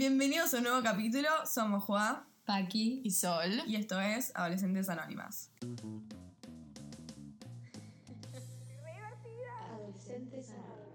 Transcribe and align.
Bienvenidos 0.00 0.52
a 0.52 0.58
un 0.58 0.64
nuevo 0.64 0.82
capítulo. 0.82 1.28
Somos 1.50 1.82
Juan 1.84 2.22
Paqui. 2.44 3.00
Y 3.02 3.10
Sol. 3.12 3.62
y 3.66 3.76
esto 3.76 3.98
es 3.98 4.30
Adolescentes 4.34 4.90
Anónimas. 4.90 5.50
Adolescentes 9.72 10.50
Anónimas. 10.50 10.86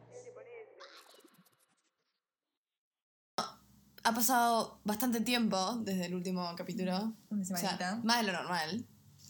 Ha 4.04 4.14
pasado 4.16 4.80
bastante 4.84 5.22
tiempo 5.22 5.78
desde 5.84 6.06
el 6.08 6.16
último 6.16 6.54
capítulo. 6.56 7.14
Una 7.30 7.42
O 7.42 7.46
sea, 7.46 7.58
semanita. 7.58 8.00
más 8.04 8.18
de 8.18 8.32
lo 8.32 8.34
normal. 8.34 8.86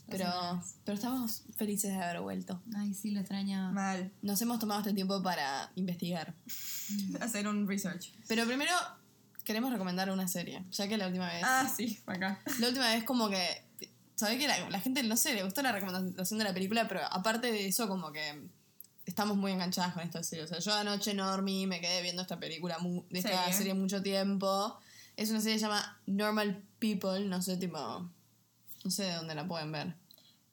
Pero, 0.08 0.26
pero 0.84 0.94
estamos 0.96 1.44
felices 1.56 1.90
de 1.92 2.02
haber 2.02 2.20
vuelto. 2.20 2.60
Ay, 2.76 2.92
sí, 2.92 3.12
lo 3.12 3.20
extrañaba. 3.20 3.70
Mal. 3.72 4.12
Nos 4.20 4.40
hemos 4.42 4.58
tomado 4.58 4.80
este 4.80 4.92
tiempo 4.92 5.22
para 5.22 5.70
investigar. 5.76 6.34
Hacer 7.20 7.48
un 7.48 7.66
research. 7.68 8.12
Pero 8.28 8.46
primero 8.46 8.72
queremos 9.44 9.72
recomendar 9.72 10.10
una 10.10 10.28
serie, 10.28 10.64
ya 10.70 10.88
que 10.88 10.96
la 10.96 11.06
última 11.06 11.26
vez... 11.26 11.42
Ah, 11.44 11.68
sí, 11.74 12.00
acá. 12.06 12.40
La 12.60 12.68
última 12.68 12.88
vez 12.88 13.04
como 13.04 13.28
que... 13.28 13.64
¿Sabés 14.14 14.38
que 14.38 14.46
la, 14.46 14.70
la 14.70 14.80
gente, 14.80 15.02
no 15.02 15.16
sé, 15.16 15.34
le 15.34 15.42
gustó 15.42 15.62
la 15.62 15.72
recomendación 15.72 16.38
de 16.38 16.44
la 16.44 16.54
película, 16.54 16.86
pero 16.86 17.00
aparte 17.10 17.50
de 17.50 17.66
eso 17.66 17.88
como 17.88 18.12
que 18.12 18.42
estamos 19.06 19.36
muy 19.36 19.52
enganchadas 19.52 19.94
con 19.94 20.02
esta 20.02 20.22
serie. 20.22 20.44
O 20.44 20.46
sea, 20.46 20.58
yo 20.58 20.72
anoche 20.74 21.14
no 21.14 21.28
dormí, 21.28 21.66
me 21.66 21.80
quedé 21.80 22.02
viendo 22.02 22.22
esta 22.22 22.38
película, 22.38 22.78
de 22.80 23.18
esta 23.18 23.30
Serie. 23.44 23.54
serie 23.54 23.74
mucho 23.74 24.02
tiempo. 24.02 24.78
Es 25.16 25.30
una 25.30 25.40
serie 25.40 25.54
que 25.56 25.60
se 25.60 25.66
llama 25.66 26.00
Normal 26.06 26.62
People, 26.78 27.24
no 27.26 27.42
sé, 27.42 27.56
tipo... 27.56 27.78
No 28.84 28.90
sé 28.90 29.04
de 29.04 29.14
dónde 29.14 29.34
la 29.34 29.46
pueden 29.46 29.70
ver. 29.70 29.94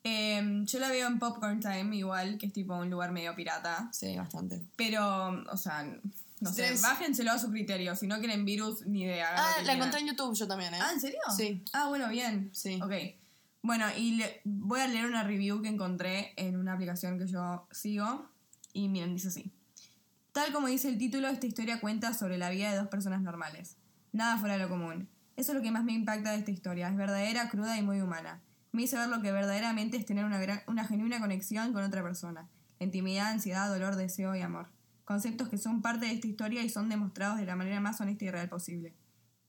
Em, 0.02 0.64
yo 0.66 0.78
la 0.78 0.88
veo 0.88 1.06
en 1.08 1.18
Popcorn 1.18 1.60
Time 1.60 1.96
igual, 1.96 2.38
que 2.38 2.46
es 2.46 2.52
tipo 2.52 2.74
un 2.74 2.88
lugar 2.88 3.12
medio 3.12 3.34
pirata. 3.34 3.88
Sí, 3.92 4.16
bastante. 4.16 4.62
Pero, 4.76 5.44
o 5.50 5.56
sea, 5.56 5.84
no 6.40 6.52
sé, 6.52 6.74
bájenselo 6.82 7.30
a 7.32 7.38
su 7.38 7.50
criterio. 7.50 7.94
Si 7.96 8.06
no 8.06 8.18
quieren 8.18 8.44
virus, 8.44 8.86
ni 8.86 9.02
idea. 9.02 9.28
hagan 9.28 9.36
lo 9.36 9.42
Ah, 9.42 9.52
que 9.54 9.60
la 9.60 9.64
quieran. 9.64 9.76
encontré 9.78 10.00
en 10.00 10.06
YouTube 10.08 10.34
yo 10.36 10.48
también, 10.48 10.74
¿eh? 10.74 10.78
Ah, 10.80 10.90
¿en 10.92 11.00
serio? 11.00 11.20
Sí. 11.36 11.64
Ah, 11.72 11.88
bueno, 11.88 12.08
bien. 12.08 12.50
Sí. 12.52 12.80
Ok. 12.82 12.92
Bueno, 13.62 13.86
y 13.96 14.16
le- 14.16 14.40
voy 14.44 14.80
a 14.80 14.86
leer 14.88 15.06
una 15.06 15.22
review 15.22 15.60
que 15.60 15.68
encontré 15.68 16.32
en 16.36 16.56
una 16.56 16.72
aplicación 16.72 17.18
que 17.18 17.26
yo 17.26 17.68
sigo. 17.70 18.26
Y 18.72 18.88
miren, 18.88 19.14
dice 19.14 19.28
así. 19.28 19.52
Tal 20.32 20.52
como 20.52 20.68
dice 20.68 20.88
el 20.88 20.96
título, 20.96 21.28
esta 21.28 21.46
historia 21.46 21.80
cuenta 21.80 22.14
sobre 22.14 22.38
la 22.38 22.50
vida 22.50 22.70
de 22.70 22.76
dos 22.78 22.88
personas 22.88 23.20
normales. 23.20 23.76
Nada 24.12 24.38
fuera 24.38 24.54
de 24.56 24.60
lo 24.62 24.68
común. 24.68 25.08
Eso 25.36 25.52
es 25.52 25.56
lo 25.56 25.62
que 25.62 25.70
más 25.70 25.84
me 25.84 25.92
impacta 25.92 26.32
de 26.32 26.38
esta 26.38 26.50
historia. 26.50 26.88
Es 26.88 26.96
verdadera, 26.96 27.48
cruda 27.50 27.76
y 27.78 27.82
muy 27.82 28.00
humana. 28.00 28.40
Me 28.72 28.82
hizo 28.82 28.96
ver 28.96 29.08
lo 29.08 29.20
que 29.22 29.32
verdaderamente 29.32 29.96
es 29.96 30.06
tener 30.06 30.24
una, 30.24 30.38
gran- 30.38 30.62
una 30.68 30.84
genuina 30.86 31.18
conexión 31.18 31.72
con 31.72 31.82
otra 31.82 32.02
persona. 32.02 32.48
La 32.78 32.86
intimidad, 32.86 33.28
ansiedad, 33.28 33.68
dolor, 33.68 33.96
deseo 33.96 34.34
y 34.36 34.40
amor. 34.40 34.68
Conceptos 35.10 35.48
que 35.48 35.58
son 35.58 35.82
parte 35.82 36.06
de 36.06 36.12
esta 36.12 36.28
historia 36.28 36.62
y 36.62 36.68
son 36.68 36.88
demostrados 36.88 37.38
de 37.38 37.44
la 37.44 37.56
manera 37.56 37.80
más 37.80 38.00
honesta 38.00 38.26
y 38.26 38.30
real 38.30 38.48
posible. 38.48 38.94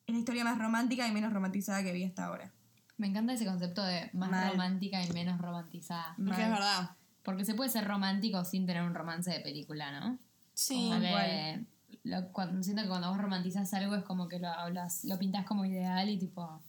Es 0.08 0.14
la 0.16 0.18
historia 0.20 0.44
más 0.44 0.58
romántica 0.58 1.08
y 1.08 1.12
menos 1.12 1.31
romantizada 1.31 1.84
que 1.84 1.94
vi 1.94 2.03
hasta 2.03 2.26
ahora. 2.26 2.52
Me 2.98 3.06
encanta 3.06 3.34
ese 3.34 3.45
concepto 3.45 3.84
de 3.84 4.09
más 4.14 4.31
Mal. 4.31 4.53
romántica 4.53 5.06
y 5.06 5.12
menos 5.12 5.40
romantizada. 5.40 6.16
Porque 6.18 6.42
es 6.42 6.50
verdad. 6.50 6.90
Porque 7.22 7.45
se 7.45 7.53
puede 7.53 7.70
ser 7.70 7.88
romántico 7.88 8.44
sin 8.44 8.66
tener 8.66 8.81
un 8.81 8.95
romance 8.95 9.30
de 9.30 9.40
película, 9.42 10.00
¿no? 10.00 10.18
Sí. 10.56 10.90
Que 11.00 11.64
lo- 12.06 12.31
cuando, 12.31 12.64
siento 12.64 12.81
que 12.81 12.90
cuando 12.90 13.09
vos 13.09 13.20
romantizas 13.20 13.72
algo 13.75 13.94
es 13.96 14.03
como 14.03 14.28
que 14.28 14.40
lo 14.40 14.48
hablas, 14.48 15.03
lo 15.03 15.20
pintas 15.20 15.46
como 15.46 15.64
ideal 15.64 16.09
y 16.09 16.18
tipo. 16.18 16.59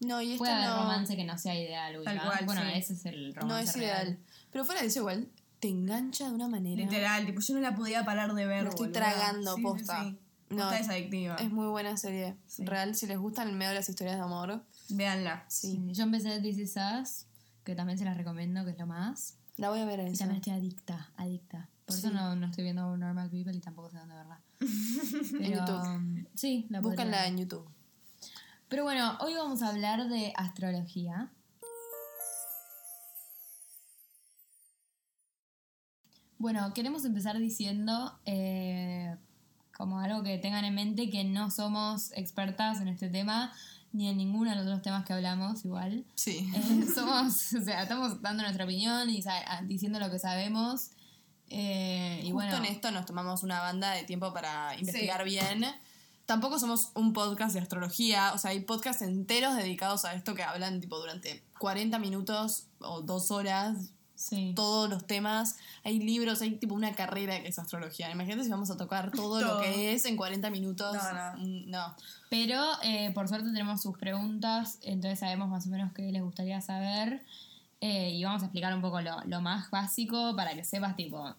No, 0.00 0.22
y 0.22 0.32
esto 0.32 0.38
Puede 0.38 0.54
haber 0.54 0.66
no, 0.70 0.76
romance 0.84 1.14
que 1.14 1.24
no 1.24 1.36
sea 1.36 1.54
ideal, 1.54 2.00
Tal 2.06 2.22
cual, 2.22 2.46
Bueno, 2.46 2.62
sí. 2.62 2.68
ese 2.72 2.94
es 2.94 3.04
el 3.04 3.34
romance. 3.34 3.46
no 3.46 3.58
es 3.58 3.76
real. 3.76 4.06
ideal. 4.08 4.18
Pero 4.50 4.64
fuera 4.64 4.80
de 4.80 4.86
eso 4.86 5.00
igual, 5.00 5.28
te 5.60 5.68
engancha 5.68 6.28
de 6.28 6.34
una 6.34 6.48
manera. 6.48 6.82
Literal, 6.82 7.26
tipo, 7.26 7.40
yo 7.40 7.54
no 7.54 7.60
la 7.60 7.74
podía 7.74 8.04
parar 8.04 8.34
de 8.34 8.46
ver. 8.46 8.64
Lo 8.64 8.70
estoy 8.70 8.88
boluda. 8.88 9.00
tragando, 9.12 9.50
Sí, 9.54 9.56
sí, 9.56 9.62
posta. 9.62 10.02
sí. 10.04 10.18
No, 10.50 10.56
Posta 10.64 10.78
es 10.80 10.88
adictiva. 10.88 11.36
Es 11.36 11.50
muy 11.52 11.68
buena 11.68 11.96
serie. 11.96 12.36
Sí. 12.46 12.64
Real, 12.64 12.94
si 12.96 13.06
les 13.06 13.18
gustan 13.18 13.48
el 13.48 13.54
medio 13.56 13.68
de 13.68 13.76
las 13.76 13.88
historias 13.88 14.16
de 14.16 14.22
amor. 14.22 14.64
Véanla. 14.88 15.44
Sí. 15.48 15.72
Sí, 15.86 15.92
Yo 15.92 16.02
empecé 16.02 16.40
This 16.40 16.58
Is 16.58 16.74
Us, 16.76 17.26
que 17.62 17.76
también 17.76 17.98
se 17.98 18.04
las 18.04 18.16
recomiendo, 18.16 18.64
que 18.64 18.72
es 18.72 18.78
lo 18.78 18.86
más. 18.86 19.36
La 19.56 19.68
voy 19.70 19.78
a 19.80 19.84
ver 19.84 20.00
a 20.00 20.08
Y 20.08 20.12
esa. 20.12 20.24
también 20.24 20.38
estoy 20.40 20.54
adicta, 20.54 21.10
adicta. 21.16 21.68
Por 21.84 21.94
Sí. 21.94 22.06
eso 22.06 22.10
no, 22.14 22.34
no 22.34 22.46
estoy 22.46 22.64
viendo 22.64 22.96
Normal 22.96 23.30
People 23.30 23.54
y 23.54 23.60
tampoco 23.60 23.90
sé 23.90 23.98
dónde 23.98 24.14
verla. 24.16 24.40
Pero, 25.38 25.58
YouTube. 25.60 25.86
um, 25.94 26.24
Sí, 26.34 26.66
la 26.70 26.80
Búscanla 26.80 27.26
en 27.28 27.38
YouTube. 27.38 27.68
Pero 28.68 28.82
bueno, 28.84 29.18
hoy 29.20 29.34
vamos 29.34 29.62
a 29.62 29.68
hablar 29.68 30.08
de 30.08 30.32
astrología. 30.36 31.30
Bueno, 36.40 36.72
queremos 36.72 37.04
empezar 37.04 37.38
diciendo, 37.38 38.18
eh, 38.24 39.14
como 39.76 40.00
algo 40.00 40.22
que 40.22 40.38
tengan 40.38 40.64
en 40.64 40.74
mente, 40.74 41.10
que 41.10 41.22
no 41.22 41.50
somos 41.50 42.12
expertas 42.12 42.80
en 42.80 42.88
este 42.88 43.10
tema, 43.10 43.52
ni 43.92 44.08
en 44.08 44.16
ninguno 44.16 44.48
de 44.48 44.56
los 44.56 44.64
otros 44.64 44.80
temas 44.80 45.04
que 45.04 45.12
hablamos, 45.12 45.66
igual. 45.66 46.02
Sí. 46.14 46.50
Eh, 46.54 46.86
somos, 46.94 47.52
o 47.52 47.62
sea, 47.62 47.82
estamos 47.82 48.22
dando 48.22 48.42
nuestra 48.42 48.64
opinión 48.64 49.10
y 49.10 49.22
ah, 49.26 49.60
diciendo 49.66 50.00
lo 50.00 50.10
que 50.10 50.18
sabemos. 50.18 50.92
Eh, 51.50 52.20
y 52.22 52.30
Justo 52.30 52.34
bueno, 52.36 52.56
en 52.56 52.64
esto 52.64 52.90
nos 52.90 53.04
tomamos 53.04 53.42
una 53.42 53.60
banda 53.60 53.90
de 53.90 54.04
tiempo 54.04 54.32
para 54.32 54.74
investigar 54.78 55.22
bien. 55.24 55.66
Tampoco 56.24 56.58
somos 56.58 56.90
un 56.94 57.12
podcast 57.12 57.52
de 57.52 57.60
astrología, 57.60 58.32
o 58.32 58.38
sea, 58.38 58.52
hay 58.52 58.60
podcasts 58.60 59.02
enteros 59.02 59.56
dedicados 59.56 60.06
a 60.06 60.14
esto 60.14 60.34
que 60.34 60.42
hablan 60.42 60.80
tipo 60.80 60.98
durante 60.98 61.44
40 61.58 61.98
minutos 61.98 62.68
o 62.78 63.02
dos 63.02 63.30
horas, 63.30 63.92
sí. 64.20 64.52
todos 64.54 64.88
los 64.90 65.06
temas. 65.06 65.56
Hay 65.84 65.98
libros, 65.98 66.40
hay 66.42 66.52
tipo 66.56 66.74
una 66.74 66.92
carrera 66.92 67.40
que 67.40 67.48
es 67.48 67.58
astrología. 67.58 68.10
Imagínate 68.10 68.44
si 68.44 68.50
vamos 68.50 68.70
a 68.70 68.76
tocar 68.76 69.10
todo, 69.10 69.40
Todo. 69.40 69.54
lo 69.54 69.60
que 69.60 69.92
es 69.94 70.04
en 70.04 70.16
40 70.16 70.50
minutos. 70.50 70.94
No, 70.94 71.12
no. 71.12 71.38
Mm, 71.38 71.70
no. 71.70 71.94
Pero 72.28 72.62
eh, 72.82 73.10
por 73.12 73.28
suerte 73.28 73.46
tenemos 73.48 73.80
sus 73.82 73.96
preguntas, 73.98 74.78
entonces 74.82 75.18
sabemos 75.20 75.48
más 75.48 75.66
o 75.66 75.70
menos 75.70 75.92
qué 75.92 76.02
les 76.12 76.22
gustaría 76.22 76.60
saber. 76.60 77.24
eh, 77.80 78.10
y 78.10 78.22
vamos 78.24 78.42
a 78.42 78.46
explicar 78.46 78.74
un 78.74 78.82
poco 78.82 79.00
lo, 79.00 79.22
lo 79.24 79.40
más 79.40 79.70
básico 79.70 80.36
para 80.36 80.54
que 80.54 80.64
sepas, 80.64 80.96
tipo, 80.96 81.34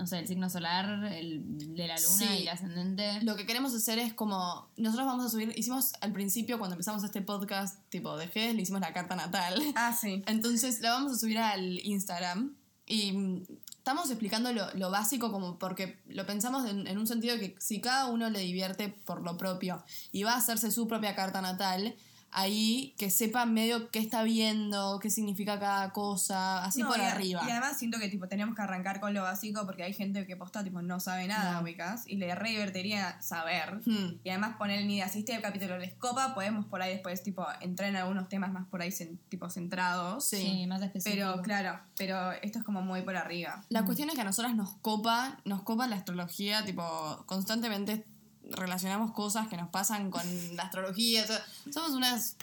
no 0.00 0.06
sé, 0.06 0.18
el 0.18 0.26
signo 0.26 0.48
solar, 0.48 1.12
el 1.12 1.42
de 1.74 1.86
la 1.86 1.96
luna 1.96 2.18
Sí. 2.18 2.24
y 2.38 2.42
el 2.42 2.48
ascendente. 2.48 3.22
Lo 3.22 3.36
que 3.36 3.46
queremos 3.46 3.74
hacer 3.74 3.98
es 3.98 4.14
como. 4.14 4.68
Nosotros 4.76 5.06
vamos 5.06 5.26
a 5.26 5.28
subir. 5.28 5.52
Hicimos 5.56 5.92
al 6.00 6.12
principio, 6.12 6.58
cuando 6.58 6.74
empezamos 6.74 7.04
este 7.04 7.20
podcast, 7.22 7.78
tipo 7.90 8.16
de 8.16 8.28
Gés, 8.28 8.54
le 8.54 8.62
hicimos 8.62 8.80
la 8.80 8.92
carta 8.92 9.14
natal. 9.16 9.60
Ah, 9.76 9.96
sí. 9.98 10.22
Entonces 10.26 10.80
la 10.80 10.92
vamos 10.92 11.12
a 11.12 11.18
subir 11.18 11.38
al 11.38 11.80
Instagram 11.84 12.54
y 12.86 13.12
mm, 13.12 13.42
estamos 13.78 14.10
explicando 14.10 14.52
lo, 14.52 14.72
lo 14.74 14.90
básico 14.90 15.30
como 15.30 15.58
porque 15.58 15.98
lo 16.08 16.26
pensamos 16.26 16.68
en, 16.68 16.86
en 16.86 16.98
un 16.98 17.06
sentido 17.06 17.38
que 17.38 17.54
si 17.60 17.80
cada 17.80 18.06
uno 18.06 18.30
le 18.30 18.40
divierte 18.40 18.88
por 18.88 19.22
lo 19.22 19.36
propio 19.36 19.84
y 20.12 20.22
va 20.24 20.32
a 20.32 20.36
hacerse 20.38 20.70
su 20.70 20.88
propia 20.88 21.14
carta 21.14 21.40
natal, 21.40 21.94
ahí 22.32 22.94
que 22.98 23.10
sepa 23.10 23.44
medio 23.46 23.90
qué 23.90 23.98
está 23.98 24.22
viendo, 24.22 24.98
qué 25.00 25.10
significa 25.10 25.58
cada 25.58 25.92
cosa, 25.92 26.64
así 26.64 26.80
No, 26.80 26.88
por 26.88 26.98
y 26.98 27.02
arriba. 27.02 27.42
Y 27.46 27.50
además 27.50 27.78
siento 27.78 27.98
que 27.98 28.08
tipo 28.08 28.28
tenemos 28.28 28.54
que 28.54 28.62
arrancar 28.62 29.00
con 29.00 29.14
lo 29.14 29.22
básico 29.22 29.66
porque 29.66 29.82
hay 29.82 29.92
gente 29.92 30.26
que 30.26 30.36
posta 30.36 30.62
tipo 30.62 30.82
no 30.82 31.00
sabe 31.00 31.26
nada, 31.26 31.54
No. 31.54 31.62
ubicas, 31.62 32.06
y 32.06 32.16
le 32.16 32.34
re 32.34 32.50
divertiría 32.50 33.20
saber. 33.20 33.80
Hmm. 33.84 34.20
Y 34.22 34.28
además 34.30 34.56
poner 34.56 34.84
ni 34.86 35.00
si 35.02 35.20
este 35.20 35.40
capítulo 35.40 35.78
les 35.78 35.94
copa, 35.94 36.34
podemos 36.34 36.66
por 36.66 36.82
ahí 36.82 36.92
después 36.92 37.22
tipo 37.22 37.46
entrar 37.60 37.88
en 37.88 37.96
algunos 37.96 38.28
temas 38.28 38.52
más 38.52 38.66
por 38.68 38.82
ahí 38.82 38.90
tipo 39.28 39.50
centrados. 39.50 40.26
Sí. 40.26 40.36
Sí, 40.36 40.66
más 40.66 40.82
específico. 40.82 41.26
Pero 41.30 41.42
claro, 41.42 41.80
pero 41.96 42.32
esto 42.32 42.58
es 42.58 42.64
como 42.64 42.82
muy 42.82 43.02
por 43.02 43.16
arriba. 43.16 43.64
La 43.68 43.84
cuestión 43.84 44.08
es 44.08 44.14
que 44.14 44.20
a 44.20 44.24
nosotras 44.24 44.54
nos 44.54 44.74
copa, 44.78 45.38
nos 45.44 45.62
copa 45.62 45.86
la 45.86 45.96
astrología, 45.96 46.64
tipo, 46.64 47.24
constantemente 47.26 48.04
relacionamos 48.50 49.12
cosas 49.12 49.48
que 49.48 49.56
nos 49.56 49.68
pasan 49.68 50.10
con 50.10 50.22
la 50.56 50.64
astrología. 50.64 51.24
o 51.24 51.26
sea, 51.26 51.44
somos 51.72 51.90
unas 51.92 52.36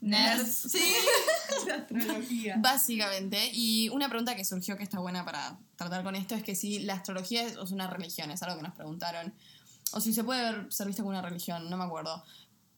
Nerds. 0.00 0.70
Sí, 0.70 0.94
La 1.66 1.74
astrología. 1.74 2.56
básicamente. 2.58 3.50
Y 3.52 3.88
una 3.90 4.08
pregunta 4.08 4.34
que 4.34 4.44
surgió 4.44 4.76
que 4.76 4.82
está 4.82 4.98
buena 4.98 5.24
para 5.24 5.58
tratar 5.76 6.02
con 6.02 6.16
esto 6.16 6.34
es 6.34 6.42
que 6.42 6.54
si 6.54 6.80
la 6.80 6.94
astrología 6.94 7.42
es, 7.42 7.56
es 7.56 7.70
una 7.70 7.86
religión, 7.86 8.30
es 8.30 8.42
algo 8.42 8.56
que 8.56 8.62
nos 8.62 8.74
preguntaron. 8.74 9.34
O 9.92 10.00
si 10.00 10.14
se 10.14 10.24
puede 10.24 10.42
ver, 10.42 10.72
ser 10.72 10.86
vista 10.86 11.02
como 11.02 11.10
una 11.10 11.22
religión, 11.22 11.68
no 11.68 11.76
me 11.76 11.84
acuerdo. 11.84 12.24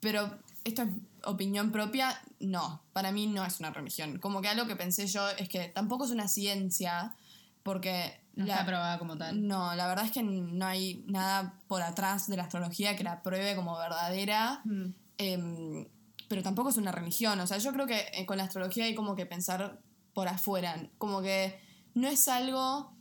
Pero 0.01 0.37
esto 0.65 0.82
es 0.82 0.88
opinión 1.25 1.71
propia, 1.71 2.21
no. 2.41 2.82
Para 2.93 3.12
mí 3.12 3.26
no 3.26 3.44
es 3.44 3.61
una 3.61 3.71
religión. 3.71 4.19
Como 4.19 4.43
que 4.43 4.49
algo 4.49 4.67
que 4.67 4.75
pensé 4.76 5.06
yo 5.06 5.29
es 5.31 5.49
que 5.49 5.69
tampoco 5.69 6.06
es 6.06 6.11
una 6.11 6.26
ciencia, 6.26 7.15
porque 7.62 8.21
No 8.34 8.46
la- 8.46 8.52
está 8.55 8.62
aprobada 8.64 8.99
como 8.99 9.17
tal. 9.19 9.46
no, 9.46 9.75
la 9.75 9.87
verdad 9.87 10.05
es 10.06 10.11
que 10.12 10.23
no 10.23 10.64
hay 10.67 11.05
nada 11.06 11.61
por 11.69 11.82
atrás 11.82 12.29
de 12.29 12.37
la 12.37 12.44
astrología 12.44 12.96
que 12.96 13.05
la 13.05 13.23
pruebe 13.23 13.55
como 13.56 13.76
verdadera. 13.76 14.62
Mm. 14.64 14.94
Em, 15.19 15.88
pero 16.29 16.43
tampoco 16.43 16.70
es 16.70 16.76
una 16.79 16.93
religión. 16.93 17.38
O 17.40 17.46
sea, 17.46 17.58
yo 17.58 17.73
creo 17.73 17.87
que 17.87 18.06
eh, 18.14 18.25
con 18.26 18.38
la 18.38 18.44
astrología 18.44 18.84
hay 18.87 18.94
como 18.94 19.14
que 19.14 19.26
pensar 19.26 19.81
por 20.14 20.29
afuera. 20.29 20.88
Como 20.99 21.20
que 21.20 21.61
no 21.94 22.08
es 22.08 22.26
algo 22.29 22.94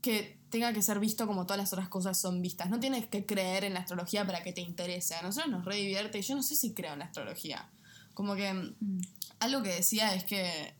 que 0.00 0.38
tenga 0.50 0.72
que 0.72 0.82
ser 0.82 1.00
visto 1.00 1.26
como 1.26 1.46
todas 1.46 1.58
las 1.58 1.72
otras 1.72 1.88
cosas 1.88 2.20
son 2.20 2.40
vistas. 2.40 2.70
No 2.70 2.78
tienes 2.78 3.06
que 3.06 3.26
creer 3.26 3.64
en 3.64 3.74
la 3.74 3.80
astrología 3.80 4.24
para 4.24 4.42
que 4.44 4.52
te 4.52 4.60
interese. 4.60 5.16
A 5.16 5.22
nosotros 5.22 5.50
nos 5.50 5.64
re 5.64 5.76
divierte 5.76 6.18
y 6.18 6.22
yo 6.22 6.36
no 6.36 6.42
sé 6.44 6.54
si 6.54 6.72
creo 6.74 6.92
en 6.92 7.00
la 7.00 7.06
astrología. 7.06 7.68
Como 8.14 8.36
que 8.36 8.52
mm, 8.54 9.00
algo 9.40 9.62
que 9.62 9.70
decía 9.74 10.14
es 10.14 10.22
que 10.22 10.74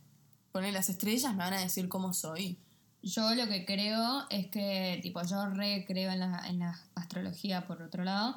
poner 0.52 0.72
las 0.72 0.88
estrellas 0.90 1.32
me 1.32 1.38
van 1.38 1.54
a 1.54 1.60
decir 1.60 1.88
cómo 1.88 2.12
soy. 2.12 2.56
Yo 3.04 3.34
lo 3.34 3.46
que 3.48 3.64
creo 3.66 4.24
es 4.30 4.46
que, 4.48 4.98
tipo, 5.02 5.22
yo 5.24 5.46
re 5.50 5.84
creo 5.86 6.10
en 6.10 6.20
la, 6.20 6.42
en 6.48 6.58
la 6.60 6.78
astrología 6.94 7.66
por 7.66 7.82
otro 7.82 8.04
lado, 8.04 8.36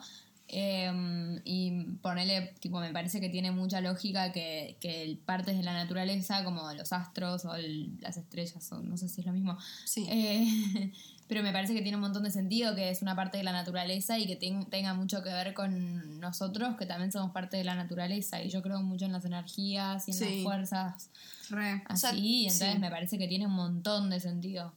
Eh, 0.50 1.42
y 1.44 1.84
ponerle, 2.02 2.54
tipo, 2.62 2.80
me 2.80 2.94
parece 2.94 3.20
que 3.20 3.28
tiene 3.30 3.52
mucha 3.52 3.82
lógica 3.82 4.32
que, 4.32 4.78
que 4.80 5.18
partes 5.26 5.58
de 5.58 5.64
la 5.64 5.74
naturaleza, 5.74 6.46
como 6.46 6.72
los 6.74 6.94
astros 6.94 7.44
o 7.44 7.56
el- 7.56 7.98
las 8.00 8.16
estrellas, 8.16 8.72
o 8.72 8.80
no 8.82 8.96
sé 8.96 9.10
si 9.10 9.20
es 9.22 9.28
lo 9.28 9.34
mismo. 9.34 9.58
Sí. 9.86 10.08
Eh, 10.10 10.92
pero 11.28 11.44
me 11.44 11.52
parece 11.52 11.74
que 11.74 11.82
tiene 11.82 11.98
un 11.98 12.02
montón 12.02 12.24
de 12.24 12.32
sentido, 12.32 12.74
que 12.76 12.90
es 12.90 13.02
una 13.02 13.16
parte 13.16 13.38
de 13.38 13.44
la 13.44 13.52
naturaleza 13.52 14.18
y 14.18 14.26
que 14.28 14.36
ten- 14.36 14.66
tenga 14.66 14.94
mucho 14.94 15.22
que 15.24 15.30
ver 15.30 15.54
con 15.54 16.20
nosotros, 16.20 16.76
que 16.78 16.86
también 16.86 17.12
somos 17.12 17.32
parte 17.32 17.58
de 17.58 17.64
la 17.64 17.76
naturaleza. 17.76 18.42
Y 18.42 18.50
yo 18.50 18.62
creo 18.62 18.82
mucho 18.82 19.06
en 19.06 19.12
las 19.12 19.26
energías 19.26 20.08
y 20.08 20.12
en 20.12 20.18
Sí. 20.18 20.36
las 20.36 20.44
fuerzas 20.44 21.10
Re. 21.50 21.84
O 21.90 21.96
sea, 21.96 22.10
así, 22.12 22.20
y 22.20 22.44
entonces 22.46 22.74
sí. 22.74 22.80
me 22.80 22.90
parece 22.90 23.18
que 23.18 23.28
tiene 23.28 23.46
un 23.48 23.54
montón 23.54 24.10
de 24.10 24.20
sentido. 24.20 24.74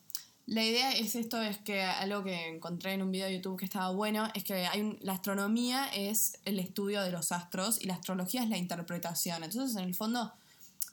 La 0.47 0.65
idea 0.65 0.91
es 0.93 1.15
esto, 1.15 1.41
es 1.43 1.59
que 1.59 1.83
algo 1.85 2.25
que 2.25 2.49
encontré 2.49 2.95
en 2.95 3.03
un 3.03 3.13
video 3.13 3.27
de 3.29 3.35
YouTube 3.37 3.57
que 3.59 3.65
estaba 3.65 3.91
bueno, 3.91 4.29
es 4.35 4.43
que 4.43 4.67
hay 4.67 4.81
un- 4.81 4.99
la 5.01 5.13
astronomía 5.13 5.87
es 5.95 6.39
el 6.45 6.59
estudio 6.59 7.03
de 7.03 7.13
los 7.13 7.31
astros 7.31 7.81
y 7.81 7.87
la 7.87 7.95
astrología 7.95 8.43
es 8.43 8.49
la 8.49 8.57
interpretación. 8.57 9.45
Entonces, 9.45 9.77
en 9.77 9.85
el 9.85 9.95
fondo, 9.95 10.33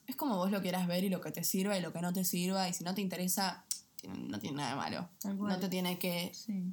es 0.06 0.16
como 0.16 0.38
vos 0.38 0.52
lo 0.52 0.62
quieras 0.62 0.86
ver 0.86 1.04
y 1.04 1.10
lo 1.10 1.22
que 1.22 1.32
te 1.32 1.44
sirva 1.44 1.76
y 1.78 1.82
lo 1.82 1.92
que 1.92 2.02
no 2.02 2.14
te 2.14 2.24
sirva, 2.24 2.70
y 2.70 2.74
si 2.74 2.84
no 2.84 2.94
te 2.94 3.02
interesa, 3.02 3.64
no 4.16 4.40
tiene 4.40 4.58
nada 4.58 4.70
de 4.72 4.76
malo. 4.76 5.10
No 5.36 5.60
te 5.60 5.70
tiene 5.70 6.00
que 6.00 6.32
Sí. 6.34 6.64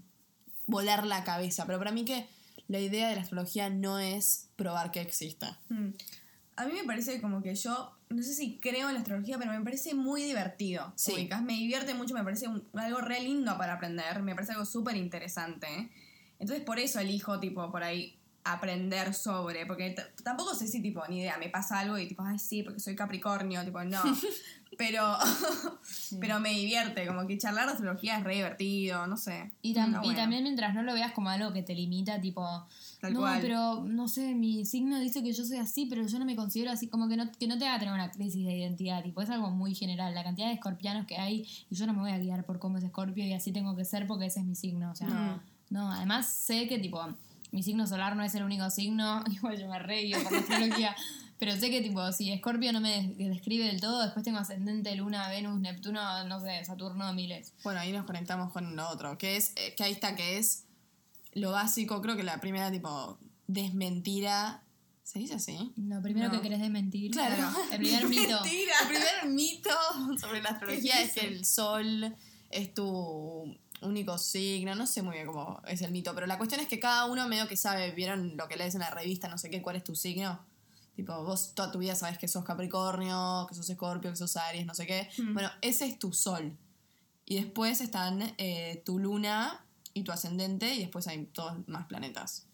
volar 0.66 1.06
la 1.06 1.24
cabeza. 1.24 1.66
Pero 1.66 1.78
para 1.78 1.92
mí 1.92 2.04
que 2.04 2.26
la 2.68 2.78
idea 2.80 3.08
de 3.08 3.16
la 3.16 3.22
astrología 3.22 3.68
no 3.70 3.98
es 3.98 4.48
probar 4.56 4.90
que 4.90 5.00
exista. 5.00 5.58
Mm. 5.68 5.88
A 6.56 6.66
mí 6.66 6.72
me 6.72 6.84
parece 6.84 7.20
como 7.20 7.42
que 7.42 7.54
yo, 7.56 7.96
no 8.10 8.22
sé 8.22 8.32
si 8.32 8.58
creo 8.60 8.88
en 8.88 8.94
la 8.94 9.00
astrología, 9.00 9.38
pero 9.38 9.52
me 9.52 9.60
parece 9.64 9.92
muy 9.94 10.22
divertido. 10.22 10.92
Sí. 10.96 11.28
Me 11.42 11.54
divierte 11.54 11.94
mucho, 11.94 12.14
me 12.14 12.22
parece 12.22 12.46
un- 12.48 12.64
algo 12.74 13.00
re 13.00 13.20
lindo 13.20 13.58
para 13.58 13.74
aprender, 13.74 14.22
me 14.22 14.34
parece 14.34 14.52
algo 14.52 14.64
súper 14.64 14.96
interesante. 14.96 15.90
Entonces 16.38 16.64
por 16.64 16.78
eso 16.78 17.00
elijo, 17.00 17.40
tipo, 17.40 17.70
por 17.72 17.82
ahí 17.82 18.16
aprender 18.44 19.14
sobre, 19.14 19.64
porque 19.66 19.94
tampoco 20.22 20.54
sé 20.54 20.68
si, 20.68 20.80
tipo, 20.82 21.02
ni 21.08 21.20
idea, 21.20 21.38
me 21.38 21.48
pasa 21.48 21.78
algo 21.80 21.98
y 21.98 22.06
tipo, 22.06 22.22
ay, 22.22 22.38
sí, 22.38 22.62
porque 22.62 22.78
soy 22.78 22.94
Capricornio, 22.94 23.64
tipo, 23.64 23.82
no. 23.82 24.00
pero, 24.78 25.16
pero 26.20 26.40
me 26.40 26.50
divierte, 26.50 27.06
como 27.06 27.26
que 27.26 27.38
charlar 27.38 27.66
de 27.66 27.72
astrología 27.72 28.18
es 28.18 28.24
re 28.24 28.36
divertido, 28.36 29.06
no 29.06 29.16
sé. 29.16 29.52
Y, 29.62 29.74
tam- 29.74 29.92
también 30.14 30.42
mientras 30.42 30.74
no 30.74 30.82
lo 30.82 30.94
veas 30.94 31.12
como 31.12 31.28
algo 31.30 31.52
que 31.52 31.62
te 31.62 31.74
limita, 31.74 32.20
tipo, 32.20 32.44
Tal 33.00 33.12
no, 33.12 33.20
cual. 33.20 33.40
pero 33.40 33.84
no 33.84 34.08
sé, 34.08 34.34
mi 34.34 34.64
signo 34.64 34.98
dice 35.00 35.22
que 35.22 35.32
yo 35.32 35.44
soy 35.44 35.58
así, 35.58 35.86
pero 35.86 36.06
yo 36.06 36.18
no 36.18 36.24
me 36.24 36.36
considero 36.36 36.70
así, 36.70 36.88
como 36.88 37.08
que 37.08 37.16
no, 37.16 37.30
que 37.32 37.46
no 37.46 37.58
te 37.58 37.66
haga 37.66 37.78
tener 37.78 37.94
una 37.94 38.10
crisis 38.10 38.44
de 38.46 38.56
identidad, 38.56 39.02
tipo, 39.02 39.20
es 39.22 39.30
algo 39.30 39.50
muy 39.50 39.74
general, 39.74 40.14
la 40.14 40.24
cantidad 40.24 40.48
de 40.48 40.54
escorpianos 40.54 41.06
que 41.06 41.16
hay 41.16 41.46
y 41.70 41.74
yo 41.74 41.86
no 41.86 41.92
me 41.92 42.00
voy 42.00 42.10
a 42.12 42.18
guiar 42.18 42.44
por 42.44 42.58
cómo 42.58 42.78
es 42.78 42.84
escorpio 42.84 43.24
y 43.24 43.32
así 43.32 43.52
tengo 43.52 43.74
que 43.76 43.84
ser 43.84 44.06
porque 44.06 44.26
ese 44.26 44.40
es 44.40 44.46
mi 44.46 44.54
signo, 44.54 44.90
o 44.90 44.94
sea, 44.94 45.06
No. 45.08 45.42
no, 45.70 45.92
además 45.92 46.26
sé 46.28 46.66
que 46.68 46.78
tipo, 46.78 47.00
mi 47.52 47.62
signo 47.62 47.86
solar 47.86 48.16
no 48.16 48.22
es 48.24 48.34
el 48.34 48.42
único 48.42 48.68
signo, 48.70 49.22
igual 49.30 49.58
yo 49.58 49.68
me 49.68 49.78
reío 49.78 50.22
por 50.22 50.32
la 50.32 50.38
astrología. 50.38 50.96
Pero 51.38 51.52
sé 51.56 51.70
que, 51.70 51.80
tipo, 51.82 52.10
si 52.12 52.30
Escorpio 52.32 52.72
no 52.72 52.80
me 52.80 53.02
des- 53.16 53.18
describe 53.30 53.66
del 53.66 53.80
todo, 53.80 54.02
después 54.02 54.24
tengo 54.24 54.38
ascendente, 54.38 54.94
Luna, 54.94 55.28
Venus, 55.28 55.58
Neptuno, 55.60 56.24
no 56.24 56.40
sé, 56.40 56.64
Saturno, 56.64 57.12
miles. 57.12 57.52
Bueno, 57.64 57.80
ahí 57.80 57.92
nos 57.92 58.06
conectamos 58.06 58.52
con 58.52 58.76
lo 58.76 58.88
otro, 58.88 59.18
que 59.18 59.36
es, 59.36 59.52
eh, 59.56 59.74
que 59.76 59.82
ahí 59.84 59.92
está, 59.92 60.14
que 60.14 60.38
es 60.38 60.64
lo 61.32 61.50
básico, 61.50 62.00
creo 62.00 62.16
que 62.16 62.22
la 62.22 62.40
primera, 62.40 62.70
tipo, 62.70 63.18
desmentira, 63.48 64.62
¿se 65.02 65.18
dice 65.18 65.34
así? 65.34 65.72
Lo 65.76 66.00
primero 66.00 66.28
No. 66.28 66.34
que 66.34 66.40
querés 66.42 66.60
desmentir. 66.60 67.10
Claro. 67.10 67.48
El 67.72 67.78
primer 67.78 68.04
mito. 68.08 68.40
Mentira. 68.40 68.74
El 68.82 68.88
primer 68.88 69.26
mito 69.34 69.70
sobre 70.20 70.40
la 70.42 70.50
astrología 70.50 70.94
¿Qué 70.98 71.02
es 71.02 71.12
que 71.14 71.26
el 71.26 71.44
sol 71.44 72.14
es 72.50 72.72
tu 72.74 73.56
único 73.82 74.16
signo, 74.18 74.74
no 74.76 74.86
sé 74.86 75.02
muy 75.02 75.14
bien 75.14 75.26
cómo 75.26 75.60
es 75.66 75.82
el 75.82 75.90
mito, 75.90 76.14
pero 76.14 76.26
la 76.26 76.38
cuestión 76.38 76.60
es 76.60 76.68
que 76.68 76.78
cada 76.78 77.04
uno 77.06 77.28
medio 77.28 77.48
que 77.48 77.56
sabe, 77.56 77.90
vieron 77.90 78.36
lo 78.36 78.46
que 78.48 78.56
lees 78.56 78.74
en 78.74 78.80
la 78.80 78.90
revista, 78.90 79.28
no 79.28 79.36
sé 79.36 79.50
qué, 79.50 79.60
cuál 79.60 79.76
es 79.76 79.84
tu 79.84 79.94
signo. 79.94 80.40
Tipo, 80.94 81.24
vos 81.24 81.54
toda 81.54 81.72
tu 81.72 81.78
vida 81.78 81.94
sabes 81.94 82.18
que 82.18 82.28
sos 82.28 82.44
Capricornio, 82.44 83.46
que 83.48 83.54
sos 83.54 83.68
Escorpio, 83.68 84.10
que 84.10 84.16
sos 84.16 84.36
Aries, 84.36 84.64
no 84.64 84.74
sé 84.74 84.86
qué. 84.86 85.08
Hmm. 85.18 85.34
Bueno, 85.34 85.50
ese 85.60 85.86
es 85.86 85.98
tu 85.98 86.12
sol. 86.12 86.56
Y 87.26 87.36
después 87.36 87.80
están 87.80 88.34
eh, 88.38 88.82
tu 88.84 88.98
luna 88.98 89.64
y 89.92 90.02
tu 90.02 90.12
ascendente, 90.12 90.74
y 90.74 90.80
después 90.80 91.06
hay 91.08 91.24
todos 91.26 91.66
más 91.68 91.86
planetas. 91.86 92.46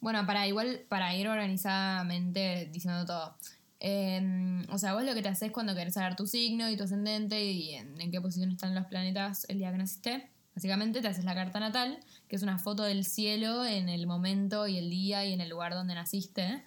Bueno, 0.00 0.26
para 0.26 0.46
igual, 0.46 0.84
para 0.88 1.14
ir 1.14 1.28
organizadamente 1.28 2.68
diciendo 2.72 3.06
todo. 3.06 3.36
Eh, 3.80 4.64
o 4.70 4.78
sea, 4.78 4.94
vos 4.94 5.04
lo 5.04 5.14
que 5.14 5.22
te 5.22 5.28
haces 5.28 5.50
cuando 5.50 5.74
querés 5.74 5.94
saber 5.94 6.16
tu 6.16 6.26
signo 6.26 6.70
y 6.70 6.76
tu 6.76 6.84
ascendente 6.84 7.42
y 7.44 7.74
en, 7.74 8.00
en 8.00 8.10
qué 8.10 8.20
posición 8.20 8.50
están 8.50 8.74
los 8.74 8.86
planetas 8.86 9.46
el 9.48 9.58
día 9.58 9.72
que 9.72 9.78
naciste. 9.78 10.30
Básicamente 10.54 11.00
te 11.00 11.08
haces 11.08 11.24
la 11.24 11.34
carta 11.34 11.58
natal, 11.58 11.98
que 12.28 12.36
es 12.36 12.42
una 12.42 12.58
foto 12.58 12.84
del 12.84 13.04
cielo 13.04 13.64
en 13.64 13.88
el 13.88 14.06
momento 14.06 14.68
y 14.68 14.78
el 14.78 14.88
día 14.88 15.24
y 15.24 15.32
en 15.32 15.40
el 15.40 15.48
lugar 15.48 15.74
donde 15.74 15.94
naciste. 15.94 16.62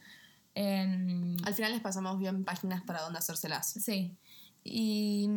Eh, 0.60 1.38
Al 1.44 1.54
final 1.54 1.72
les 1.72 1.82
pasamos 1.82 2.18
bien 2.18 2.44
páginas 2.44 2.82
para 2.82 3.02
dónde 3.04 3.20
hacérselas. 3.20 3.74
Sí. 3.74 4.16
Y, 4.64 5.30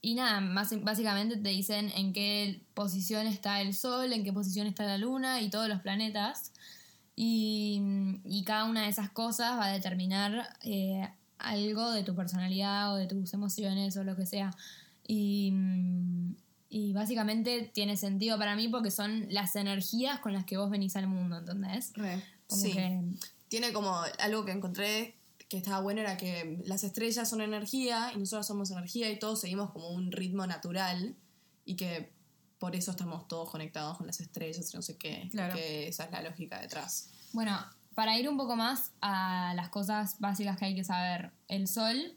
y 0.00 0.14
nada, 0.14 0.40
más, 0.40 0.72
básicamente 0.84 1.36
te 1.36 1.48
dicen 1.48 1.90
en 1.96 2.12
qué 2.12 2.62
posición 2.74 3.26
está 3.26 3.60
el 3.60 3.74
Sol, 3.74 4.12
en 4.12 4.22
qué 4.22 4.32
posición 4.32 4.68
está 4.68 4.84
la 4.84 4.98
Luna 4.98 5.40
y 5.40 5.50
todos 5.50 5.68
los 5.68 5.80
planetas. 5.80 6.52
Y, 7.16 7.82
y 8.24 8.44
cada 8.44 8.64
una 8.64 8.82
de 8.82 8.88
esas 8.88 9.10
cosas 9.10 9.58
va 9.58 9.66
a 9.66 9.72
determinar 9.72 10.56
eh, 10.62 11.08
algo 11.38 11.90
de 11.90 12.04
tu 12.04 12.14
personalidad 12.14 12.94
o 12.94 12.96
de 12.96 13.08
tus 13.08 13.34
emociones 13.34 13.96
o 13.96 14.04
lo 14.04 14.14
que 14.14 14.26
sea. 14.26 14.54
Y, 15.08 15.52
y 16.70 16.92
básicamente 16.92 17.68
tiene 17.74 17.96
sentido 17.96 18.38
para 18.38 18.54
mí 18.54 18.68
porque 18.68 18.92
son 18.92 19.26
las 19.28 19.56
energías 19.56 20.20
con 20.20 20.32
las 20.32 20.44
que 20.44 20.56
vos 20.56 20.70
venís 20.70 20.94
al 20.94 21.08
mundo, 21.08 21.38
¿entendés? 21.38 21.92
Re. 21.94 22.22
Sí. 22.48 22.72
que 22.72 23.00
tiene 23.52 23.74
como 23.74 24.00
algo 24.18 24.46
que 24.46 24.52
encontré 24.52 25.14
que 25.50 25.58
estaba 25.58 25.80
bueno 25.80 26.00
era 26.00 26.16
que 26.16 26.62
las 26.64 26.84
estrellas 26.84 27.28
son 27.28 27.42
energía 27.42 28.10
y 28.14 28.18
nosotros 28.18 28.46
somos 28.46 28.70
energía 28.70 29.10
y 29.10 29.18
todos 29.18 29.42
seguimos 29.42 29.70
como 29.72 29.90
un 29.90 30.10
ritmo 30.10 30.46
natural 30.46 31.14
y 31.66 31.76
que 31.76 32.10
por 32.58 32.74
eso 32.74 32.92
estamos 32.92 33.28
todos 33.28 33.50
conectados 33.50 33.98
con 33.98 34.06
las 34.06 34.20
estrellas 34.20 34.72
y 34.72 34.76
no 34.76 34.80
sé 34.80 34.96
qué, 34.96 35.28
Claro. 35.30 35.54
que 35.54 35.86
esa 35.88 36.04
es 36.04 36.10
la 36.12 36.22
lógica 36.22 36.58
detrás. 36.62 37.10
Bueno, 37.34 37.58
para 37.94 38.18
ir 38.18 38.26
un 38.26 38.38
poco 38.38 38.56
más 38.56 38.92
a 39.02 39.52
las 39.54 39.68
cosas 39.68 40.16
básicas 40.18 40.56
que 40.56 40.64
hay 40.64 40.74
que 40.74 40.84
saber, 40.84 41.30
el 41.48 41.68
sol 41.68 42.16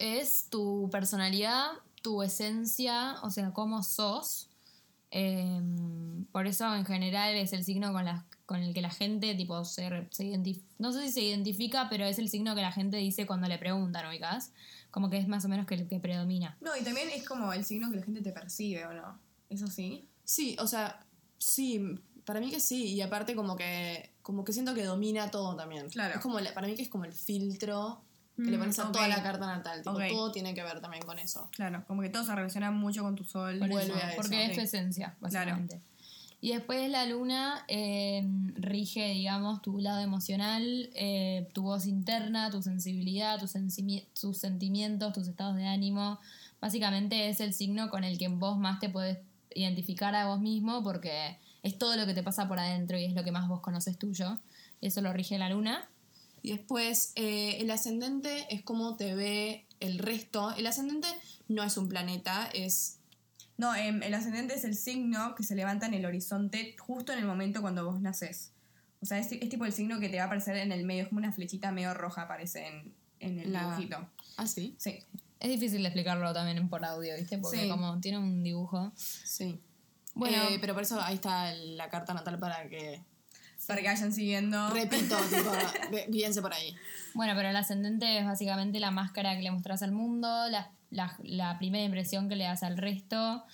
es 0.00 0.48
tu 0.50 0.88
personalidad, 0.90 1.66
tu 2.02 2.20
esencia, 2.24 3.18
o 3.22 3.30
sea, 3.30 3.52
cómo 3.52 3.84
sos. 3.84 4.48
Eh, 5.12 5.62
por 6.32 6.48
eso 6.48 6.74
en 6.74 6.84
general 6.84 7.36
es 7.36 7.52
el 7.52 7.64
signo 7.64 7.92
con, 7.92 8.04
la- 8.06 8.24
con 8.46 8.62
el 8.62 8.74
que 8.74 8.82
la 8.82 8.90
gente 8.90 9.34
tipo 9.34 9.64
se, 9.64 10.08
se 10.10 10.24
identifica, 10.24 10.66
no 10.78 10.92
sé 10.92 11.02
si 11.06 11.12
se 11.12 11.20
identifica, 11.22 11.88
pero 11.88 12.04
es 12.04 12.18
el 12.18 12.28
signo 12.28 12.54
que 12.54 12.60
la 12.62 12.72
gente 12.72 12.96
dice 12.98 13.26
cuando 13.26 13.48
le 13.48 13.58
preguntan, 13.58 14.06
¿ubicás? 14.06 14.52
Como 14.90 15.08
que 15.10 15.16
es 15.18 15.26
más 15.28 15.44
o 15.44 15.48
menos 15.48 15.66
que 15.66 15.74
el 15.76 15.88
que 15.88 15.98
predomina. 15.98 16.56
No, 16.60 16.76
y 16.76 16.82
también 16.84 17.08
es 17.10 17.26
como 17.26 17.52
el 17.52 17.64
signo 17.64 17.90
que 17.90 17.96
la 17.96 18.02
gente 18.04 18.20
te 18.22 18.32
percibe, 18.32 18.84
¿o 18.86 18.92
no? 18.92 19.18
Eso 19.48 19.66
sí. 19.66 20.06
Sí, 20.24 20.56
o 20.60 20.66
sea, 20.66 21.04
sí, 21.38 21.80
para 22.24 22.40
mí 22.40 22.50
que 22.50 22.60
sí, 22.60 22.92
y 22.94 23.00
aparte 23.00 23.34
como 23.34 23.56
que 23.56 24.10
como 24.22 24.44
que 24.44 24.52
siento 24.54 24.74
que 24.74 24.84
domina 24.84 25.30
todo 25.30 25.54
también. 25.56 25.88
Claro. 25.90 26.14
Es 26.14 26.20
como 26.20 26.40
la- 26.40 26.54
para 26.54 26.66
mí 26.66 26.74
que 26.74 26.82
es 26.82 26.88
como 26.88 27.04
el 27.04 27.12
filtro 27.12 28.02
que 28.36 28.50
le 28.50 28.56
Mm, 28.56 28.60
pones 28.60 28.78
a 28.78 28.86
ok. 28.88 28.92
toda 28.92 29.06
la 29.08 29.22
carta 29.22 29.46
natal, 29.46 29.78
tipo, 29.82 29.92
Ok. 29.92 30.02
todo 30.08 30.32
tiene 30.32 30.54
que 30.54 30.62
ver 30.62 30.80
también 30.80 31.04
con 31.04 31.18
eso. 31.18 31.48
Claro, 31.52 31.84
como 31.86 32.02
que 32.02 32.08
todo 32.08 32.24
se 32.24 32.34
relaciona 32.34 32.70
mucho 32.70 33.02
con 33.02 33.14
tu 33.14 33.22
sol. 33.24 33.58
Por 33.58 33.68
Vuelve 33.68 33.92
eso, 33.94 34.02
a 34.04 34.08
eso, 34.12 34.16
porque 34.22 34.46
es 34.46 34.54
tu 34.56 34.60
esencia, 34.62 35.16
Claro. 35.28 35.58
Y 36.44 36.52
después 36.52 36.90
la 36.90 37.06
luna 37.06 37.64
eh, 37.68 38.22
rige, 38.56 39.08
digamos, 39.08 39.62
tu 39.62 39.78
lado 39.78 40.00
emocional, 40.00 40.90
eh, 40.94 41.48
tu 41.54 41.62
voz 41.62 41.86
interna, 41.86 42.50
tu 42.50 42.62
sensibilidad, 42.62 43.40
tus, 43.40 43.52
sentimientos, 44.36 45.14
tus 45.14 45.26
estados 45.26 45.56
de 45.56 45.66
ánimo. 45.66 46.20
Básicamente 46.60 47.30
es 47.30 47.40
el 47.40 47.54
signo 47.54 47.88
con 47.88 48.04
el 48.04 48.18
que 48.18 48.28
vos 48.28 48.58
más 48.58 48.78
te 48.78 48.90
puedes 48.90 49.20
identificar 49.54 50.14
a 50.14 50.26
vos 50.26 50.38
mismo 50.38 50.82
porque 50.82 51.38
es 51.62 51.78
todo 51.78 51.96
lo 51.96 52.04
que 52.04 52.12
te 52.12 52.22
pasa 52.22 52.46
por 52.46 52.58
adentro 52.58 52.98
y 52.98 53.06
es 53.06 53.14
lo 53.14 53.24
que 53.24 53.32
más 53.32 53.48
vos 53.48 53.60
conoces 53.60 53.96
tuyo. 53.96 54.38
Eso 54.82 55.00
lo 55.00 55.14
rige 55.14 55.38
la 55.38 55.48
luna. 55.48 55.88
Y 56.42 56.50
después, 56.50 57.12
eh, 57.14 57.56
el 57.60 57.70
ascendente 57.70 58.54
es 58.54 58.60
como 58.60 58.96
te 58.96 59.14
ve 59.14 59.64
el 59.80 59.98
resto. 59.98 60.54
El 60.56 60.66
ascendente 60.66 61.08
no 61.48 61.62
es 61.62 61.78
un 61.78 61.88
planeta, 61.88 62.50
es. 62.52 62.98
No, 63.56 63.74
em, 63.74 64.02
el 64.02 64.12
ascendente 64.14 64.54
es 64.54 64.64
el 64.64 64.74
signo 64.74 65.34
que 65.34 65.42
se 65.44 65.54
levanta 65.54 65.86
en 65.86 65.94
el 65.94 66.04
horizonte 66.06 66.74
justo 66.78 67.12
en 67.12 67.18
el 67.20 67.24
momento 67.24 67.60
cuando 67.60 67.84
vos 67.84 68.00
naces. 68.00 68.50
O 69.00 69.06
sea, 69.06 69.18
es, 69.18 69.30
es 69.32 69.48
tipo 69.48 69.64
el 69.64 69.72
signo 69.72 70.00
que 70.00 70.08
te 70.08 70.16
va 70.16 70.24
a 70.24 70.26
aparecer 70.26 70.56
en 70.56 70.72
el 70.72 70.84
medio, 70.84 71.02
es 71.02 71.08
como 71.08 71.18
una 71.18 71.32
flechita 71.32 71.70
medio 71.72 71.94
roja 71.94 72.22
aparece 72.22 72.66
en, 72.66 72.94
en 73.20 73.38
el 73.38 73.52
La- 73.52 73.64
dibujito. 73.64 74.08
Ah, 74.36 74.46
sí. 74.46 74.74
Sí. 74.78 74.98
Es 75.40 75.50
difícil 75.50 75.82
de 75.82 75.88
explicarlo 75.88 76.32
también 76.32 76.68
por 76.68 76.84
audio, 76.84 77.14
¿viste? 77.16 77.38
Porque 77.38 77.60
Sí. 77.62 77.68
como 77.68 78.00
tiene 78.00 78.18
un 78.18 78.42
dibujo. 78.42 78.92
Sí. 78.96 79.60
Bueno. 80.14 80.36
Eh, 80.48 80.58
pero 80.60 80.74
por 80.74 80.82
eso 80.82 81.00
ahí 81.02 81.16
está 81.16 81.52
la 81.54 81.88
carta 81.90 82.14
natal 82.14 82.38
para 82.38 82.68
que. 82.68 83.02
Para 83.66 83.80
que 83.80 83.88
vayan 83.88 84.12
siguiendo. 84.12 84.70
Repito, 84.70 85.16
tipo, 85.30 86.42
por 86.42 86.52
ahí. 86.54 86.74
Bueno, 87.14 87.32
pero 87.36 87.48
el 87.48 87.56
ascendente 87.56 88.18
es 88.18 88.24
básicamente 88.24 88.80
la 88.80 88.90
máscara 88.90 89.36
que 89.36 89.42
le 89.42 89.50
mostrás 89.50 89.82
al 89.82 89.92
mundo, 89.92 90.28
la, 90.50 90.70
la- 90.90 91.16
la 91.22 91.58
primera 91.58 91.84
impresión 91.84 92.28
que 92.28 92.36
le 92.36 92.44
das 92.44 92.62
al 92.62 92.76
resto. 92.76 93.44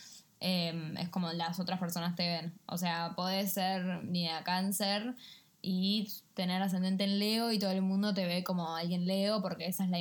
eh, 0.41 0.95
es 0.99 1.09
como 1.11 1.33
las 1.33 1.61
otras 1.61 1.79
personas 1.79 2.17
te 2.17 2.27
ven. 2.27 2.55
O 2.67 2.79
sea, 2.79 3.13
podés 3.15 3.53
ser 3.53 4.05
ni 4.05 4.29
a 4.29 4.43
cáncer 4.43 5.15
y 5.63 6.11
tener 6.35 6.63
ascendente 6.63 7.05
en 7.05 7.19
Leo 7.19 7.53
y 7.53 7.59
todo 7.59 7.71
el 7.73 7.83
mundo 7.83 8.15
te 8.15 8.25
ve 8.27 8.43
como 8.43 8.75
alguien 8.75 9.07
Leo 9.07 9.43
porque 9.43 9.67
esa 9.67 9.85
es 9.85 9.91
la, 9.91 9.99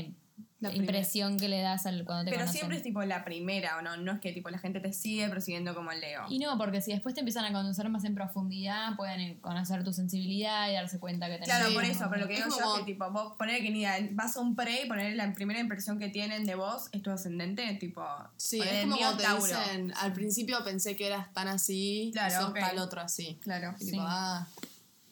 La 0.62 0.75
impresión 0.75 1.38
que 1.38 1.48
le 1.48 1.62
das 1.62 1.86
al, 1.86 2.04
cuando 2.04 2.25
te 2.25 2.32
Pero 2.32 2.42
conocen. 2.42 2.54
siempre 2.60 2.75
es 2.78 2.84
tipo 2.84 3.01
la 3.06 3.24
primera, 3.24 3.78
¿o 3.78 3.82
no? 3.82 3.96
No 3.96 4.12
es 4.12 4.20
que 4.20 4.34
tipo 4.34 4.50
la 4.50 4.58
gente 4.60 4.82
te 4.82 4.92
sigue 4.92 5.30
persiguiendo 5.30 5.74
como 5.74 5.92
el 5.94 6.01
Leo. 6.01 6.24
Y 6.30 6.38
no, 6.39 6.58
porque 6.58 6.82
si 6.82 6.92
después 6.92 7.16
te 7.16 7.22
empiezan 7.22 7.46
a 7.46 7.54
conocer 7.54 7.88
más 7.88 8.04
en 8.04 8.13
profundidad, 8.13 8.98
pueden 8.98 9.39
conocer 9.39 9.86
tu 9.86 9.94
sensibilidad 9.94 10.70
y 10.70 10.74
darse 10.74 11.00
cuenta 11.00 11.28
que 11.28 11.36
tenés... 11.36 11.48
Claro, 11.48 11.74
por 11.74 11.86
eso, 11.86 12.08
pero 12.10 12.24
lo 12.24 12.28
que 12.28 12.34
es 12.34 12.44
digo 12.44 12.58
yo 12.58 12.62
como- 12.63 12.75
es 12.75 12.80
que 12.82 12.92
tipo, 12.92 13.10
vos 13.10 13.36
poner 13.38 13.62
que 13.62 13.72
ni 13.72 13.80
idea, 13.80 13.98
vas 14.12 14.36
a 14.36 14.42
un 14.42 14.56
pre 14.58 14.84
y 14.84 14.88
poner 14.89 15.16
la 15.16 15.32
primera 15.32 15.62
impresión 15.62 15.98
que 15.98 16.10
tienen 16.10 16.44
de 16.46 16.56
vos 16.56 16.89
es 16.92 17.01
tu 17.01 17.10
ascendente, 17.10 17.74
tipo. 17.75 18.04
Sí, 18.36 18.60
es 18.60 18.68
el 18.84 18.89
como 18.89 19.16
te 19.16 19.24
Tauro. 19.24 19.46
dicen, 19.46 19.94
al 19.96 20.12
principio 20.12 20.62
pensé 20.66 20.98
que 20.98 21.08
eras 21.08 21.32
tan 21.34 21.48
así, 21.48 22.10
Claro, 22.12 22.34
y 22.34 22.38
sos 22.38 22.50
ok. 22.50 22.60
tal 22.60 22.78
otro 22.80 23.00
así. 23.00 23.39
Claro. 23.44 23.75
Y 23.80 23.86
tipo, 23.86 23.98
Sí. 24.01 24.06
ah, 24.10 24.46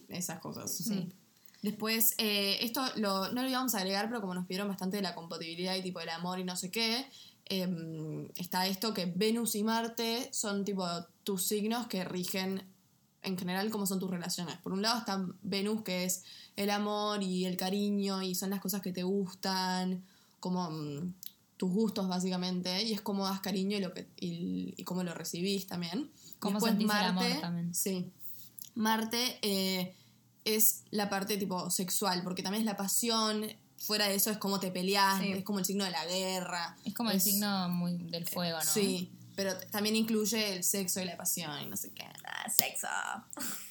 esas 0.10 0.40
cosas. 0.40 0.70
Sí. 0.76 1.10
Después, 1.62 2.14
eh, 2.18 2.60
esto 2.62 2.84
lo, 2.98 3.32
no 3.32 3.42
lo 3.42 3.50
íbamos 3.50 3.74
a 3.76 3.80
agregar, 3.80 4.08
pero 4.08 4.22
como 4.22 4.36
nos 4.36 4.46
pidieron 4.46 4.68
bastante 4.68 4.98
de 4.98 5.04
la 5.04 5.16
compatibilidad 5.16 5.76
y 5.76 5.82
tipo 5.82 6.00
el 6.00 6.10
amor 6.10 6.40
y 6.40 6.44
no 6.44 6.56
sé 6.56 6.70
qué, 6.72 7.06
em, 7.46 8.28
está 8.36 8.68
esto 8.68 8.94
que 8.94 9.12
Venus 9.16 9.56
y 9.56 9.64
Marte 9.64 10.30
son 10.32 10.64
tipo 10.64 10.88
tus 11.24 11.48
signos 11.48 11.88
que 11.88 12.04
rigen 12.04 12.64
en 13.24 13.38
general 13.38 13.70
cómo 13.72 13.86
son 13.86 14.00
tus 14.00 14.10
relaciones. 14.10 14.58
Por 14.58 14.72
un 14.72 14.82
lado 14.82 15.00
está 15.00 15.26
Venus, 15.42 15.82
que 15.82 16.06
es 16.06 16.24
el 16.56 16.70
amor 16.70 17.24
y 17.24 17.46
el 17.46 17.58
cariño 17.58 18.22
y 18.22 18.36
son 18.36 18.52
las 18.52 18.62
cosas 18.62 18.82
que 18.82 18.94
te 18.94 19.04
gustan, 19.04 20.04
como 20.40 20.70
mm, 20.70 21.14
tus 21.58 21.72
gustos 21.72 22.08
básicamente, 22.08 22.84
y 22.84 22.94
es 22.94 23.02
cómo 23.02 23.26
das 23.26 23.42
cariño 23.42 23.78
y, 23.78 23.82
lo 23.82 23.94
que, 23.94 24.08
y, 24.20 24.74
y 24.78 24.84
cómo 24.84 25.04
lo 25.04 25.14
recibís 25.14 25.68
también. 25.68 26.12
Cómo 26.40 26.60
Después 26.60 26.72
sentís 26.72 26.92
el 26.92 27.06
amor 27.06 27.42
también. 27.42 27.74
Sí. 27.74 28.12
Marte 28.76 29.40
eh, 29.42 29.96
es 30.56 30.84
la 30.92 31.10
parte 31.10 31.38
tipo 31.38 31.70
sexual, 31.70 32.22
porque 32.24 32.42
también 32.44 32.62
es 32.62 32.66
la 32.66 32.78
pasión. 32.78 33.46
Fuera 33.80 34.08
de 34.08 34.16
eso 34.16 34.32
es 34.32 34.38
como 34.38 34.60
te 34.60 34.72
peleas, 34.72 35.20
Sí. 35.22 35.32
es 35.34 35.44
como 35.44 35.60
el 35.60 35.66
signo 35.66 35.84
de 35.86 35.92
la 35.92 36.06
guerra. 36.06 36.76
Es 36.84 36.94
como 36.96 37.12
el 37.12 37.22
signo 37.22 37.70
muy 37.70 37.94
del 38.10 38.26
fuego, 38.28 38.58
¿no? 38.58 38.64
Sí, 38.66 39.12
pero 39.36 39.56
también 39.72 39.96
incluye 39.96 40.56
el 40.56 40.64
sexo 40.64 41.00
y 41.00 41.06
la 41.06 41.16
pasión 41.16 41.52
y 41.62 41.68
no 41.68 41.78
sé 41.78 41.92
qué. 41.94 42.04
Ah, 42.26 42.50
sexo. 42.50 42.88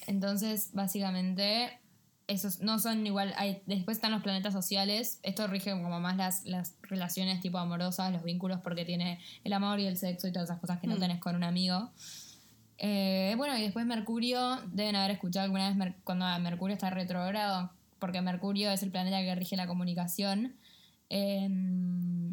Entonces, 0.07 0.69
básicamente, 0.73 1.77
esos 2.27 2.59
no 2.61 2.79
son 2.79 3.05
igual. 3.05 3.33
Hay, 3.37 3.61
después 3.65 3.97
están 3.97 4.11
los 4.11 4.21
planetas 4.21 4.53
sociales. 4.53 5.19
Esto 5.23 5.47
rige 5.47 5.71
como 5.71 5.99
más 5.99 6.15
las, 6.17 6.45
las 6.45 6.73
relaciones 6.83 7.41
tipo 7.41 7.57
amorosas, 7.57 8.11
los 8.13 8.23
vínculos, 8.23 8.59
porque 8.61 8.85
tiene 8.85 9.19
el 9.43 9.53
amor 9.53 9.79
y 9.79 9.85
el 9.87 9.97
sexo 9.97 10.27
y 10.27 10.31
todas 10.31 10.49
esas 10.49 10.59
cosas 10.59 10.79
que 10.79 10.87
no 10.87 10.95
Mm. 10.95 10.99
tenés 10.99 11.19
con 11.19 11.35
un 11.35 11.43
amigo. 11.43 11.91
Eh, 12.79 13.33
bueno, 13.37 13.57
y 13.57 13.61
después 13.61 13.85
Mercurio, 13.85 14.61
deben 14.71 14.95
haber 14.95 15.11
escuchado 15.11 15.45
alguna 15.45 15.67
vez 15.67 15.75
Mer- 15.75 15.95
cuando 16.03 16.25
Mercurio 16.39 16.73
está 16.75 16.89
retrógrado, 16.89 17.71
porque 17.99 18.21
Mercurio 18.21 18.69
es 18.71 18.83
el 18.83 18.91
planeta 18.91 19.17
que 19.21 19.33
rige 19.35 19.55
la 19.55 19.65
comunicación. 19.67 20.55
Eh, 21.09 21.47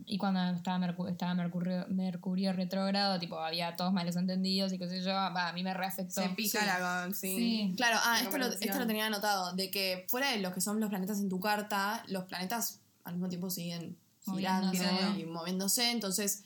y 0.06 0.18
cuando 0.18 0.40
estaba, 0.50 0.78
Mercu- 0.84 1.08
estaba 1.10 1.32
Mercurio, 1.34 1.86
Mercurio 1.88 2.52
retrógrado, 2.52 3.18
tipo, 3.18 3.38
había 3.38 3.76
todos 3.76 3.92
malos 3.92 4.16
entendidos 4.16 4.72
y 4.72 4.78
qué 4.78 4.88
sé 4.88 5.02
yo, 5.02 5.16
a 5.16 5.52
mí 5.52 5.62
me 5.62 5.72
reafectó. 5.72 6.22
Se 6.22 6.28
pica 6.30 6.60
Sí. 6.60 6.66
la 6.66 6.78
con. 7.04 7.14
Sí. 7.14 7.36
Sí. 7.36 7.74
Claro, 7.76 7.98
ah, 8.04 8.18
esto 8.20 8.36
lo, 8.36 8.46
esto 8.46 8.78
lo 8.78 8.86
tenía 8.86 9.06
anotado, 9.06 9.54
de 9.54 9.70
que 9.70 10.04
fuera 10.08 10.30
de 10.32 10.38
los 10.38 10.52
que 10.52 10.60
son 10.60 10.80
los 10.80 10.90
planetas 10.90 11.20
en 11.20 11.28
tu 11.28 11.40
carta, 11.40 12.02
los 12.08 12.24
planetas 12.24 12.80
al 13.04 13.14
mismo 13.14 13.28
tiempo 13.28 13.48
siguen 13.48 13.96
girando 14.24 14.66
Moviéndose. 14.68 15.20
y 15.20 15.24
moviéndose, 15.26 15.90
entonces 15.90 16.44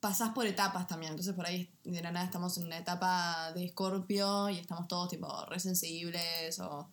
pasás 0.00 0.30
por 0.30 0.46
etapas 0.46 0.86
también, 0.86 1.12
entonces 1.12 1.34
por 1.34 1.46
ahí 1.46 1.70
de 1.84 2.02
la 2.02 2.12
nada 2.12 2.24
estamos 2.26 2.56
en 2.58 2.66
una 2.66 2.78
etapa 2.78 3.52
de 3.54 3.64
escorpio 3.64 4.48
y 4.50 4.58
estamos 4.58 4.86
todos 4.88 5.08
tipo 5.08 5.44
re 5.46 5.58
sensibles 5.60 6.58
o 6.60 6.88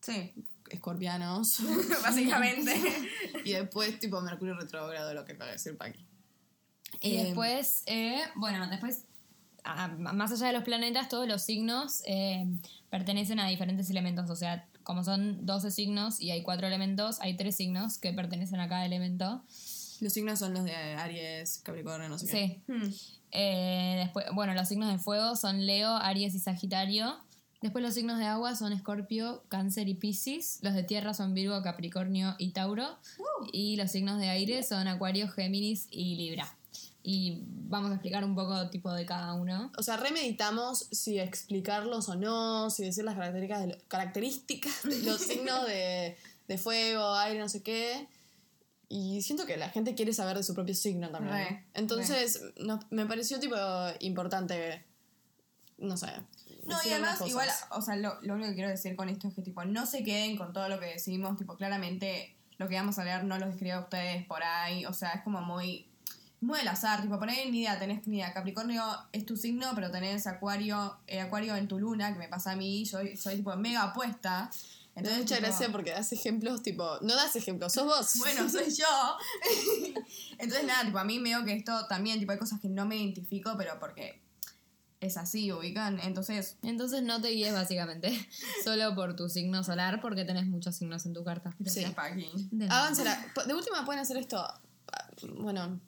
Sí. 0.00 0.32
escorpianos 0.70 1.58
Básicamente. 2.02 2.74
y 3.44 3.52
después 3.52 3.98
tipo 4.00 4.20
Mercurio 4.20 4.54
retrógrado, 4.54 5.14
lo 5.14 5.24
que 5.24 5.32
acaba 5.32 5.46
de 5.46 5.52
decir 5.52 5.76
Paqui. 5.76 6.04
Y 7.00 7.16
Eh, 7.16 7.24
después, 7.26 7.82
eh, 7.86 8.20
bueno, 8.36 8.66
después, 8.68 9.04
a- 9.64 9.88
más 9.88 10.32
allá 10.32 10.48
de 10.48 10.52
los 10.54 10.64
planetas, 10.64 11.08
todos 11.08 11.26
los 11.28 11.42
signos 11.42 12.02
eh, 12.06 12.46
pertenecen 12.90 13.38
a 13.40 13.46
diferentes 13.48 13.88
elementos. 13.90 14.28
O 14.30 14.36
sea, 14.36 14.66
como 14.82 15.04
son 15.04 15.46
12 15.46 15.70
signos 15.70 16.20
y 16.20 16.32
hay 16.32 16.42
cuatro 16.42 16.66
elementos, 16.66 17.20
hay 17.20 17.36
tres 17.36 17.56
signos 17.56 17.98
que 17.98 18.12
pertenecen 18.12 18.58
a 18.60 18.68
cada 18.68 18.84
elemento. 18.84 19.42
Los 20.02 20.14
signos 20.14 20.40
son 20.40 20.52
los 20.52 20.64
de 20.64 20.74
Aries, 20.74 21.60
Capricornio, 21.62 22.08
no 22.08 22.18
sé 22.18 22.26
qué. 22.26 22.32
Sí. 22.32 22.72
Hmm. 22.72 22.90
Eh, 23.30 24.00
después, 24.00 24.26
bueno, 24.34 24.52
los 24.52 24.66
signos 24.66 24.90
de 24.90 24.98
fuego 24.98 25.36
son 25.36 25.64
Leo, 25.64 25.94
Aries 25.94 26.34
y 26.34 26.40
Sagitario. 26.40 27.16
Después 27.60 27.84
los 27.84 27.94
signos 27.94 28.18
de 28.18 28.24
agua 28.24 28.56
son 28.56 28.72
Escorpio, 28.72 29.44
Cáncer 29.48 29.88
y 29.88 29.94
Piscis. 29.94 30.58
Los 30.62 30.74
de 30.74 30.82
tierra 30.82 31.14
son 31.14 31.34
Virgo, 31.34 31.62
Capricornio 31.62 32.34
y 32.38 32.50
Tauro. 32.50 32.98
Y 33.52 33.76
los 33.76 33.92
signos 33.92 34.18
de 34.18 34.28
aire 34.28 34.64
son 34.64 34.88
Acuario, 34.88 35.28
Géminis 35.28 35.86
y 35.88 36.16
Libra. 36.16 36.52
Y 37.04 37.44
vamos 37.46 37.92
a 37.92 37.94
explicar 37.94 38.24
un 38.24 38.34
poco 38.34 38.70
tipo 38.70 38.92
de 38.92 39.06
cada 39.06 39.34
uno. 39.34 39.70
O 39.78 39.84
sea, 39.84 39.98
remeditamos 39.98 40.88
si 40.90 41.20
explicarlos 41.20 42.08
o 42.08 42.16
no, 42.16 42.70
si 42.70 42.82
decir 42.82 43.04
las 43.04 43.14
características 43.14 43.68
de, 43.68 43.78
características 43.86 44.82
de 44.82 44.98
los 45.02 45.20
signos 45.20 45.64
de, 45.68 46.16
de 46.48 46.58
fuego, 46.58 47.14
aire, 47.14 47.38
no 47.38 47.48
sé 47.48 47.62
qué. 47.62 48.08
Y 48.94 49.22
siento 49.22 49.46
que 49.46 49.56
la 49.56 49.70
gente 49.70 49.94
quiere 49.94 50.12
saber 50.12 50.36
de 50.36 50.42
su 50.42 50.52
propio 50.54 50.74
signo 50.74 51.08
también. 51.10 51.34
Re, 51.34 51.64
Entonces, 51.72 52.42
no- 52.58 52.78
me 52.90 53.06
pareció 53.06 53.40
tipo 53.40 53.56
importante, 54.00 54.84
no 55.78 55.96
sé. 55.96 56.08
No, 56.66 56.76
y 56.84 56.90
además, 56.90 57.18
igual, 57.26 57.48
o 57.70 57.80
sea, 57.80 57.96
lo, 57.96 58.20
lo 58.20 58.34
único 58.34 58.50
que 58.50 58.54
quiero 58.54 58.68
decir 58.68 58.94
con 58.94 59.08
esto 59.08 59.28
es 59.28 59.34
que, 59.34 59.40
tipo, 59.40 59.64
no 59.64 59.86
se 59.86 60.04
queden 60.04 60.36
con 60.36 60.52
todo 60.52 60.68
lo 60.68 60.78
que 60.78 60.86
decimos, 60.86 61.38
tipo, 61.38 61.56
claramente 61.56 62.36
lo 62.58 62.68
que 62.68 62.74
vamos 62.74 62.98
a 62.98 63.04
leer 63.04 63.24
no 63.24 63.38
lo 63.38 63.46
escribo 63.46 63.76
a 63.76 63.80
ustedes 63.80 64.26
por 64.26 64.42
ahí, 64.42 64.84
o 64.84 64.92
sea, 64.92 65.12
es 65.12 65.22
como 65.22 65.40
muy, 65.40 65.88
muy 66.42 66.60
al 66.60 66.68
azar, 66.68 67.00
tipo, 67.00 67.18
poner 67.18 67.50
ni 67.50 67.60
idea, 67.60 67.78
tenés 67.78 68.06
ni 68.06 68.18
idea, 68.18 68.34
Capricornio 68.34 68.84
es 69.12 69.24
tu 69.24 69.38
signo, 69.38 69.70
pero 69.74 69.90
tenés 69.90 70.26
Acuario, 70.26 70.98
eh, 71.06 71.20
Acuario 71.22 71.56
en 71.56 71.66
tu 71.66 71.78
luna, 71.78 72.12
que 72.12 72.18
me 72.18 72.28
pasa 72.28 72.52
a 72.52 72.56
mí, 72.56 72.84
yo 72.84 72.98
soy, 73.16 73.36
tipo, 73.36 73.56
mega 73.56 73.84
apuesta. 73.84 74.50
Entonces, 74.94 75.22
mucha 75.22 75.36
tipo, 75.36 75.46
gracia 75.48 75.72
porque 75.72 75.90
das 75.90 76.12
ejemplos, 76.12 76.62
tipo, 76.62 76.98
no 77.00 77.14
das 77.16 77.34
ejemplos, 77.36 77.72
sos 77.72 77.86
vos. 77.86 78.12
Bueno, 78.18 78.48
soy 78.48 78.70
yo. 78.70 79.16
Entonces, 80.38 80.66
nada, 80.66 80.84
tipo, 80.84 80.98
a 80.98 81.04
mí 81.04 81.18
me 81.18 81.30
veo 81.30 81.44
que 81.44 81.54
esto 81.54 81.86
también, 81.86 82.18
tipo, 82.18 82.32
hay 82.32 82.38
cosas 82.38 82.60
que 82.60 82.68
no 82.68 82.84
me 82.84 82.96
identifico, 82.96 83.54
pero 83.56 83.78
porque 83.80 84.20
es 85.00 85.16
así, 85.16 85.50
ubican. 85.50 85.98
Entonces, 86.00 86.56
Entonces 86.62 87.02
no 87.02 87.20
te 87.20 87.28
guíes 87.28 87.52
básicamente 87.52 88.10
solo 88.64 88.94
por 88.94 89.16
tu 89.16 89.28
signo 89.28 89.64
solar 89.64 90.00
porque 90.00 90.24
tenés 90.24 90.46
muchos 90.46 90.76
signos 90.76 91.06
en 91.06 91.14
tu 91.14 91.24
carta. 91.24 91.54
gracias, 91.58 91.86
Sí. 91.86 91.92
Paqui. 91.94 92.48
De 92.50 92.66
De 93.46 93.54
última 93.54 93.84
pueden 93.84 94.00
hacer 94.00 94.16
esto. 94.18 94.46
Bueno, 95.38 95.80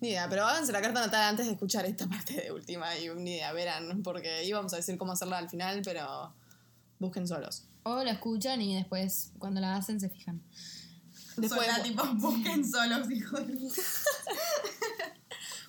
ni 0.00 0.08
idea, 0.08 0.28
pero 0.28 0.44
háganse 0.44 0.72
la 0.72 0.82
carta 0.82 1.00
natal 1.00 1.22
antes 1.22 1.46
de 1.46 1.52
escuchar 1.52 1.86
esta 1.86 2.06
parte 2.08 2.34
de 2.34 2.52
última 2.52 2.96
y 2.98 3.08
ni 3.10 3.34
idea, 3.34 3.52
verán, 3.52 4.02
porque 4.02 4.44
íbamos 4.44 4.72
a 4.72 4.76
decir 4.76 4.98
cómo 4.98 5.12
hacerla 5.12 5.38
al 5.38 5.48
final, 5.48 5.80
pero 5.84 6.34
busquen 7.02 7.28
solos. 7.28 7.64
O 7.82 8.02
la 8.02 8.12
escuchan 8.12 8.62
y 8.62 8.76
después 8.76 9.32
cuando 9.38 9.60
la 9.60 9.76
hacen 9.76 10.00
se 10.00 10.08
fijan. 10.08 10.40
Después, 11.36 11.66
Sola, 11.66 11.82
tipo, 11.82 12.06
busquen 12.14 12.70
solos, 12.70 13.10
hijo 13.10 13.38
de 13.40 13.54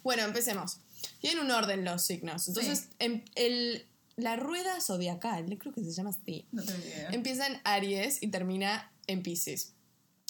bueno, 0.04 0.24
empecemos. 0.24 0.80
Tienen 1.22 1.46
un 1.46 1.52
orden 1.52 1.86
los 1.86 2.02
signos. 2.04 2.48
Entonces, 2.48 2.80
Sí. 2.80 2.88
em- 3.00 3.24
el, 3.36 3.86
la 4.18 4.36
rueda 4.36 4.80
zodiacal, 4.82 5.58
creo 5.58 5.74
que 5.74 5.84
se 5.84 5.92
llama 5.92 6.10
así, 6.12 6.46
No 6.52 6.64
tengo 6.64 6.80
idea. 6.80 7.10
empieza 7.12 7.48
en 7.48 7.60
Aries 7.64 8.22
y 8.22 8.28
termina 8.28 8.92
en 9.08 9.24
Pisces. 9.24 9.74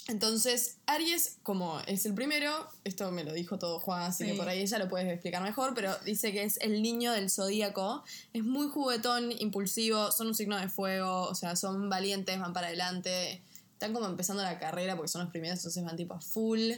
Entonces, 0.06 0.76
Aries, 0.86 1.38
como 1.42 1.80
es 1.86 2.04
el 2.04 2.12
primero, 2.14 2.68
esto 2.84 3.10
me 3.10 3.24
lo 3.24 3.32
dijo 3.32 3.58
todo 3.58 3.80
Juan, 3.80 4.02
así 4.02 4.24
Sí. 4.24 4.30
que 4.32 4.36
por 4.36 4.48
ahí 4.48 4.60
ella 4.60 4.78
lo 4.78 4.88
puede 4.88 5.10
explicar 5.10 5.42
mejor, 5.42 5.72
pero 5.74 5.96
dice 6.04 6.30
que 6.30 6.42
es 6.42 6.58
el 6.60 6.82
niño 6.82 7.12
del 7.12 7.30
zodíaco. 7.30 8.04
Es 8.34 8.44
muy 8.44 8.68
juguetón, 8.68 9.32
impulsivo, 9.32 10.12
son 10.12 10.26
un 10.28 10.34
signo 10.34 10.58
de 10.58 10.68
fuego, 10.68 11.22
o 11.22 11.34
sea, 11.34 11.56
son 11.56 11.88
valientes, 11.88 12.38
van 12.38 12.52
para 12.52 12.66
adelante. 12.66 13.42
Están 13.72 13.94
como 13.94 14.06
empezando 14.06 14.42
la 14.42 14.58
carrera 14.58 14.94
porque 14.94 15.08
son 15.08 15.22
los 15.22 15.30
primeros, 15.30 15.58
entonces 15.60 15.82
van 15.82 15.96
tipo 15.96 16.12
a 16.14 16.20
full. 16.20 16.72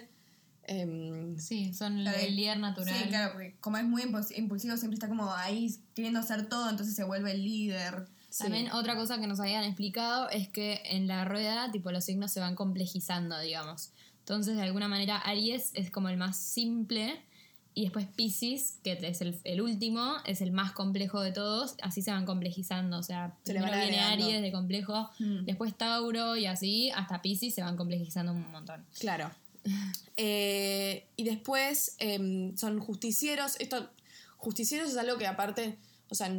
Em, 0.69 1.37
Sí, 1.39 1.75
son 1.75 2.01
Claro, 2.03 2.19
el 2.19 2.37
líder 2.37 2.59
natural. 2.59 2.95
Sí, 3.03 3.09
claro, 3.09 3.33
porque 3.35 3.57
como 3.61 3.77
es 3.77 3.85
muy 3.85 4.03
impuls- 4.03 4.37
impulsivo, 4.37 4.77
siempre 4.77 4.95
está 4.95 5.09
como 5.09 5.33
ahí 5.35 5.77
queriendo 5.95 6.21
hacer 6.21 6.49
todo, 6.49 6.71
entonces 6.71 6.95
se 6.95 7.03
vuelve 7.05 7.33
el 7.33 7.43
líder. 7.45 8.07
Sí. 8.37 8.45
También 8.45 8.71
otra 8.73 8.97
cosa 8.97 9.19
que 9.21 9.27
nos 9.27 9.41
habían 9.41 9.65
explicado 9.65 10.29
es 10.31 10.49
que 10.49 10.81
en 10.85 11.07
la 11.07 11.25
rueda, 11.25 11.71
tipo, 11.73 11.91
los 11.91 12.05
signos 12.05 12.31
se 12.33 12.41
van 12.41 12.55
complejizando, 12.55 13.39
digamos. 13.41 13.91
Entonces, 14.21 14.57
de 14.57 14.63
alguna 14.63 14.89
manera, 14.89 15.19
Aries 15.19 15.71
es 15.75 15.91
como 15.91 16.09
el 16.09 16.17
más 16.17 16.37
simple 16.37 17.21
y 17.75 17.83
después 17.83 18.07
Pisces, 18.17 18.79
que 18.83 18.93
es 19.01 19.21
el, 19.21 19.39
el 19.45 19.61
último, 19.61 20.15
es 20.25 20.41
el 20.41 20.51
más 20.51 20.73
complejo 20.73 21.21
de 21.21 21.31
todos. 21.31 21.77
Así 21.83 22.01
se 22.03 22.11
van 22.11 22.25
complejizando. 22.27 22.99
O 22.99 23.03
sea, 23.03 23.37
Se 23.45 23.53
primero 23.53 23.73
viene 23.77 24.01
agregando. 24.01 24.25
Aries 24.25 24.43
de 24.43 24.51
complejo, 24.53 25.11
Mm. 25.19 25.45
después 25.45 25.77
Tauro 25.77 26.37
y 26.37 26.47
así, 26.47 26.91
hasta 26.91 27.23
Pisces 27.23 27.55
se 27.55 27.63
van 27.63 27.77
complejizando 27.77 28.33
un 28.33 28.51
montón. 28.51 28.85
Claro. 28.99 29.31
Eh, 30.17 31.07
y 31.17 31.25
después 31.25 31.95
em, 31.99 32.57
son 32.57 32.79
justicieros. 32.81 33.57
Esto, 33.61 33.91
justicieros 34.39 34.89
es 34.91 34.97
algo 34.97 35.19
que 35.19 35.27
aparte, 35.27 35.77
o 36.09 36.15
sea, 36.15 36.31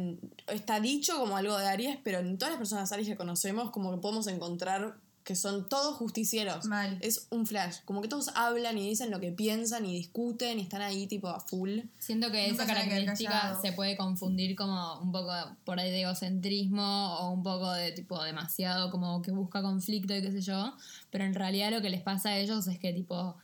está 0.48 0.80
dicho 0.80 1.18
como 1.18 1.36
algo 1.36 1.56
de 1.58 1.66
Aries, 1.66 1.98
pero 2.02 2.18
en 2.18 2.38
todas 2.38 2.52
las 2.52 2.58
personas 2.58 2.92
Aries 2.92 3.08
que 3.08 3.16
conocemos, 3.16 3.70
como 3.70 3.90
que 3.90 3.98
podemos 3.98 4.26
encontrar 4.26 4.96
que 5.28 5.34
son 5.34 5.68
todos 5.68 5.96
justicieros. 5.96 6.64
Mal. 6.64 6.96
Es 7.02 7.26
un 7.28 7.44
flash. 7.44 7.80
Como 7.84 8.00
que 8.00 8.08
todos 8.08 8.30
hablan 8.34 8.78
y 8.78 8.88
dicen 8.88 9.10
lo 9.10 9.20
que 9.20 9.30
piensan 9.30 9.84
y 9.84 9.92
discuten 9.92 10.58
y 10.58 10.62
están 10.62 10.80
ahí 10.80 11.06
tipo 11.06 11.28
a 11.28 11.38
full. 11.38 11.80
Siento 11.98 12.30
que 12.30 12.48
Nunca 12.48 12.64
esa 12.64 12.72
característica 12.72 13.58
se 13.60 13.72
puede 13.72 13.94
confundir 13.98 14.56
como 14.56 14.98
un 15.00 15.12
poco 15.12 15.30
por 15.66 15.78
ahí 15.78 15.90
de 15.90 16.00
egocentrismo 16.00 17.18
o 17.18 17.30
un 17.30 17.42
poco 17.42 17.70
de 17.72 17.92
tipo 17.92 18.24
demasiado 18.24 18.90
como 18.90 19.20
que 19.20 19.30
busca 19.30 19.60
conflicto 19.60 20.16
y 20.16 20.22
qué 20.22 20.32
sé 20.32 20.40
yo, 20.40 20.74
pero 21.10 21.24
en 21.24 21.34
realidad 21.34 21.72
lo 21.72 21.82
que 21.82 21.90
les 21.90 22.00
pasa 22.00 22.30
a 22.30 22.38
ellos 22.38 22.66
es 22.66 22.78
que 22.78 22.94
tipo 22.94 23.36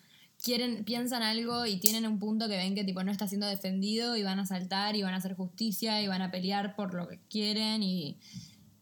quieren 0.44 0.84
piensan 0.84 1.22
algo 1.22 1.64
y 1.64 1.78
tienen 1.80 2.06
un 2.06 2.18
punto 2.18 2.48
que 2.48 2.56
ven 2.58 2.74
que 2.74 2.84
tipo 2.84 3.02
no 3.02 3.10
está 3.10 3.26
siendo 3.26 3.46
defendido 3.46 4.14
y 4.16 4.22
van 4.22 4.38
a 4.38 4.46
saltar 4.46 4.94
y 4.94 5.02
van 5.02 5.14
a 5.14 5.16
hacer 5.16 5.34
justicia 5.34 6.02
y 6.02 6.06
van 6.06 6.20
a 6.20 6.30
pelear 6.30 6.76
por 6.76 6.92
lo 6.92 7.08
que 7.08 7.18
quieren 7.30 7.82
y, 7.82 8.18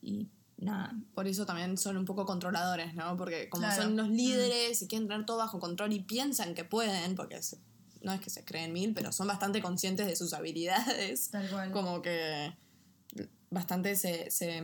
y 0.02 0.26
nada. 0.58 0.92
Por 1.14 1.28
eso 1.28 1.46
también 1.46 1.78
son 1.78 1.96
un 1.96 2.04
poco 2.04 2.26
controladores, 2.26 2.94
¿no? 2.94 3.16
Porque 3.16 3.48
como 3.48 3.66
Claro. 3.66 3.82
son 3.82 3.96
los 3.96 4.08
líderes 4.08 4.82
y 4.82 4.88
quieren 4.88 5.06
tener 5.06 5.24
todo 5.24 5.38
bajo 5.38 5.60
control 5.60 5.92
y 5.92 6.00
piensan 6.00 6.54
que 6.54 6.64
pueden, 6.64 7.14
porque 7.14 7.38
no 8.02 8.12
es 8.12 8.20
que 8.20 8.30
se 8.30 8.44
creen 8.44 8.72
mil, 8.72 8.92
pero 8.92 9.12
son 9.12 9.28
bastante 9.28 9.62
conscientes 9.62 10.06
de 10.06 10.16
sus 10.16 10.32
habilidades. 10.32 11.30
Tal 11.30 11.48
cual. 11.48 11.70
Como 11.70 12.02
que 12.02 12.52
bastante 13.50 13.94
se, 13.94 14.30
se, 14.32 14.62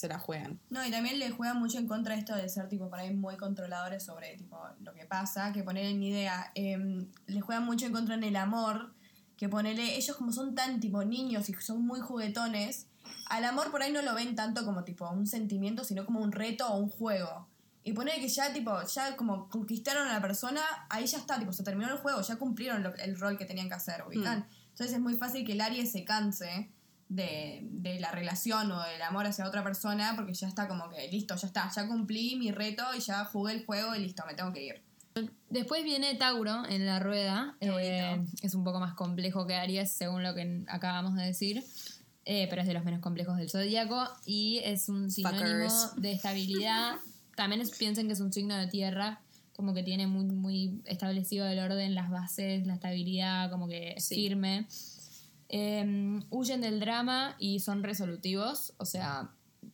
se 0.00 0.08
la 0.08 0.18
juegan. 0.18 0.58
No, 0.70 0.84
y 0.84 0.90
también 0.90 1.18
le 1.18 1.30
juega 1.30 1.54
mucho 1.54 1.78
en 1.78 1.86
contra 1.86 2.14
esto 2.14 2.34
de 2.34 2.48
ser, 2.48 2.68
tipo, 2.68 2.88
para 2.90 3.04
mí 3.04 3.14
muy 3.14 3.36
controladores 3.36 4.02
sobre, 4.04 4.36
tipo, 4.36 4.58
lo 4.80 4.92
que 4.94 5.04
pasa, 5.06 5.52
que 5.52 5.62
poner 5.62 5.84
en 5.86 6.02
idea, 6.02 6.50
eh, 6.54 7.06
le 7.26 7.40
juega 7.40 7.60
mucho 7.60 7.86
en 7.86 7.92
contra 7.92 8.14
en 8.14 8.24
el 8.24 8.36
amor, 8.36 8.94
que 9.36 9.48
ponerle, 9.48 9.96
ellos 9.96 10.16
como 10.16 10.32
son 10.32 10.54
tan, 10.54 10.80
tipo, 10.80 11.04
niños 11.04 11.48
y 11.48 11.54
son 11.54 11.84
muy 11.86 12.00
juguetones, 12.00 12.86
al 13.26 13.44
amor 13.44 13.70
por 13.70 13.82
ahí 13.82 13.92
no 13.92 14.02
lo 14.02 14.14
ven 14.14 14.34
tanto 14.34 14.64
como, 14.64 14.84
tipo, 14.84 15.08
un 15.10 15.26
sentimiento, 15.26 15.84
sino 15.84 16.04
como 16.04 16.20
un 16.20 16.32
reto 16.32 16.66
o 16.68 16.78
un 16.78 16.88
juego. 16.90 17.48
Y 17.82 17.92
poner 17.94 18.16
que 18.20 18.28
ya, 18.28 18.52
tipo, 18.52 18.72
ya 18.84 19.16
como 19.16 19.48
conquistaron 19.48 20.06
a 20.08 20.12
la 20.12 20.20
persona, 20.20 20.60
ahí 20.90 21.06
ya 21.06 21.16
está, 21.18 21.38
tipo, 21.38 21.52
se 21.52 21.62
terminó 21.64 21.90
el 21.90 21.98
juego, 21.98 22.20
ya 22.20 22.36
cumplieron 22.36 22.82
lo- 22.82 22.94
el 22.96 23.18
rol 23.18 23.38
que 23.38 23.46
tenían 23.46 23.68
que 23.68 23.74
hacer, 23.74 24.04
¿ubican? 24.06 24.46
Entonces 24.70 24.92
es 24.96 25.00
muy 25.00 25.14
fácil 25.14 25.44
que 25.46 25.52
el 25.52 25.60
Aries 25.62 25.90
se 25.92 26.04
canse 26.04 26.70
de, 27.10 27.60
de 27.70 28.00
la 28.00 28.10
relación 28.12 28.70
o 28.72 28.82
del 28.82 29.02
amor 29.02 29.26
hacia 29.26 29.46
otra 29.46 29.62
persona 29.62 30.14
porque 30.16 30.32
ya 30.32 30.46
está 30.48 30.66
como 30.68 30.88
que 30.88 31.06
listo, 31.08 31.34
ya 31.36 31.46
está, 31.48 31.70
ya 31.74 31.86
cumplí 31.86 32.36
mi 32.36 32.50
reto 32.52 32.84
y 32.96 33.00
ya 33.00 33.24
jugué 33.26 33.52
el 33.52 33.66
juego 33.66 33.94
y 33.94 33.98
listo, 33.98 34.22
me 34.26 34.34
tengo 34.34 34.52
que 34.52 34.64
ir. 34.64 34.82
Después 35.50 35.82
viene 35.82 36.14
Tauro 36.14 36.64
en 36.68 36.86
la 36.86 37.00
rueda. 37.00 37.56
Eh, 37.60 38.24
es 38.42 38.54
un 38.54 38.62
poco 38.62 38.78
más 38.78 38.94
complejo 38.94 39.44
que 39.46 39.56
Aries, 39.56 39.90
según 39.92 40.22
lo 40.22 40.34
que 40.36 40.62
acabamos 40.68 41.16
de 41.16 41.24
decir. 41.24 41.64
Eh, 42.24 42.46
pero 42.48 42.62
es 42.62 42.68
de 42.68 42.74
los 42.74 42.84
menos 42.84 43.00
complejos 43.00 43.36
del 43.36 43.50
zodíaco. 43.50 44.08
Y 44.24 44.60
es 44.64 44.88
un 44.88 45.10
sinónimo 45.10 45.40
Fuckers. 45.68 45.92
de 45.96 46.12
estabilidad. 46.12 46.94
También 47.36 47.60
es- 47.60 47.72
piensen 47.76 48.06
que 48.06 48.12
es 48.12 48.20
un 48.20 48.32
signo 48.32 48.56
de 48.56 48.68
tierra. 48.68 49.20
Como 49.56 49.74
que 49.74 49.82
tiene 49.82 50.06
muy, 50.06 50.24
muy 50.26 50.80
establecido 50.84 51.46
el 51.48 51.58
orden, 51.58 51.96
las 51.96 52.08
bases, 52.08 52.64
la 52.68 52.74
estabilidad, 52.74 53.50
como 53.50 53.66
que 53.66 53.96
Sí. 53.98 54.14
firme. 54.14 54.68
Eh, 55.52 56.20
huyen 56.30 56.60
del 56.60 56.80
drama 56.80 57.34
y 57.38 57.60
son 57.60 57.82
resolutivos. 57.82 58.72
O 58.78 58.84
sea, 58.86 59.30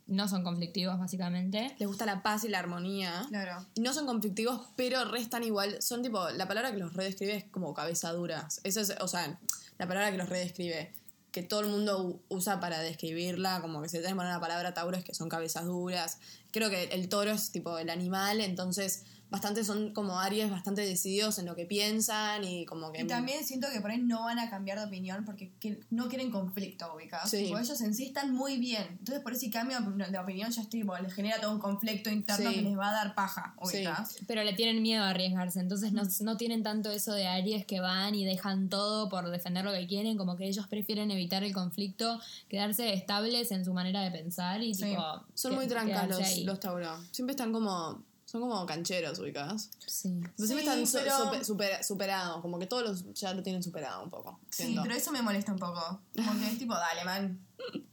no 0.06 0.26
son 0.28 0.42
conflictivos, 0.42 0.98
básicamente. 0.98 1.76
Les 1.78 1.86
gusta 1.86 2.06
la 2.06 2.22
paz 2.22 2.44
y 2.44 2.48
la 2.48 2.58
armonía. 2.58 3.26
Claro. 3.28 3.64
Y 3.74 3.80
No 3.82 3.92
son 3.92 4.06
conflictivos, 4.06 4.68
pero 4.76 5.04
restan 5.04 5.44
igual. 5.44 5.80
Son 5.82 6.02
tipo, 6.02 6.28
la 6.30 6.48
palabra 6.48 6.72
que 6.72 6.78
los 6.78 6.94
redescribe 6.94 7.36
es 7.36 7.44
como 7.44 7.74
cabeza 7.74 8.12
duras. 8.12 8.60
Eso 8.64 8.80
es, 8.80 8.94
o 9.00 9.06
sea, 9.08 9.38
la 9.78 9.86
palabra 9.86 10.10
que 10.10 10.18
los 10.18 10.28
redescribe. 10.28 10.92
Que 11.30 11.42
todo 11.42 11.60
el 11.60 11.66
mundo 11.66 12.02
u- 12.02 12.22
usa 12.30 12.60
para 12.60 12.78
describirla, 12.80 13.60
como 13.60 13.82
que 13.82 13.90
si 13.90 13.96
tenés 13.98 14.12
que 14.12 14.16
poner 14.16 14.30
una 14.30 14.40
palabra 14.40 14.72
Tauro 14.72 14.96
es 14.96 15.04
que 15.04 15.12
son 15.14 15.28
cabezas 15.28 15.66
duras. 15.66 16.18
Creo 16.50 16.70
que 16.70 16.84
el 16.84 17.10
toro 17.10 17.30
es 17.32 17.50
tipo 17.52 17.76
el 17.76 17.90
animal, 17.90 18.40
entonces 18.40 19.04
bastante 19.30 19.64
son 19.64 19.92
como 19.92 20.20
Aries, 20.20 20.50
bastante 20.50 20.82
decididos 20.82 21.38
en 21.38 21.46
lo 21.46 21.54
que 21.56 21.66
piensan 21.66 22.44
y 22.44 22.64
como 22.64 22.92
que. 22.92 23.02
Y 23.02 23.06
también 23.06 23.44
siento 23.44 23.66
que 23.72 23.80
por 23.80 23.90
ahí 23.90 23.98
no 23.98 24.22
van 24.24 24.38
a 24.38 24.48
cambiar 24.50 24.78
de 24.78 24.84
opinión 24.86 25.24
porque 25.24 25.52
que- 25.60 25.80
no 25.90 26.08
quieren 26.08 26.30
conflicto, 26.30 26.92
ubicados. 26.94 27.30
Sí. 27.30 27.44
Tipo, 27.44 27.58
ellos 27.58 27.80
en 27.80 27.94
sí 27.94 28.06
están 28.06 28.32
muy 28.34 28.58
bien. 28.58 28.86
Entonces 28.98 29.20
por 29.22 29.32
ese 29.32 29.50
cambio 29.50 29.78
de 29.80 30.18
opinión 30.18 30.50
ya 30.50 30.62
es 30.62 30.68
tipo, 30.68 30.96
les 30.98 31.12
genera 31.12 31.40
todo 31.40 31.52
un 31.52 31.58
conflicto 31.60 32.08
interno 32.10 32.50
Sí. 32.50 32.56
que 32.56 32.62
les 32.62 32.78
va 32.78 32.90
a 32.90 32.92
dar 32.92 33.14
paja, 33.14 33.54
Sí. 33.64 33.78
ubicás. 33.78 34.16
Pero 34.26 34.44
le 34.44 34.52
tienen 34.52 34.80
miedo 34.82 35.02
a 35.02 35.10
arriesgarse, 35.10 35.60
entonces 35.60 35.92
no, 35.92 36.02
no 36.20 36.36
tienen 36.36 36.62
tanto 36.62 36.90
eso 36.90 37.12
de 37.12 37.26
Aries 37.26 37.66
que 37.66 37.80
van 37.80 38.14
y 38.14 38.24
dejan 38.24 38.68
todo 38.68 39.08
por 39.08 39.28
defender 39.30 39.64
lo 39.64 39.72
que 39.72 39.86
quieren, 39.86 40.16
como 40.16 40.36
que 40.36 40.46
ellos 40.46 40.66
prefieren 40.68 41.10
evitar 41.10 41.42
el 41.42 41.52
conflicto, 41.52 42.20
quedarse 42.48 42.92
estables 42.92 43.50
en 43.52 43.64
su 43.64 43.72
manera 43.74 44.02
de 44.02 44.10
pensar 44.10 44.62
y 44.62 44.74
Sí. 44.74 44.84
tipo... 44.84 45.02
Son 45.34 45.50
que- 45.52 45.56
muy 45.56 45.66
trancas 45.66 46.08
los, 46.08 46.20
ahí. 46.20 46.44
los 46.44 46.60
Tauro. 46.60 46.96
Siempre 47.10 47.32
están 47.32 47.52
como. 47.52 48.02
Son 48.38 48.48
como 48.50 48.66
cancheros, 48.66 49.18
ubicadas. 49.18 49.70
Sí. 49.86 50.20
Pero 50.36 50.46
siempre 50.46 50.64
Sí, 50.66 50.82
están 50.82 51.02
pero- 51.04 51.24
super- 51.24 51.44
supera- 51.44 51.82
superados, 51.82 52.40
como 52.42 52.58
que 52.58 52.66
todos 52.66 52.82
los 52.82 53.14
ya 53.14 53.32
lo 53.32 53.42
tienen 53.42 53.62
superado 53.62 54.02
un 54.04 54.10
poco. 54.10 54.38
Sí, 54.50 54.64
siento. 54.64 54.82
pero 54.82 54.94
eso 54.94 55.10
me 55.12 55.22
molesta 55.22 55.52
un 55.52 55.58
poco. 55.58 56.00
Como 56.14 56.38
que 56.38 56.48
es 56.48 56.58
tipo, 56.58 56.74
dale, 56.74 57.04
man. 57.04 57.40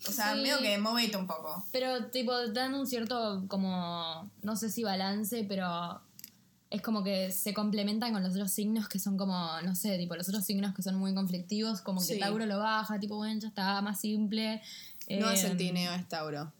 O 0.08 0.12
sea, 0.12 0.34
Sí. 0.36 0.41
medio 0.41 0.60
que 0.60 0.77
movete 0.77 1.15
un 1.17 1.27
poco. 1.27 1.65
Pero 1.71 2.08
tipo 2.08 2.34
dan 2.49 2.73
un 2.73 2.86
cierto 2.86 3.45
como, 3.47 4.29
no 4.41 4.56
sé 4.58 4.69
si 4.69 4.84
balance, 4.84 5.45
pero 5.47 6.01
es 6.69 6.82
como 6.82 7.03
que 7.03 7.32
se 7.32 7.53
complementan 7.53 8.12
con 8.13 8.23
los 8.23 8.34
otros 8.34 8.51
signos 8.51 8.89
que 8.89 8.99
son 8.99 9.15
como, 9.17 9.62
no 9.62 9.75
sé, 9.75 9.97
tipo 9.97 10.15
los 10.15 10.27
otros 10.27 10.43
signos 10.43 10.73
que 10.75 10.82
son 10.82 10.95
muy 10.95 11.13
conflictivos, 11.13 11.82
como 11.82 12.01
que 12.01 12.15
Sí. 12.15 12.19
Tauro 12.19 12.45
lo 12.45 12.60
baja, 12.60 12.99
tipo, 12.99 13.15
bueno, 13.15 13.39
ya 13.39 13.47
está 13.47 13.82
más 13.82 13.99
simple. 14.01 14.62
No 15.10 15.29
es 15.29 15.43
Eh, 15.43 15.47
centineo, 15.47 15.93
es 15.93 16.08
Tauro. 16.10 16.51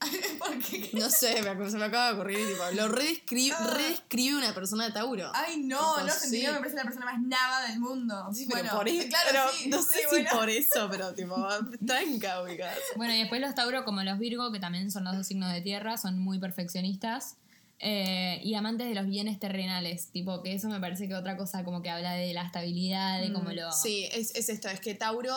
Porque. 0.38 0.90
No 0.94 1.10
sé, 1.10 1.42
me- 1.42 1.70
se 1.70 1.76
me 1.76 1.84
acaba 1.84 2.08
de 2.08 2.12
ocurrir, 2.14 2.38
tipo, 2.48 2.62
lo 2.74 2.88
redescribe, 2.88 3.54
Ah. 3.58 3.70
redescribe 3.74 4.36
una 4.38 4.54
persona 4.54 4.86
de 4.86 4.92
Tauro. 4.92 5.30
Ay, 5.34 5.58
no, 5.58 5.78
Tipo, 5.96 6.06
no, 6.06 6.12
sí. 6.12 6.20
Centineo 6.20 6.52
me 6.54 6.58
parece 6.58 6.76
la 6.76 6.82
persona 6.84 7.04
más 7.06 7.20
nava 7.20 7.62
del 7.68 7.80
mundo. 7.80 8.28
Sí, 8.32 8.46
pero 8.48 8.60
bueno, 8.62 8.76
por 8.78 8.88
eso, 8.88 9.08
claro, 9.08 9.24
pero 9.30 9.42
sí, 9.52 9.68
no 9.68 9.82
sí, 9.82 9.88
sé 9.92 9.98
si 10.00 10.06
bueno. 10.10 10.30
por 10.32 10.48
eso, 10.50 10.88
pero 10.90 11.14
tipo, 11.14 11.48
tranca, 11.86 12.42
ubicás. 12.42 12.78
Bueno, 12.96 13.14
y 13.14 13.18
después 13.18 13.40
los 13.40 13.54
Tauro, 13.54 13.84
como 13.84 14.02
los 14.02 14.18
Virgo, 14.18 14.50
que 14.52 14.58
también 14.60 14.90
son 14.90 15.04
los 15.04 15.16
dos 15.16 15.26
signos 15.26 15.52
de 15.52 15.60
tierra, 15.60 15.96
son 15.98 16.18
muy 16.18 16.38
perfeccionistas. 16.38 17.36
eh, 17.82 18.40
y 18.44 18.54
amantes 18.56 18.88
de 18.88 18.94
los 18.94 19.06
bienes 19.06 19.38
terrenales, 19.38 20.08
tipo 20.12 20.42
que 20.42 20.52
eso 20.52 20.68
me 20.68 20.78
parece 20.80 21.08
que 21.08 21.14
otra 21.14 21.38
cosa 21.38 21.64
como 21.64 21.80
que 21.80 21.88
habla 21.88 22.12
de 22.12 22.34
la 22.34 22.42
estabilidad, 22.42 23.20
de 23.22 23.32
cómo 23.32 23.50
lo... 23.52 23.70
Mm, 23.70 23.72
Sí, 23.72 24.06
es, 24.12 24.34
es 24.34 24.50
esto, 24.50 24.68
es 24.68 24.80
que 24.80 24.94
Tauro, 24.94 25.34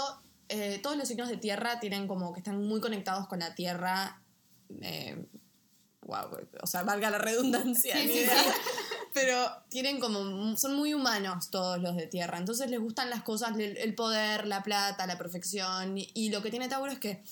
eh, 0.49 0.78
todos 0.84 0.97
los 0.97 1.08
signos 1.08 1.30
de 1.30 1.38
tierra 1.38 1.80
tienen 1.80 2.06
como 2.06 2.34
que 2.34 2.41
están 2.41 2.62
muy 2.67 2.82
conectados 2.82 3.28
con 3.30 3.39
la 3.39 3.56
tierra. 3.56 4.19
Eh, 4.82 5.26
wow, 6.02 6.38
o 6.62 6.68
sea, 6.68 6.84
valga 6.84 7.10
la 7.10 7.18
redundancia, 7.18 7.96
ni 7.96 8.12
idea. 8.14 8.34
Pero 9.14 9.48
tienen 9.70 10.00
como, 10.00 10.58
son 10.58 10.76
muy 10.76 10.94
humanos 10.94 11.52
todos 11.52 11.80
los 11.80 11.96
de 11.96 12.08
tierra, 12.08 12.40
entonces 12.40 12.70
les 12.70 12.80
gustan 12.80 13.10
las 13.10 13.22
cosas, 13.22 13.58
el 13.58 13.78
el 13.78 13.94
poder, 13.94 14.48
la 14.48 14.64
plata, 14.64 15.06
la 15.06 15.18
perfección, 15.18 15.98
y, 15.98 16.10
y 16.16 16.30
lo 16.30 16.42
que 16.42 16.50
tiene 16.50 16.68
Tauro 16.68 16.92
es 16.92 17.00
que 17.00 17.24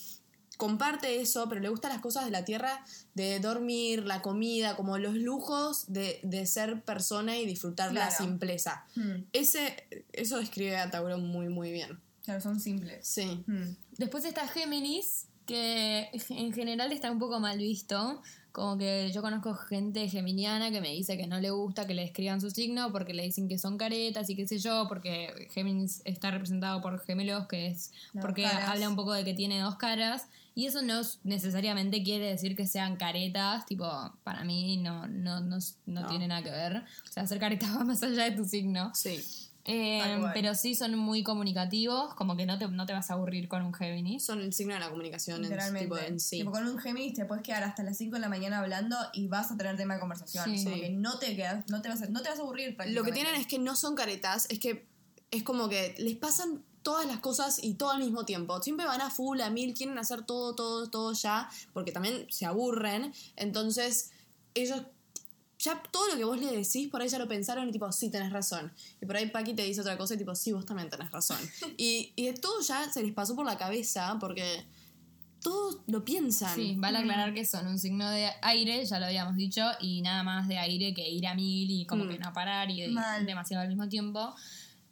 comparte 0.61 1.19
eso, 1.19 1.49
pero 1.49 1.59
le 1.59 1.69
gustan 1.69 1.91
las 1.91 2.01
cosas 2.01 2.23
de 2.23 2.29
la 2.29 2.45
tierra, 2.45 2.85
de 3.15 3.39
dormir, 3.39 4.05
la 4.05 4.21
comida, 4.21 4.75
como 4.75 4.99
los 4.99 5.15
lujos 5.15 5.91
de, 5.91 6.19
de 6.21 6.45
ser 6.45 6.83
persona 6.83 7.35
y 7.35 7.47
disfrutar 7.47 7.91
la 7.93 8.11
simpleza. 8.11 8.85
Hmm, 8.93 9.23
Ese, 9.33 9.87
eso 10.13 10.37
describe 10.37 10.77
a 10.77 10.91
Tauro 10.91 11.17
muy, 11.17 11.49
muy 11.49 11.71
bien. 11.71 11.99
Claro, 12.23 12.41
son 12.41 12.59
simples. 12.59 13.07
Sí. 13.07 13.43
Hmm. 13.47 13.75
Después 13.97 14.23
está 14.23 14.47
Géminis, 14.47 15.25
que 15.45 16.09
en 16.29 16.53
general 16.53 16.91
está 16.91 17.11
un 17.11 17.19
poco 17.19 17.39
mal 17.39 17.57
visto. 17.57 18.21
Como 18.51 18.77
que 18.77 19.09
yo 19.13 19.21
conozco 19.21 19.53
gente 19.53 20.09
geminiana 20.09 20.71
que 20.71 20.81
me 20.81 20.89
dice 20.89 21.15
que 21.17 21.25
no 21.25 21.39
le 21.39 21.51
gusta 21.51 21.87
que 21.87 21.93
le 21.93 22.03
escriban 22.03 22.41
su 22.41 22.49
signo 22.51 22.91
porque 22.91 23.13
le 23.13 23.23
dicen 23.23 23.47
que 23.47 23.57
son 23.57 23.77
caretas 23.77 24.29
y 24.29 24.35
qué 24.35 24.45
sé 24.45 24.59
yo, 24.59 24.87
porque 24.89 25.47
Géminis 25.53 26.01
está 26.03 26.31
representado 26.31 26.81
por 26.81 26.99
gemelos, 26.99 27.47
que 27.47 27.67
es 27.67 27.93
porque 28.19 28.43
caras. 28.43 28.67
habla 28.67 28.89
un 28.89 28.97
poco 28.97 29.13
de 29.13 29.23
que 29.23 29.33
tiene 29.33 29.59
dos 29.61 29.77
caras. 29.77 30.27
Y 30.53 30.65
eso 30.65 30.81
no 30.81 30.99
es- 30.99 31.19
necesariamente 31.23 32.03
quiere 32.03 32.25
decir 32.27 32.57
que 32.57 32.67
sean 32.67 32.97
caretas, 32.97 33.65
tipo, 33.65 33.85
para 34.25 34.43
mí 34.43 34.75
no, 34.75 35.07
no, 35.07 35.39
no, 35.39 35.57
no 35.85 36.01
No. 36.01 36.07
tiene 36.09 36.27
nada 36.27 36.43
que 36.43 36.51
ver. 36.51 36.83
O 37.07 37.11
sea, 37.11 37.25
ser 37.25 37.39
careta 37.39 37.67
va 37.79 37.85
más 37.85 38.03
allá 38.03 38.25
de 38.25 38.31
tu 38.35 38.43
signo. 38.43 38.91
Sí. 38.93 39.23
Eh, 39.65 40.19
pero 40.33 40.55
sí 40.55 40.73
son 40.75 40.97
muy 40.97 41.23
comunicativos, 41.23 42.15
como 42.15 42.35
que 42.35 42.45
no 42.45 42.57
te, 42.57 42.67
no 42.67 42.85
te 42.85 42.93
vas 42.93 43.11
a 43.11 43.13
aburrir 43.13 43.47
con 43.47 43.63
un 43.63 43.73
Géminis. 43.73 44.25
Son 44.25 44.41
el 44.41 44.53
signo 44.53 44.73
de 44.73 44.79
la 44.79 44.89
comunicación 44.89 45.37
en, 45.37 45.43
Literalmente. 45.43 45.85
tipo, 45.85 45.97
en 45.97 46.19
sí. 46.19 46.39
Tipo, 46.39 46.51
con 46.51 46.67
un 46.67 46.77
Géminis 46.79 47.13
te 47.13 47.25
puedes 47.25 47.43
quedar 47.43 47.63
hasta 47.63 47.83
las 47.83 47.97
5 47.97 48.15
de 48.15 48.21
la 48.21 48.29
mañana 48.29 48.59
hablando 48.59 48.97
y 49.13 49.27
vas 49.27 49.51
a 49.51 49.57
tener 49.57 49.77
tema 49.77 49.93
de 49.95 49.99
conversación. 49.99 50.45
Sí. 50.45 50.63
Como 50.63 50.75
Sí. 50.75 50.81
que 50.81 50.89
no 50.89 51.19
te 51.19 51.35
quedas, 51.35 51.63
no 51.69 51.81
te 51.81 51.89
vas 51.89 52.01
a, 52.01 52.07
no 52.07 52.21
te 52.21 52.29
vas 52.29 52.39
a 52.39 52.41
aburrir. 52.41 52.75
Lo 52.87 53.03
que 53.03 53.11
tienen 53.11 53.35
es 53.35 53.45
que 53.47 53.59
no 53.59 53.75
son 53.75 53.95
caretas, 53.95 54.47
es 54.49 54.59
que 54.59 54.87
es 55.29 55.43
como 55.43 55.69
que 55.69 55.95
les 55.99 56.15
pasan 56.17 56.63
todas 56.81 57.05
las 57.05 57.19
cosas 57.19 57.63
y 57.63 57.75
todo 57.75 57.91
al 57.91 57.99
mismo 57.99 58.25
tiempo. 58.25 58.59
Siempre 58.63 58.85
van 58.87 59.01
a 59.01 59.11
full, 59.11 59.39
a 59.41 59.51
mil, 59.51 59.75
quieren 59.75 59.99
hacer 59.99 60.23
todo, 60.25 60.55
todo, 60.55 60.89
todo 60.89 61.13
ya, 61.13 61.47
porque 61.73 61.91
también 61.91 62.25
se 62.29 62.47
aburren. 62.47 63.13
Entonces, 63.35 64.11
ellos 64.55 64.81
ya 65.63 65.81
todo 65.91 66.07
lo 66.09 66.15
que 66.17 66.23
vos 66.23 66.39
le 66.39 66.47
decís, 66.51 66.89
por 66.89 67.01
ahí 67.01 67.09
ya 67.09 67.19
lo 67.19 67.27
pensaron 67.27 67.67
y 67.69 67.71
tipo, 67.71 67.91
sí, 67.91 68.09
tenés 68.09 68.31
razón. 68.31 68.71
Y 69.01 69.05
por 69.05 69.15
ahí 69.17 69.27
Paqui 69.27 69.53
te 69.53 69.63
dice 69.63 69.81
otra 69.81 69.97
cosa 69.97 70.15
y 70.15 70.17
tipo, 70.17 70.33
sí, 70.35 70.51
vos 70.51 70.65
también 70.65 70.89
tenés 70.89 71.11
razón. 71.11 71.37
y, 71.77 72.13
y 72.15 72.25
de 72.25 72.33
todo 72.33 72.61
ya 72.61 72.89
se 72.91 73.03
les 73.03 73.13
pasó 73.13 73.35
por 73.35 73.45
la 73.45 73.57
cabeza 73.57 74.17
porque 74.19 74.65
todos 75.41 75.77
lo 75.87 76.05
piensan. 76.05 76.55
Sí, 76.55 76.75
vale 76.77 76.99
aclarar 76.99 77.33
que 77.33 77.45
son 77.45 77.65
un 77.67 77.79
signo 77.79 78.09
de 78.09 78.29
aire, 78.43 78.85
ya 78.85 78.99
lo 78.99 79.05
habíamos 79.07 79.35
dicho, 79.35 79.63
y 79.79 80.01
nada 80.01 80.21
más 80.23 80.47
de 80.47 80.57
aire 80.59 80.93
que 80.93 81.09
ir 81.09 81.25
a 81.27 81.33
mil 81.33 81.69
y 81.71 81.85
como 81.85 82.05
Mm. 82.05 82.09
que 82.09 82.19
no 82.19 82.31
parar 82.33 82.69
y 82.69 82.87
Mal. 82.89 83.25
demasiado 83.25 83.63
al 83.63 83.69
mismo 83.69 83.87
tiempo. 83.89 84.35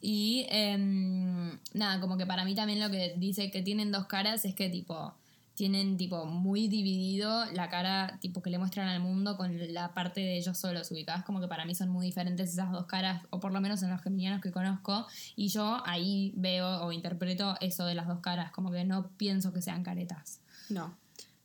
Y 0.02 0.46
em, 0.50 1.60
nada, 1.74 2.00
como 2.00 2.18
que 2.18 2.26
para 2.26 2.46
mí 2.46 2.56
también 2.56 2.80
lo 2.80 2.90
que 2.90 3.14
dice 3.18 3.52
que 3.52 3.62
tienen 3.62 3.92
dos 3.92 4.08
caras 4.08 4.46
es 4.46 4.56
que 4.56 4.70
tipo 4.70 5.14
tienen 5.60 5.98
tipo 5.98 6.26
muy 6.26 6.70
dividido 6.70 7.44
la 7.52 7.70
cara 7.70 8.18
tipo 8.22 8.42
que 8.42 8.50
le 8.50 8.58
muestran 8.58 8.88
al 8.88 9.02
mundo 9.02 9.36
con 9.36 9.74
la 9.74 9.94
parte 9.94 10.22
de 10.22 10.38
ellos 10.38 10.58
solos 10.58 10.90
ubicadas 10.90 11.26
como 11.26 11.42
que 11.42 11.50
para 11.50 11.66
mí 11.66 11.76
son 11.76 11.90
muy 11.90 12.06
diferentes 12.06 12.54
esas 12.54 12.72
dos 12.72 12.86
caras 12.86 13.24
o 13.30 13.42
por 13.42 13.52
lo 13.52 13.60
menos 13.60 13.84
en 13.84 13.90
los 13.90 14.02
geminianos 14.02 14.42
que 14.42 14.54
conozco 14.54 15.06
y 15.36 15.50
yo 15.50 15.84
ahí 15.86 16.32
veo 16.38 16.86
o 16.86 16.94
interpreto 16.94 17.58
eso 17.60 17.86
de 17.86 17.94
las 17.94 18.08
dos 18.08 18.22
caras 18.22 18.54
como 18.54 18.72
que 18.72 18.86
no 18.86 19.10
pienso 19.18 19.52
que 19.52 19.62
sean 19.62 19.84
caretas 19.84 20.40
No. 20.70 20.96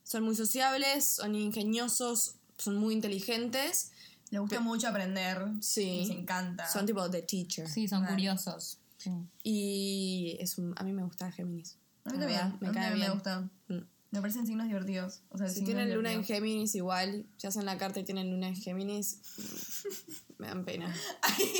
Son 0.05 0.22
muy 0.22 0.37
sociables, 0.37 1.05
son 1.05 1.35
ingeniosos, 1.35 2.37
son 2.57 2.77
muy 2.77 2.94
inteligentes. 2.94 3.90
Le 4.31 4.38
gusta 4.38 4.61
mucho 4.61 4.87
aprender. 4.87 5.42
Sí. 5.61 6.05
Les 6.07 6.11
encanta. 6.11 6.68
Son 6.68 6.87
tipo 6.87 7.11
the 7.11 7.22
teacher. 7.22 7.66
sí 7.68 7.88
son 7.88 8.05
curiosos 8.05 8.79
sí. 8.98 9.11
Y 9.42 10.37
es 10.38 10.57
un, 10.59 10.72
a 10.77 10.85
mí 10.85 10.92
me 10.92 11.03
gusta 11.03 11.33
Géminis. 11.33 11.79
A 12.05 12.11
mí 12.11 12.18
también. 12.18 12.40
a 12.40 12.48
mí 12.61 12.72
también 12.72 12.98
me 12.98 13.11
gusta. 13.11 13.48
Mm. 13.68 13.93
Me 14.14 14.20
parecen 14.20 14.46
signos 14.46 14.68
divertidos. 14.68 15.22
O 15.31 15.38
sea, 15.38 15.48
Si 15.48 15.55
signos 15.57 15.74
tienen 15.74 15.94
luna 15.94 16.12
en. 16.12 16.24
Géminis 16.24 16.74
igual, 16.77 17.27
si 17.37 17.48
hacen 17.48 17.64
la 17.66 17.77
carta 17.77 17.98
y 17.98 18.05
tienen 18.05 18.31
luna 18.31 18.46
en 18.48 18.55
Géminis, 18.57 19.18
me 20.38 20.46
dan 20.46 20.64
pena. 20.64 20.94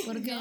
¿Por 0.05 0.23
qué? 0.23 0.37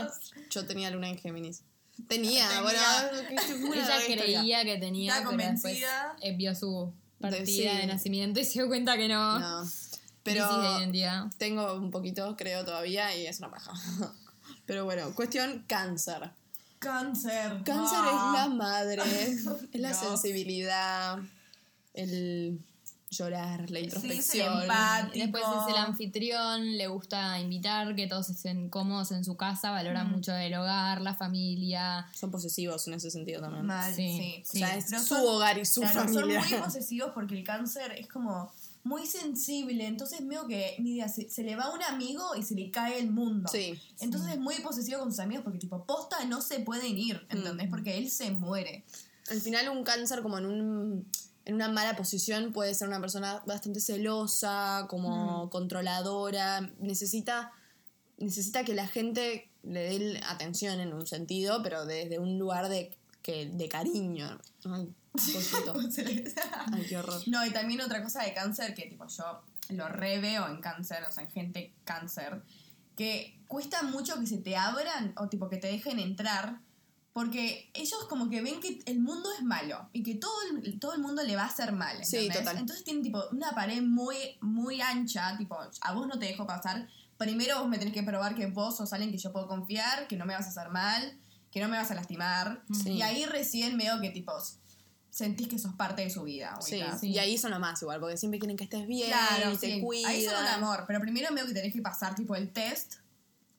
Yo 0.50 0.64
tenía 0.64 0.90
luna 0.90 1.08
en 1.08 1.18
Géminis. 1.18 1.62
Tenía, 2.08 2.46
Tenía. 2.48 2.62
bueno, 2.62 3.74
ella 3.74 3.98
creía 4.06 4.64
que 4.64 4.78
tenía 4.78 5.16
Estaba 5.16 5.36
pero 5.36 5.50
después, 5.52 5.74
convencida. 5.74 6.16
eh, 6.22 6.36
vio 6.36 6.54
su 6.54 6.92
partida 7.20 7.44
sí. 7.46 7.62
de 7.78 7.86
nacimiento 7.86 8.40
y 8.40 8.44
se 8.44 8.52
dio 8.54 8.66
cuenta 8.68 8.96
que 8.96 9.08
no, 9.08 9.38
No. 9.40 9.68
Pero 10.22 10.78
identidad 10.78 11.26
tengo 11.36 11.74
un 11.74 11.90
poquito, 11.90 12.34
creo 12.36 12.64
todavía, 12.64 13.14
y 13.16 13.26
es 13.26 13.38
una 13.40 13.50
paja. 13.50 13.72
Pero 14.66 14.84
bueno, 14.84 15.14
cuestión 15.14 15.64
cáncer. 15.68 16.30
Cáncer. 16.78 17.62
Cáncer 17.64 17.98
Ah. 18.00 18.32
es 18.34 18.40
la 18.40 18.54
madre, 18.54 19.02
es 19.72 19.80
la 19.80 19.94
sensibilidad, 19.94 21.18
el 21.94 22.60
llorar, 23.10 23.70
la 23.70 23.78
Sí, 23.78 23.84
introspección. 23.84 24.62
Y 25.12 25.20
después 25.20 25.42
es 25.44 25.68
el 25.72 25.76
anfitrión, 25.76 26.76
le 26.76 26.88
gusta 26.88 27.38
invitar, 27.38 27.94
que 27.94 28.06
todos 28.08 28.28
estén 28.30 28.68
cómodos 28.68 29.12
en 29.12 29.24
su 29.24 29.36
casa, 29.36 29.70
valora 29.70 30.02
mucho 30.04 30.34
el 30.34 30.52
hogar, 30.54 31.00
la 31.00 31.14
familia. 31.14 32.06
Son 32.12 32.30
posesivos 32.30 32.86
en 32.88 32.94
ese 32.94 33.10
sentido 33.12 33.40
también. 33.40 33.66
Mal, 33.66 33.94
Sí, 33.94 34.42
sí. 34.44 34.62
O 34.64 34.66
sea, 34.66 34.76
es 34.76 34.86
Pero 34.90 35.02
su 35.02 35.06
son- 35.14 35.26
hogar 35.26 35.58
y 35.58 35.64
su 35.64 35.80
claro, 35.82 36.00
familia. 36.12 36.40
Son 36.42 36.50
muy 36.50 36.58
posesivos 36.60 37.10
porque 37.14 37.38
el 37.38 37.44
cáncer 37.44 37.92
es 37.92 38.08
como 38.08 38.52
muy 38.82 39.06
sensible. 39.06 39.86
Entonces, 39.86 40.20
medio 40.22 40.46
que, 40.48 40.76
se, 41.14 41.30
se 41.30 41.42
le 41.44 41.54
va 41.54 41.72
un 41.72 41.82
amigo 41.84 42.34
y 42.36 42.42
se 42.42 42.54
le 42.56 42.70
cae 42.72 42.98
el 42.98 43.10
mundo. 43.12 43.48
Sí. 43.50 43.78
Entonces 44.00 44.32
es 44.32 44.38
muy 44.40 44.56
posesivo 44.56 44.98
con 45.00 45.10
sus 45.12 45.20
amigos 45.20 45.44
porque, 45.44 45.58
tipo, 45.60 45.84
posta 45.86 46.24
no 46.24 46.42
se 46.42 46.58
pueden 46.60 46.98
ir, 46.98 47.24
¿entendés? 47.30 47.68
Porque 47.70 47.96
él 47.96 48.10
se 48.10 48.32
muere. 48.32 48.84
Al 49.30 49.40
final 49.40 49.68
un 49.70 49.84
cáncer 49.84 50.20
como 50.20 50.36
en 50.38 50.46
un 50.46 51.06
en 51.44 51.54
una 51.54 51.68
mala 51.68 51.96
posición 51.96 52.52
puede 52.52 52.74
ser 52.74 52.88
una 52.88 53.00
persona 53.00 53.42
bastante 53.46 53.80
celosa, 53.80 54.86
como 54.88 55.50
controladora, 55.50 56.60
necesita 56.78 57.52
necesita 58.18 58.64
que 58.64 58.74
la 58.74 58.86
gente 58.86 59.50
le 59.62 59.80
dé 59.80 60.20
atención 60.28 60.80
en 60.80 60.92
un 60.92 61.06
sentido, 61.06 61.62
pero 61.62 61.84
desde 61.84 62.18
un 62.18 62.38
lugar 62.38 62.68
de 62.68 62.96
que 63.22 63.46
de 63.46 63.68
cariño. 63.68 64.38
Ay. 64.64 64.92
Ay, 66.72 66.86
qué 66.88 66.98
horror. 66.98 67.22
No, 67.26 67.44
y 67.46 67.50
también 67.50 67.80
otra 67.80 68.02
cosa 68.02 68.22
de 68.24 68.34
cáncer 68.34 68.74
que 68.74 68.86
tipo 68.86 69.06
yo 69.06 69.42
lo 69.70 69.88
reveo 69.88 70.48
en 70.48 70.60
cáncer, 70.60 71.04
o 71.08 71.12
sea, 71.12 71.24
en 71.24 71.30
gente 71.30 71.72
cáncer, 71.84 72.42
que 72.96 73.38
cuesta 73.48 73.82
mucho 73.82 74.18
que 74.20 74.26
se 74.26 74.38
te 74.38 74.56
abran 74.56 75.14
o 75.16 75.28
tipo 75.28 75.48
que 75.48 75.56
te 75.56 75.68
dejen 75.68 75.98
entrar, 75.98 76.60
porque 77.14 77.70
ellos 77.74 78.06
como 78.08 78.28
que 78.28 78.42
ven 78.42 78.60
que 78.60 78.82
el 78.86 78.98
mundo 78.98 79.28
es 79.38 79.44
malo 79.44 79.88
y 79.92 80.02
que 80.02 80.16
todo 80.16 80.34
el, 80.50 80.80
todo 80.80 80.94
el 80.94 81.00
mundo 81.00 81.22
le 81.22 81.36
va 81.36 81.42
a 81.42 81.46
hacer 81.46 81.70
mal. 81.70 82.04
Sí, 82.04 82.16
¿entendés? 82.16 82.38
total. 82.40 82.58
Entonces 82.58 82.84
tienen 82.84 83.04
tipo 83.04 83.22
una 83.30 83.52
pared 83.52 83.80
muy, 83.82 84.16
muy 84.40 84.80
ancha, 84.80 85.36
tipo, 85.38 85.56
a 85.80 85.92
vos 85.92 86.08
no 86.08 86.18
te 86.18 86.26
dejo 86.26 86.44
pasar. 86.44 86.88
Primero 87.16 87.60
vos 87.60 87.68
me 87.68 87.78
tenés 87.78 87.94
que 87.94 88.02
probar 88.02 88.34
que 88.34 88.46
vos 88.46 88.76
sos 88.76 88.92
alguien 88.92 89.12
que 89.12 89.18
yo 89.18 89.32
puedo 89.32 89.46
confiar, 89.46 90.08
que 90.08 90.16
no 90.16 90.26
me 90.26 90.34
vas 90.34 90.46
a 90.46 90.48
hacer 90.48 90.70
mal, 90.70 91.16
que 91.52 91.60
no 91.60 91.68
me 91.68 91.76
vas 91.76 91.88
a 91.92 91.94
lastimar. 91.94 92.64
Sí. 92.82 92.94
Y 92.94 93.02
ahí 93.02 93.24
recién 93.26 93.78
veo 93.78 94.00
que 94.00 94.10
tipo 94.10 94.32
sentís 95.10 95.46
que 95.46 95.60
sos 95.60 95.74
parte 95.74 96.02
de 96.02 96.10
su 96.10 96.24
vida. 96.24 96.58
Sí, 96.60 96.74
ubicás. 96.82 97.04
y 97.04 97.16
ahí 97.20 97.38
son 97.38 97.52
lo 97.52 97.60
más 97.60 97.80
igual, 97.80 98.00
porque 98.00 98.16
siempre 98.16 98.40
quieren 98.40 98.56
que 98.56 98.64
estés 98.64 98.88
bien, 98.88 99.06
Claro, 99.10 99.52
y 99.52 99.56
te 99.56 99.74
sí. 99.74 99.80
cuidan. 99.80 100.10
Ahí 100.10 100.24
son 100.24 100.34
un 100.34 100.48
amor, 100.48 100.82
pero 100.88 101.00
primero 101.00 101.32
veo 101.32 101.46
que 101.46 101.52
tenés 101.54 101.72
que 101.72 101.80
pasar 101.80 102.16
tipo 102.16 102.34
el 102.34 102.52
test 102.52 102.94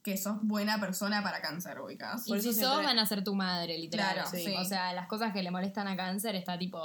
que 0.06 0.18
sos 0.18 0.38
buena 0.44 0.80
persona 0.80 1.24
para 1.24 1.42
cáncer, 1.42 1.80
ubicás. 1.82 2.26
Por 2.28 2.38
y 2.38 2.42
si 2.42 2.54
siempre- 2.54 2.76
sos, 2.76 2.84
van 2.86 3.00
a 3.00 3.06
ser 3.08 3.24
tu 3.24 3.34
madre, 3.36 3.78
literal. 3.78 4.14
Claro, 4.14 4.30
sí. 4.32 4.54
O 4.58 4.64
sea, 4.64 4.94
las 4.94 5.08
cosas 5.08 5.34
que 5.34 5.42
le 5.42 5.50
molestan 5.50 5.88
a 5.88 5.96
cáncer 5.98 6.36
está 6.36 6.58
tipo 6.60 6.80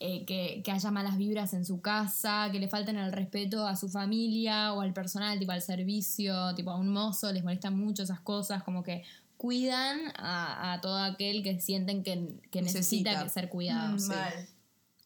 eh, 0.00 0.24
que, 0.26 0.60
que 0.64 0.72
haya 0.72 0.90
malas 0.90 1.16
vibras 1.16 1.54
en 1.54 1.64
su 1.64 1.80
casa, 1.80 2.48
que 2.50 2.58
le 2.58 2.66
falten 2.68 2.96
el 2.98 3.12
respeto 3.12 3.64
a 3.68 3.76
su 3.76 3.88
familia 3.88 4.72
o 4.72 4.80
al 4.80 4.92
personal, 4.92 5.38
tipo 5.38 5.52
al 5.52 5.62
servicio, 5.62 6.52
tipo 6.56 6.72
a 6.72 6.76
un 6.76 6.88
mozo, 6.88 7.32
les 7.32 7.44
molestan 7.44 7.78
mucho 7.78 8.02
esas 8.02 8.18
cosas, 8.18 8.64
como 8.64 8.82
que 8.82 9.04
cuidan 9.36 10.00
a, 10.16 10.72
a 10.72 10.80
todo 10.80 10.98
aquel 10.98 11.44
que 11.44 11.60
sienten 11.60 12.02
que, 12.02 12.40
que 12.50 12.62
necesita, 12.62 13.10
Necesita. 13.10 13.22
que 13.24 13.30
ser 13.30 13.48
cuidado. 13.48 13.94
Mm, 13.94 13.98
sí. 14.00 14.08
mal. 14.08 14.48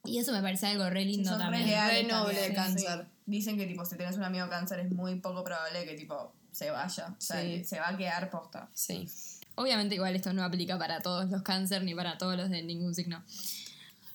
Y 0.04 0.18
eso 0.18 0.32
me 0.32 0.40
parece 0.40 0.68
algo 0.68 0.88
re 0.88 1.02
Sí, 1.02 1.08
lindo 1.08 1.32
re 1.32 1.38
también. 1.38 1.66
leales 1.66 2.02
Re 2.02 2.08
noble 2.08 2.34
también, 2.34 2.54
cáncer. 2.54 3.00
sí. 3.04 3.10
Dicen 3.26 3.58
que 3.58 3.66
tipo 3.66 3.84
si 3.84 3.96
tenés 3.98 4.16
un 4.16 4.22
amigo 4.24 4.48
cáncer 4.48 4.80
es 4.80 4.90
muy 4.90 5.16
poco 5.20 5.44
probable 5.44 5.84
que 5.84 5.94
tipo 5.94 6.32
se 6.56 6.70
vaya. 6.70 7.08
O 7.08 7.20
sea, 7.20 7.42
Sí. 7.42 7.64
se 7.64 7.78
va 7.78 7.88
a 7.90 7.96
quedar 7.98 8.30
posta. 8.30 8.70
Sí. 8.72 9.06
Obviamente 9.56 9.94
igual 9.94 10.16
esto 10.16 10.32
no 10.32 10.42
aplica 10.42 10.78
para 10.78 11.00
todos 11.00 11.28
los 11.30 11.42
cáncer 11.42 11.82
ni 11.84 11.94
para 11.94 12.16
todos 12.16 12.34
los 12.36 12.48
de 12.48 12.62
ningún 12.62 12.94
signo. 12.94 13.22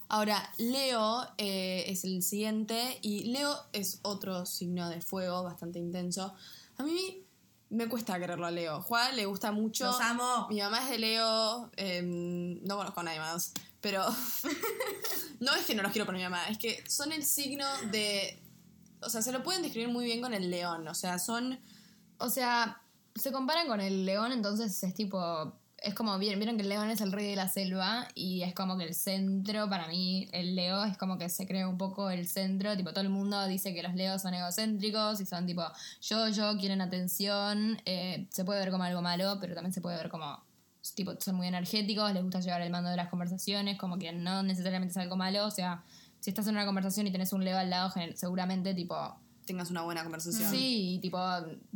Ahora, 0.08 0.52
Leo 0.58 1.28
eh, 1.38 1.84
es 1.88 2.04
el 2.04 2.24
siguiente 2.24 2.98
y 3.04 3.26
Leo 3.26 3.56
es 3.74 4.00
otro 4.02 4.46
signo 4.48 4.90
de 4.90 5.02
fuego 5.02 5.44
bastante 5.44 5.78
intenso. 5.78 6.34
A 6.80 6.84
mí 6.84 7.24
me 7.70 7.88
cuesta 7.88 8.20
quererlo 8.20 8.48
a 8.48 8.52
Leo. 8.52 8.82
Juan 8.82 9.16
le 9.16 9.26
gusta 9.28 9.52
mucho. 9.52 9.86
Los 9.86 10.02
amo. 10.02 10.48
Mi 10.50 10.60
mamá 10.62 10.84
es 10.84 10.90
de 10.90 10.98
Leo, 10.98 11.72
em, 11.78 12.62
no 12.64 12.76
conozco 12.76 13.02
a 13.02 13.04
nadie 13.04 13.20
más, 13.20 13.54
pero 13.82 14.04
no 15.40 15.54
es 15.54 15.66
que 15.66 15.76
no 15.76 15.84
los 15.84 15.92
quiero 15.92 16.06
por 16.08 16.16
mi 16.16 16.24
mamá, 16.24 16.48
es 16.50 16.58
que 16.58 16.84
son 16.90 17.12
el 17.12 17.24
signo 17.24 17.68
de... 17.92 18.40
O 19.02 19.10
sea, 19.10 19.22
se 19.22 19.32
lo 19.32 19.44
pueden 19.44 19.62
describir 19.62 19.90
muy 19.90 20.06
bien 20.06 20.22
con 20.22 20.34
el 20.34 20.50
león, 20.50 20.88
o 20.88 20.96
sea, 20.96 21.20
son... 21.20 21.60
O 22.22 22.30
sea, 22.30 22.82
se 23.16 23.32
comparan 23.32 23.68
con 23.68 23.82
el 23.82 24.06
león, 24.06 24.32
entonces 24.32 24.82
es 24.84 24.94
tipo. 24.94 25.60
Es 25.84 25.96
como, 25.96 26.16
vieron, 26.20 26.58
que 26.58 26.62
el 26.62 26.70
león 26.70 26.92
es 26.92 27.02
el 27.02 27.12
rey 27.12 27.28
de 27.28 27.36
la 27.36 27.50
selva 27.50 28.08
y 28.14 28.44
es 28.44 28.54
como 28.54 28.78
que 28.78 28.84
el 28.84 28.94
centro, 28.94 29.68
para 29.68 29.88
mí, 29.88 30.30
el 30.32 30.56
leo 30.56 30.84
es 30.84 30.96
como 30.96 31.18
que 31.18 31.28
se 31.28 31.48
cree 31.48 31.66
un 31.66 31.80
poco 31.80 32.12
el 32.12 32.28
centro. 32.28 32.78
Tipo, 32.78 32.92
todo 32.92 33.02
el 33.02 33.10
mundo 33.10 33.48
dice 33.48 33.74
que 33.74 33.82
los 33.82 33.96
leos 33.96 34.22
son 34.22 34.36
egocéntricos 34.36 35.20
y 35.20 35.26
son 35.26 35.48
tipo, 35.48 35.64
yo, 36.02 36.30
yo, 36.30 36.56
quieren 36.60 36.82
atención. 36.82 37.82
eh, 37.86 38.28
se 38.32 38.46
puede 38.46 38.60
ver 38.60 38.70
como 38.70 38.84
algo 38.84 39.02
malo, 39.02 39.40
pero 39.42 39.56
también 39.56 39.74
se 39.74 39.82
puede 39.82 39.98
ver 39.98 40.10
como. 40.10 40.44
Tipo, 40.96 41.14
son 41.20 41.36
muy 41.36 41.48
energéticos, 41.48 42.14
les 42.14 42.22
gusta 42.24 42.40
llevar 42.42 42.62
el 42.62 42.72
mando 42.72 42.90
de 42.92 42.98
las 42.98 43.10
conversaciones, 43.10 43.78
como 43.80 43.98
que 43.98 44.12
no 44.12 44.44
necesariamente 44.44 44.92
es 44.92 44.98
algo 44.98 45.16
malo. 45.16 45.48
O 45.48 45.52
sea, 45.52 45.84
si 46.20 46.30
estás 46.30 46.46
en 46.48 46.56
una 46.56 46.66
conversación 46.66 47.08
y 47.08 47.12
tenés 47.12 47.34
un 47.34 47.44
leo 47.44 47.58
al 47.58 47.72
lado, 47.72 47.92
seguramente, 48.16 48.76
tipo, 48.76 49.20
Tengas 49.52 49.70
una 49.70 49.82
buena 49.82 50.04
conversación. 50.04 50.50
Sí, 50.50 50.96
y 50.96 51.00
tipo, 51.00 51.20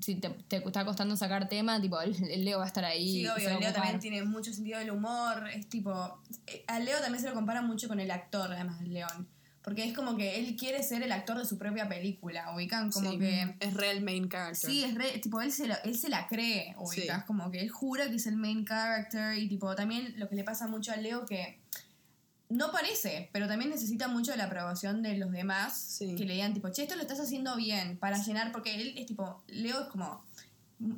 si 0.02 0.16
te, 0.16 0.30
te 0.30 0.58
está 0.58 0.86
costando 0.86 1.16
sacar 1.18 1.50
tema, 1.50 1.82
tipo, 1.82 2.00
el, 2.02 2.16
el 2.30 2.46
Leo 2.46 2.60
va 2.60 2.64
a 2.64 2.68
estar 2.68 2.86
ahí. 2.86 3.22
Sí, 3.22 3.28
obvio, 3.28 3.50
a 3.50 3.54
el 3.54 3.60
Leo 3.60 3.74
también 3.74 4.00
tiene 4.00 4.24
mucho 4.24 4.54
sentido 4.54 4.80
del 4.80 4.92
humor, 4.92 5.48
es 5.54 5.68
tipo... 5.68 6.22
eh, 6.48 6.64
Al 6.68 6.86
Leo 6.86 7.00
también 7.02 7.22
se 7.22 7.28
lo 7.30 7.36
compara 7.36 7.62
mucho 7.62 7.88
con 7.88 8.00
el 8.00 8.12
actor, 8.12 8.52
además 8.54 8.80
del 8.80 8.94
León. 8.94 9.28
Porque 9.62 9.84
es 9.84 9.94
como 9.94 10.16
que 10.16 10.38
él 10.38 10.56
quiere 10.56 10.84
ser 10.84 11.02
el 11.02 11.12
actor 11.12 11.40
de 11.40 11.44
su 11.46 11.58
propia 11.58 11.90
película, 11.90 12.54
ubican 12.56 12.92
como 12.92 13.12
Sí, 13.12 13.18
que... 13.18 13.56
Es 13.60 13.74
real 13.74 14.00
main 14.02 14.30
character. 14.30 14.70
Sí, 14.70 14.84
es 14.84 14.94
re, 14.94 15.18
tipo, 15.18 15.42
él 15.42 15.52
se, 15.52 15.68
lo- 15.68 15.82
él 15.84 15.98
se 15.98 16.08
la 16.10 16.28
cree, 16.28 16.76
ubicas, 16.78 17.22
Sí. 17.22 17.24
como 17.26 17.50
que 17.50 17.60
él 17.62 17.70
jura 17.70 18.08
que 18.08 18.16
es 18.18 18.28
el 18.28 18.38
main 18.38 18.64
character 18.64 19.36
y 19.38 19.48
tipo, 19.50 19.74
también 19.76 20.14
lo 20.18 20.30
que 20.30 20.36
le 20.36 20.44
pasa 20.44 20.68
mucho 20.68 20.92
a 20.92 20.98
Leo 20.98 21.26
que 21.26 21.60
no 22.50 22.72
parece, 22.72 23.30
pero 23.34 23.48
también 23.48 23.72
necesita 23.72 24.08
mucho 24.08 24.32
de 24.32 24.38
la 24.38 24.46
aprobación 24.46 25.02
de 25.02 25.18
los 25.18 25.32
demás, 25.32 25.76
Sí. 25.78 26.16
que 26.16 26.26
le 26.26 26.34
digan 26.36 26.54
tipo, 26.54 26.70
che, 26.72 26.84
esto 26.84 26.96
lo 26.96 27.02
estás 27.02 27.20
haciendo 27.20 27.56
bien, 27.56 27.98
para 27.98 28.18
llenar, 28.24 28.52
porque 28.52 28.76
él 28.76 28.94
es 28.98 29.06
tipo, 29.06 29.44
Leo 29.48 29.82
es 29.82 29.88
como, 29.88 30.24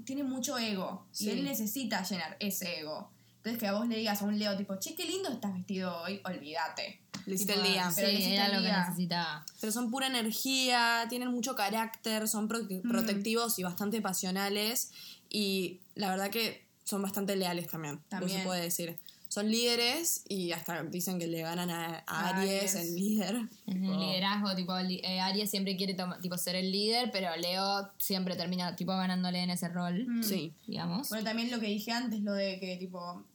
tiene 0.05 0.23
mucho 0.23 0.57
ego, 0.57 1.05
Sí. 1.11 1.25
y 1.27 1.29
él 1.29 1.43
necesita 1.45 2.03
llenar 2.03 2.35
ese 2.39 2.79
ego. 2.79 3.09
Entonces 3.37 3.59
que 3.59 3.67
a 3.67 3.73
vos 3.73 3.87
le 3.87 3.95
digas 3.97 4.21
a 4.21 4.25
un 4.25 4.37
Leo 4.37 4.57
tipo, 4.57 4.75
che, 4.77 4.93
qué 4.95 5.05
lindo 5.05 5.29
estás 5.29 5.53
vestido 5.53 5.95
hoy, 6.01 6.19
olvídate. 6.25 6.99
Le 7.25 7.35
hiciste 7.35 7.53
el 7.53 7.63
día. 7.63 7.89
Sí, 7.91 7.95
Pero 7.97 8.07
le 8.07 8.13
hiciste 8.15 8.35
era 8.35 8.47
lo 8.49 8.61
que 8.61 8.71
necesitaba. 8.71 9.45
Pero 9.61 9.71
son 9.71 9.89
pura 9.91 10.07
energía, 10.07 11.05
tienen 11.09 11.29
mucho 11.29 11.55
carácter, 11.55 12.27
son 12.27 12.47
pro- 12.47 12.67
protectivos 12.89 13.57
y 13.59 13.63
bastante 13.63 14.01
pasionales. 14.01 14.91
Y 15.29 15.79
la 15.95 16.09
verdad 16.09 16.29
que 16.29 16.65
son 16.85 17.01
bastante 17.01 17.35
leales 17.35 17.67
también, 17.67 17.99
También. 18.09 18.39
se 18.39 18.45
puede 18.45 18.61
decir. 18.63 18.97
Son 19.29 19.49
líderes 19.51 20.23
y 20.29 20.51
hasta 20.51 20.83
dicen 20.83 21.19
que 21.19 21.27
le 21.27 21.41
ganan 21.41 21.69
a, 21.69 21.99
Aries, 22.07 22.75
Aries. 22.75 22.75
el 22.75 22.95
líder. 22.95 23.35
El 23.67 23.81
liderazgo, 23.81 24.55
tipo, 24.55 24.77
li- 24.79 25.01
eh, 25.03 25.19
Aries 25.19 25.49
siempre 25.49 25.75
quiere 25.75 25.95
tipo, 26.21 26.37
ser 26.37 26.55
el 26.55 26.71
líder, 26.71 27.11
pero 27.11 27.35
Leo 27.35 27.91
siempre 27.97 28.35
termina 28.35 28.75
tipo 28.75 28.91
ganándole 28.93 29.39
en 29.43 29.49
ese 29.49 29.67
rol, 29.69 30.05
Sí. 30.23 30.53
digamos. 30.65 31.09
Bueno, 31.09 31.23
también 31.25 31.51
lo 31.51 31.59
que 31.59 31.67
dije 31.67 31.91
antes, 31.91 32.21
lo 32.21 32.33
de 32.33 32.59
que 32.59 32.77
tipo 32.77 33.25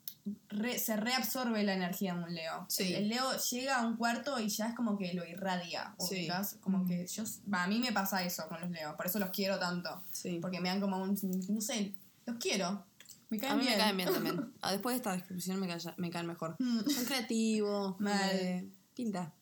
re- 0.48 0.78
se 0.78 0.96
reabsorbe 0.96 1.62
la 1.64 1.74
energía 1.74 2.14
de 2.14 2.22
un 2.24 2.34
Leo. 2.34 2.64
Sí. 2.68 2.94
El, 2.94 3.08
Leo 3.08 3.24
llega 3.50 3.76
a 3.80 3.86
un 3.86 3.96
cuarto 3.96 4.38
y 4.40 4.48
ya 4.48 4.68
es 4.68 4.74
como 4.74 4.96
que 4.96 5.12
lo 5.14 5.26
irradia. 5.26 5.94
Sí. 5.98 6.28
Como 6.62 6.86
que 6.86 7.06
yo, 7.06 7.24
a 7.52 7.66
mí 7.66 7.78
me 7.78 7.92
pasa 7.92 8.24
eso 8.24 8.46
con 8.48 8.60
los 8.60 8.70
Leos, 8.70 8.94
por 8.96 9.06
eso 9.06 9.18
los 9.18 9.30
quiero 9.30 9.58
tanto. 9.58 10.02
Sí. 10.12 10.38
Porque 10.40 10.60
me 10.60 10.68
dan 10.68 10.80
como 10.80 10.96
un, 11.02 11.18
no 11.48 11.60
sé, 11.60 11.92
los 12.24 12.36
quiero. 12.38 12.84
Me 13.32 13.38
caen 13.38 13.52
A 13.52 13.56
mí 13.56 13.62
bien. 13.62 13.72
me 13.72 13.78
caen 13.82 13.96
bien 13.96 14.12
también. 14.12 14.52
Ah, 14.60 14.72
Después 14.72 14.92
de 14.92 14.96
esta 14.98 15.12
descripción 15.12 15.58
me, 15.58 15.66
calla- 15.66 15.94
me 15.96 16.10
caen 16.10 16.26
mejor. 16.26 16.54
Mm. 16.58 16.80
Son 16.88 17.04
creativos. 17.06 17.98
Mal. 17.98 18.30
eh, 18.34 18.68
pinta. 18.94 19.32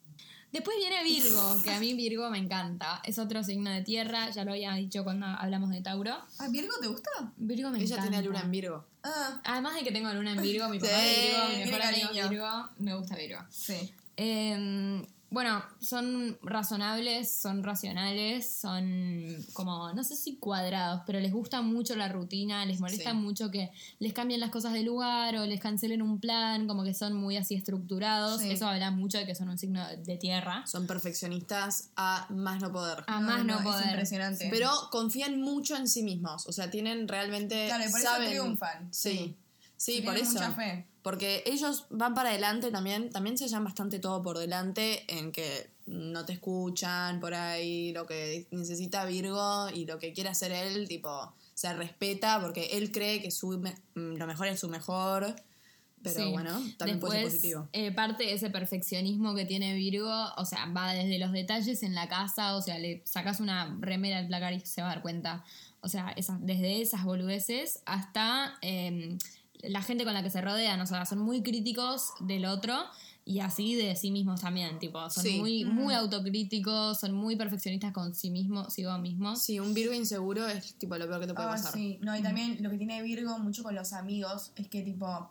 Después 0.52 0.76
viene 0.78 1.02
Virgo, 1.04 1.62
que 1.62 1.70
a 1.72 1.78
mí 1.80 1.94
Virgo 1.94 2.28
me 2.30 2.38
encanta. 2.38 3.00
Es 3.04 3.18
otro 3.18 3.42
signo 3.44 3.70
de 3.70 3.82
tierra, 3.82 4.30
ya 4.30 4.44
lo 4.44 4.50
había 4.52 4.72
dicho 4.74 5.02
cuando 5.04 5.26
hablamos 5.26 5.70
de 5.70 5.80
Tauro. 5.80 6.14
¿Ah, 6.38 6.48
Virgo 6.50 6.72
te 6.80 6.86
gusta? 6.88 7.10
Virgo 7.36 7.70
me 7.70 7.78
Ella 7.78 7.94
encanta. 7.96 8.10
tiene 8.10 8.26
luna 8.26 8.40
en 8.42 8.50
Virgo. 8.52 8.84
Ah, 9.04 9.40
Además 9.44 9.74
de 9.74 9.82
que 9.84 9.92
tengo 9.92 10.12
luna 10.12 10.32
en 10.32 10.42
Virgo, 10.42 10.68
mi 10.68 10.78
papá 10.80 10.92
Sí, 10.92 11.08
es 11.08 11.30
Virgo, 11.32 11.42
mi 11.48 11.54
tiene 11.54 11.66
mejor 11.70 11.82
amigo 11.82 12.06
cariño. 12.08 12.24
es 12.24 12.30
Virgo, 12.30 12.68
me 12.78 12.94
gusta 12.96 13.16
Virgo. 13.16 13.40
sí. 13.50 13.94
Eh, 14.16 15.02
bueno, 15.30 15.62
son 15.80 16.38
razonables, 16.42 17.32
son 17.32 17.62
racionales, 17.62 18.50
son 18.52 19.36
como, 19.52 19.92
no 19.92 20.02
sé 20.04 20.16
si 20.16 20.36
cuadrados, 20.36 21.02
pero 21.06 21.20
les 21.20 21.32
gusta 21.32 21.62
mucho 21.62 21.94
la 21.96 22.08
rutina, 22.08 22.64
les 22.66 22.80
molesta 22.80 23.12
Sí. 23.12 23.16
mucho 23.16 23.50
que 23.50 23.70
les 24.00 24.12
cambien 24.12 24.40
las 24.40 24.50
cosas 24.50 24.72
de 24.72 24.82
lugar 24.82 25.36
o 25.36 25.46
les 25.46 25.60
cancelen 25.60 26.02
un 26.02 26.18
plan, 26.20 26.66
como 26.66 26.82
que 26.84 26.94
son 26.94 27.14
muy 27.14 27.36
así 27.36 27.54
estructurados. 27.54 28.40
Sí. 28.40 28.50
Eso 28.50 28.66
habla 28.66 28.90
mucho 28.90 29.18
de 29.18 29.26
que 29.26 29.34
son 29.34 29.48
un 29.48 29.58
signo 29.58 29.86
de 29.98 30.16
tierra. 30.16 30.64
Son 30.66 30.86
perfeccionistas 30.86 31.90
a 31.96 32.26
más 32.30 32.60
no 32.60 32.72
poder. 32.72 33.04
A 33.06 33.20
más 33.20 33.44
no, 33.44 33.56
es 33.58 33.62
poder. 33.62 33.86
impresionante. 33.86 34.48
Pero 34.50 34.70
confían 34.90 35.40
mucho 35.40 35.76
en 35.76 35.86
sí 35.88 36.02
mismos. 36.02 36.46
O 36.46 36.52
sea, 36.52 36.70
tienen 36.70 37.06
realmente. 37.08 37.66
Claro, 37.66 37.84
y 37.84 37.90
por 37.90 38.00
eso 38.00 38.08
saben- 38.10 38.30
triunfan. 38.30 38.88
Sí. 38.92 39.36
Sí, 39.76 39.92
Sí, 39.96 40.02
por 40.02 40.14
tienen 40.14 40.30
eso. 40.30 40.32
mucha 40.40 40.52
fe. 40.52 40.86
Porque 41.02 41.42
ellos 41.46 41.86
van 41.90 42.14
para 42.14 42.30
adelante 42.30 42.70
también. 42.70 43.10
También 43.10 43.38
se 43.38 43.48
llevan 43.48 43.64
bastante 43.64 43.98
todo 43.98 44.20
por 44.22 44.38
delante 44.38 45.04
en 45.18 45.32
que 45.32 45.70
no 45.86 46.24
te 46.26 46.34
escuchan 46.34 47.20
por 47.20 47.34
ahí. 47.34 47.92
Lo 47.92 48.06
que 48.06 48.46
necesita 48.50 49.04
Virgo 49.06 49.68
y 49.74 49.86
lo 49.86 49.98
que 49.98 50.12
quiere 50.12 50.28
hacer 50.30 50.52
él, 50.52 50.86
tipo, 50.88 51.32
se 51.54 51.72
respeta 51.74 52.40
porque 52.40 52.70
él 52.72 52.92
cree 52.92 53.20
que 53.22 53.30
su 53.30 53.58
me- 53.58 53.76
mm, 53.94 54.16
lo 54.16 54.26
mejor 54.26 54.48
es 54.48 54.60
su 54.60 54.68
mejor. 54.68 55.34
Pero 56.02 56.24
Sí. 56.24 56.30
bueno, 56.32 56.52
también 56.78 56.98
puede 56.98 57.12
ser 57.12 57.22
Después, 57.24 57.34
positivo. 57.34 57.68
eh, 57.74 57.92
parte 57.92 58.24
de 58.24 58.32
ese 58.32 58.48
perfeccionismo 58.48 59.34
que 59.34 59.44
tiene 59.44 59.74
Virgo, 59.74 60.10
o 60.38 60.44
sea, 60.46 60.64
va 60.66 60.92
desde 60.94 61.18
los 61.18 61.30
detalles 61.30 61.82
en 61.82 61.94
la 61.94 62.08
casa, 62.08 62.56
o 62.56 62.62
sea, 62.62 62.78
le 62.78 63.02
sacas 63.04 63.38
una 63.40 63.76
remera 63.80 64.16
al 64.18 64.26
placar 64.26 64.54
y 64.54 64.60
se 64.60 64.80
va 64.80 64.90
a 64.90 64.94
dar 64.94 65.02
cuenta. 65.02 65.44
O 65.82 65.88
sea, 65.88 66.10
esas, 66.16 66.38
desde 66.44 66.80
esas 66.80 67.04
boludeces 67.04 67.82
hasta 67.84 68.56
eh, 68.62 69.18
la 69.62 69.82
gente 69.82 70.04
con 70.04 70.14
la 70.14 70.22
que 70.22 70.30
se 70.30 70.40
rodean, 70.40 70.80
o 70.80 70.86
sea, 70.86 71.04
son 71.06 71.18
muy 71.18 71.42
críticos 71.42 72.12
del 72.20 72.46
otro 72.46 72.76
y 73.24 73.40
así 73.40 73.74
de 73.74 73.94
sí 73.96 74.10
mismos 74.10 74.40
también, 74.40 74.78
tipo, 74.78 75.08
son 75.10 75.22
Sí. 75.22 75.38
muy, 75.38 75.64
muy 75.64 75.94
autocríticos, 75.94 76.98
son 76.98 77.12
muy 77.12 77.36
perfeccionistas 77.36 77.92
con 77.92 78.14
sí 78.14 78.30
mismos, 78.30 78.64
consigo 78.66 78.96
mismos. 78.98 79.42
Sí, 79.42 79.60
un 79.60 79.74
Virgo 79.74 79.92
inseguro 79.92 80.46
es 80.48 80.74
tipo 80.74 80.96
lo 80.96 81.06
peor 81.06 81.20
que 81.20 81.26
te 81.28 81.34
puede 81.34 81.48
Ah, 81.48 81.52
pasar. 81.52 81.72
sí. 81.72 81.98
No, 82.00 82.16
y 82.16 82.22
también 82.22 82.56
lo 82.62 82.70
que 82.70 82.78
tiene 82.78 83.02
Virgo 83.02 83.38
mucho 83.38 83.62
con 83.62 83.74
los 83.74 83.92
amigos 83.92 84.52
es 84.56 84.68
que, 84.68 84.82
tipo, 84.82 85.30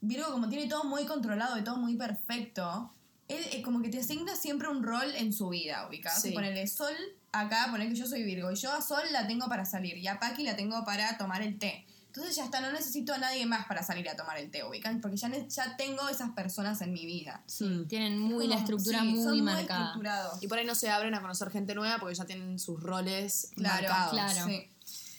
Virgo, 0.00 0.30
como 0.32 0.48
tiene 0.48 0.68
todo 0.68 0.84
muy 0.84 1.04
controlado 1.06 1.58
y 1.58 1.62
todo 1.64 1.76
muy 1.76 1.96
perfecto, 1.96 2.92
él 3.28 3.42
eh, 3.52 3.62
como 3.62 3.82
que 3.82 3.88
te 3.88 3.98
asigna 4.00 4.34
siempre 4.36 4.68
un 4.68 4.82
rol 4.82 5.14
en 5.16 5.32
su 5.32 5.48
vida, 5.48 5.86
ubicás. 5.88 6.20
Sí. 6.22 6.32
Ponerle 6.32 6.66
Sol 6.66 6.94
acá, 7.32 7.68
poner 7.70 7.88
que 7.88 7.94
yo 7.94 8.06
soy 8.06 8.22
Virgo, 8.24 8.50
y 8.50 8.56
yo 8.56 8.72
a 8.72 8.80
Sol 8.82 9.02
la 9.12 9.26
tengo 9.26 9.48
para 9.48 9.64
salir, 9.64 9.96
y 9.98 10.06
a 10.08 10.18
Paki 10.18 10.42
la 10.44 10.56
tengo 10.56 10.84
para 10.84 11.16
tomar 11.18 11.42
el 11.42 11.58
té. 11.58 11.84
Entonces 12.18 12.36
ya 12.36 12.44
está, 12.46 12.60
no 12.60 12.72
necesito 12.72 13.14
a 13.14 13.18
nadie 13.18 13.46
más 13.46 13.66
para 13.66 13.82
salir 13.84 14.08
a 14.08 14.16
tomar 14.16 14.38
el 14.38 14.50
té, 14.50 14.64
ubicás, 14.64 14.96
porque 15.00 15.16
ya, 15.16 15.30
ya 15.46 15.76
tengo 15.76 16.08
esas 16.08 16.30
personas 16.30 16.80
en 16.82 16.92
mi 16.92 17.06
vida. 17.06 17.42
Sí. 17.46 17.84
Tienen 17.88 18.18
muy 18.18 18.46
Como- 18.46 18.54
la 18.54 18.60
estructura 18.60 19.00
sí, 19.02 19.06
muy 19.06 19.22
son 19.22 19.44
marcada. 19.44 19.84
estructurados. 19.86 20.42
Y 20.42 20.48
por 20.48 20.58
ahí 20.58 20.64
no 20.66 20.74
se 20.74 20.90
abren 20.90 21.14
a 21.14 21.20
conocer 21.20 21.50
gente 21.50 21.74
nueva 21.76 21.98
porque 22.00 22.16
ya 22.16 22.24
tienen 22.26 22.58
sus 22.58 22.82
roles 22.82 23.52
Claro, 23.54 23.82
marcados. 23.82 24.10
claro. 24.10 24.46
Sí, 24.46 24.68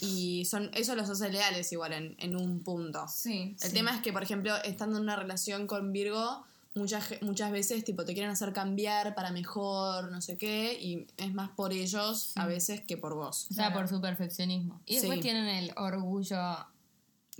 Y 0.01 0.45
son, 0.45 0.69
eso 0.73 0.95
los 0.95 1.09
hace 1.09 1.29
leales 1.29 1.71
igual 1.71 1.93
en, 1.93 2.15
en 2.19 2.35
un 2.35 2.63
punto. 2.63 3.05
sí. 3.07 3.55
El 3.61 3.69
sí. 3.69 3.73
tema 3.73 3.95
es 3.95 4.01
que, 4.01 4.11
por 4.13 4.23
ejemplo, 4.23 4.55
estando 4.63 4.97
en 4.97 5.03
una 5.03 5.15
relación 5.15 5.67
con 5.67 5.91
Virgo, 5.93 6.45
muchas, 6.75 7.09
muchas 7.21 7.51
veces 7.51 7.83
tipo 7.83 8.05
te 8.05 8.13
quieren 8.13 8.31
hacer 8.31 8.53
cambiar 8.53 9.13
para 9.15 9.31
mejor, 9.31 10.09
no 10.11 10.21
sé 10.21 10.37
qué, 10.37 10.77
y 10.79 11.05
es 11.17 11.33
más 11.33 11.49
por 11.49 11.73
ellos 11.73 12.31
a 12.35 12.45
veces 12.45 12.79
que 12.81 12.95
por 12.95 13.15
vos. 13.15 13.47
O 13.51 13.53
sea, 13.53 13.67
Claro. 13.67 13.81
por 13.81 13.89
su 13.89 13.99
perfeccionismo. 13.99 14.79
Y 14.85 14.95
después 14.97 15.17
Sí. 15.17 15.21
tienen 15.23 15.47
el 15.47 15.73
orgullo 15.75 16.37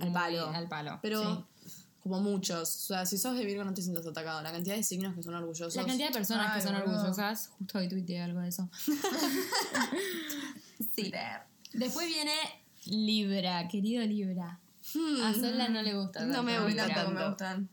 Al 0.00 0.12
palo. 0.12 0.48
Al 0.48 0.68
palo. 0.68 0.98
Pero 1.02 1.46
sí. 1.64 1.70
como 2.00 2.20
muchos, 2.20 2.74
o 2.76 2.86
sea, 2.86 3.06
si 3.06 3.18
sos 3.18 3.36
de 3.36 3.44
Virgo 3.44 3.64
no 3.64 3.74
te 3.74 3.82
sientas 3.82 4.06
atacado. 4.06 4.42
La 4.42 4.52
cantidad 4.52 4.76
de 4.76 4.82
signos 4.82 5.14
que 5.14 5.22
son 5.22 5.34
orgullosos. 5.34 5.76
La 5.76 5.84
cantidad 5.86 6.08
de 6.08 6.14
personas 6.14 6.48
Ay, 6.50 6.60
que 6.60 6.66
son 6.66 6.78
boludo. 6.80 6.96
orgullosas, 6.98 7.48
justo 7.58 7.78
hoy 7.78 7.88
tuiteé 7.88 8.22
algo 8.22 8.40
de 8.40 8.48
eso. 8.48 8.68
sí. 10.96 11.12
Después 11.72 12.06
viene 12.08 12.32
Libra, 12.86 13.68
querido 13.68 14.04
Libra. 14.04 14.58
A 15.22 15.34
Sola 15.34 15.68
no 15.68 15.82
le 15.82 15.94
gusta. 15.94 16.20
No 16.20 16.26
tanto 16.32 16.42
me 16.42 16.58
gusta 16.60 16.86
tampoco 16.88 17.10
me 17.10 17.14
tanto. 17.20 17.28
gustan. 17.30 17.68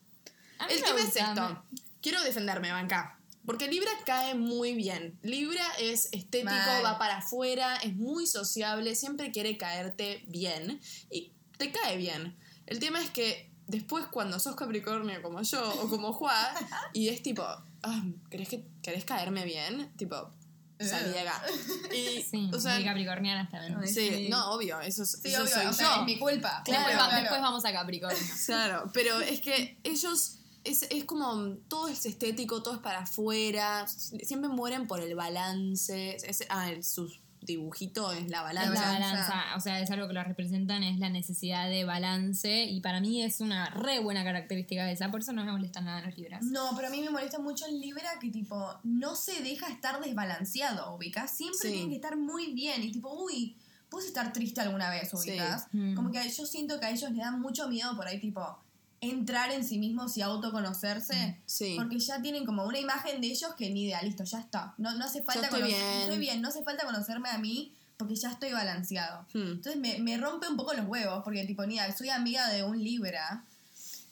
A 0.59 0.67
mí 0.67 0.73
El 0.73 0.81
me 0.81 0.87
tema 0.87 0.99
es 0.99 1.15
esto. 1.15 1.63
Quiero 2.01 2.21
defenderme, 2.23 2.71
banca. 2.71 3.13
Porque 3.45 3.67
Libra 3.69 3.89
cae 4.05 4.35
muy 4.35 4.73
bien. 4.73 5.17
Libra 5.23 5.63
es 5.79 6.09
estético, 6.11 6.51
Mal. 6.51 6.83
va 6.85 6.99
para 6.99 7.19
afuera, 7.19 7.77
es 7.77 7.95
muy 7.95 8.27
sociable, 8.27 8.93
siempre 8.93 9.31
quiere 9.31 9.57
caerte 9.57 10.25
bien. 10.27 10.81
Y 11.09 11.31
te 11.57 11.71
cae 11.71 11.97
bien. 11.97 12.35
El 12.65 12.79
tema 12.79 13.01
es 13.01 13.09
que 13.09 13.49
después 13.67 14.05
cuando 14.07 14.39
sos 14.39 14.55
Capricornio 14.55 15.21
como 15.21 15.41
yo 15.41 15.69
o 15.81 15.89
como 15.89 16.13
Juan, 16.13 16.55
y 16.93 17.09
es 17.09 17.21
tipo, 17.23 17.43
ah, 17.43 18.03
¿querés, 18.29 18.49
que, 18.49 18.65
¿querés 18.81 19.05
caerme 19.05 19.43
bien? 19.45 19.91
Tipo, 19.97 20.31
salí 20.79 21.09
de 21.11 21.19
acá. 21.21 21.41
Y, 21.93 22.21
Sí, 22.23 22.49
o 22.53 22.59
sea, 22.59 22.75
muy 22.75 22.85
capricornianas 22.85 23.49
también. 23.49 23.87
Sí, 23.87 24.09
sí. 24.09 24.27
no, 24.29 24.51
obvio, 24.51 24.79
eso, 24.81 25.03
es- 25.03 25.19
Sí, 25.21 25.29
eso 25.29 25.41
obvio, 25.43 25.53
soy 25.53 25.61
o 25.65 25.69
yo. 25.69 25.73
sea, 25.73 25.95
es 25.99 26.05
mi 26.05 26.17
culpa. 26.19 26.61
Después, 26.65 26.77
Claro, 26.85 26.99
va- 26.99 27.05
claro. 27.07 27.21
después 27.21 27.41
vamos 27.41 27.65
a 27.65 27.73
Capricornio. 27.73 28.19
Claro, 28.45 28.89
pero 28.93 29.19
es 29.21 29.41
que 29.41 29.79
ellos 29.83 30.39
es, 30.63 30.83
es 30.89 31.05
como 31.05 31.55
todo 31.69 31.87
es 31.87 32.05
estético, 32.05 32.61
todo 32.61 32.75
es 32.75 32.81
para 32.81 32.99
afuera, 32.99 33.87
siempre 33.87 34.49
mueren 34.49 34.85
por 34.87 34.99
el 34.99 35.15
balance. 35.15 36.17
Es- 36.23 36.43
ah, 36.49 36.69
el, 36.69 36.83
su 36.83 37.09
dibujito 37.41 38.11
es 38.11 38.29
la 38.29 38.37
Es 38.39 38.43
balanza. 38.43 38.81
la 38.81 38.91
balanza. 38.99 39.43
o 39.55 39.59
sea, 39.61 39.79
es 39.79 39.89
algo 39.91 40.07
que 40.07 40.13
lo 40.13 40.23
representan, 40.23 40.83
es 40.83 40.99
la 40.99 41.09
necesidad 41.09 41.69
de 41.69 41.83
balance 41.85 42.63
y 42.65 42.79
para 42.81 42.99
mí 42.99 43.21
es 43.23 43.39
una 43.41 43.69
re 43.69 43.99
buena 43.99 44.23
característica 44.23 44.85
de 44.85 44.91
esa, 44.93 45.09
por 45.11 45.21
eso 45.21 45.33
no 45.33 45.45
me 45.45 45.51
molestan 45.51 45.85
nada 45.85 46.01
los 46.01 46.17
libras. 46.17 46.43
No, 46.43 46.71
pero 46.75 46.87
a 46.87 46.91
mí 46.91 47.01
me 47.01 47.09
molesta 47.09 47.39
mucho 47.39 47.65
el 47.67 47.79
Libra 47.79 48.09
que 48.19 48.29
tipo 48.31 48.79
no 48.83 49.15
se 49.15 49.41
deja 49.43 49.67
estar 49.69 49.99
desbalanceado, 50.01 50.95
ubicas. 50.95 51.31
Siempre 51.31 51.69
Sí. 51.69 51.73
tiene 51.73 51.89
que 51.89 51.95
estar 51.95 52.17
muy 52.17 52.53
bien 52.53 52.83
y 52.83 52.91
tipo, 52.91 53.13
uy, 53.13 53.55
puedes 53.89 54.07
estar 54.07 54.33
triste 54.33 54.59
alguna 54.61 54.89
vez, 54.89 55.13
ubicas. 55.13 55.67
Mm. 55.71 55.95
Como 55.95 56.11
que 56.11 56.29
yo 56.29 56.45
siento 56.45 56.79
que 56.79 56.87
a 56.87 56.89
ellos 56.91 57.09
les 57.11 57.19
da 57.19 57.31
mucho 57.31 57.67
miedo 57.69 57.95
por 57.95 58.07
ahí 58.07 58.19
tipo 58.19 58.59
entrar 59.01 59.51
en 59.51 59.63
sí 59.63 59.77
mismos 59.77 60.17
y 60.17 60.21
autoconocerse. 60.21 61.37
Sí. 61.45 61.75
Porque 61.77 61.99
ya 61.99 62.21
tienen 62.21 62.45
como 62.45 62.65
una 62.65 62.79
imagen 62.79 63.21
de 63.21 63.27
ellos 63.27 63.53
que 63.55 63.69
ni 63.69 63.83
idea, 63.83 64.01
listo, 64.01 64.23
ya 64.23 64.39
está. 64.39 64.73
No, 64.77 64.93
no 64.95 65.05
hace 65.05 65.21
falta 65.21 65.47
estoy 65.47 65.61
conocer- 65.61 65.67
bien. 65.67 66.01
estoy 66.01 66.17
bien, 66.19 66.41
no 66.41 66.47
hace 66.49 66.63
falta 66.63 66.85
conocerme 66.85 67.29
a 67.29 67.37
mí 67.37 67.73
porque 67.97 68.15
ya 68.15 68.31
estoy 68.31 68.51
balanceado. 68.51 69.25
Hmm. 69.33 69.53
Entonces 69.53 69.77
me, 69.77 69.99
me 69.99 70.17
rompe 70.17 70.47
un 70.47 70.57
poco 70.57 70.73
los 70.73 70.85
huevos 70.87 71.23
porque 71.23 71.45
tipo, 71.45 71.65
ni 71.65 71.75
idea, 71.75 71.95
soy 71.95 72.09
amiga 72.09 72.47
de 72.49 72.63
un 72.63 72.83
Libra 72.83 73.43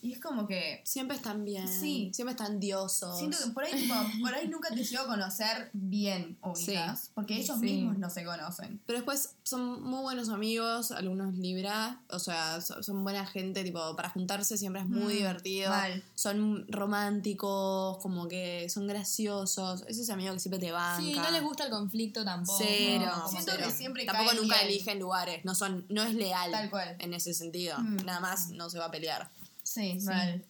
y 0.05 0.13
es 0.13 0.19
como 0.19 0.47
que 0.47 0.81
Siempre 0.85 1.17
están 1.17 1.43
bien. 1.45 1.67
Sí. 1.67 2.11
Siempre 2.13 2.31
están 2.33 2.59
diosos. 2.59 3.17
Siento 3.17 3.37
que 3.43 3.51
por 3.51 3.63
ahí, 3.63 3.73
tipo, 3.73 3.93
por 4.21 4.33
ahí 4.33 4.47
nunca 4.47 4.69
te 4.69 4.83
llego 4.83 5.03
a 5.03 5.07
conocer 5.07 5.69
bien, 5.73 6.37
ubicas. 6.43 7.11
Porque 7.13 7.35
ellos 7.37 7.57
Sí. 7.59 7.65
mismos 7.65 7.97
no 7.97 8.09
se 8.09 8.23
conocen. 8.23 8.79
Pero 8.85 8.99
después 8.99 9.35
son 9.43 9.81
muy 9.83 10.01
buenos 10.01 10.29
amigos, 10.29 10.91
algunos 10.91 11.33
Libra, 11.35 11.99
o 12.09 12.19
sea, 12.19 12.61
so- 12.61 12.81
son 12.83 13.03
buena 13.03 13.25
gente, 13.25 13.63
tipo, 13.63 13.95
para 13.95 14.09
juntarse 14.09 14.57
siempre 14.57 14.81
es 14.81 14.87
muy 14.87 15.13
Mm, 15.13 15.17
divertido. 15.17 15.69
mal. 15.69 16.03
Son 16.15 16.65
románticos, 16.69 17.97
como 17.99 18.27
que 18.27 18.67
son 18.69 18.87
graciosos. 18.87 19.83
Es 19.87 19.97
ese 19.97 20.11
amigo 20.11 20.33
que 20.33 20.39
siempre 20.39 20.59
te 20.59 20.71
banca. 20.71 21.01
Sí, 21.01 21.13
no 21.13 21.31
les 21.31 21.41
gusta 21.41 21.65
el 21.65 21.69
conflicto 21.71 22.23
tampoco. 22.23 22.57
Cero. 22.65 23.11
Siento 23.29 23.51
cero. 23.53 23.63
que 23.67 23.73
siempre 23.73 24.05
Tampoco 24.05 24.33
nunca 24.33 24.55
bien. 24.57 24.67
eligen 24.69 24.99
lugares, 24.99 25.43
no 25.45 25.55
son, 25.55 25.85
no 25.89 26.03
es 26.03 26.13
leal 26.13 26.51
Tal 26.51 26.69
cual. 26.69 26.95
en 26.99 27.13
ese 27.13 27.33
sentido. 27.33 27.77
Mm. 27.79 28.05
Nada 28.05 28.19
más 28.19 28.49
no 28.49 28.69
se 28.69 28.77
va 28.79 28.85
a 28.85 28.91
pelear. 28.91 29.29
Sí, 29.75 29.99
Sí. 29.99 30.05
mal. 30.05 30.45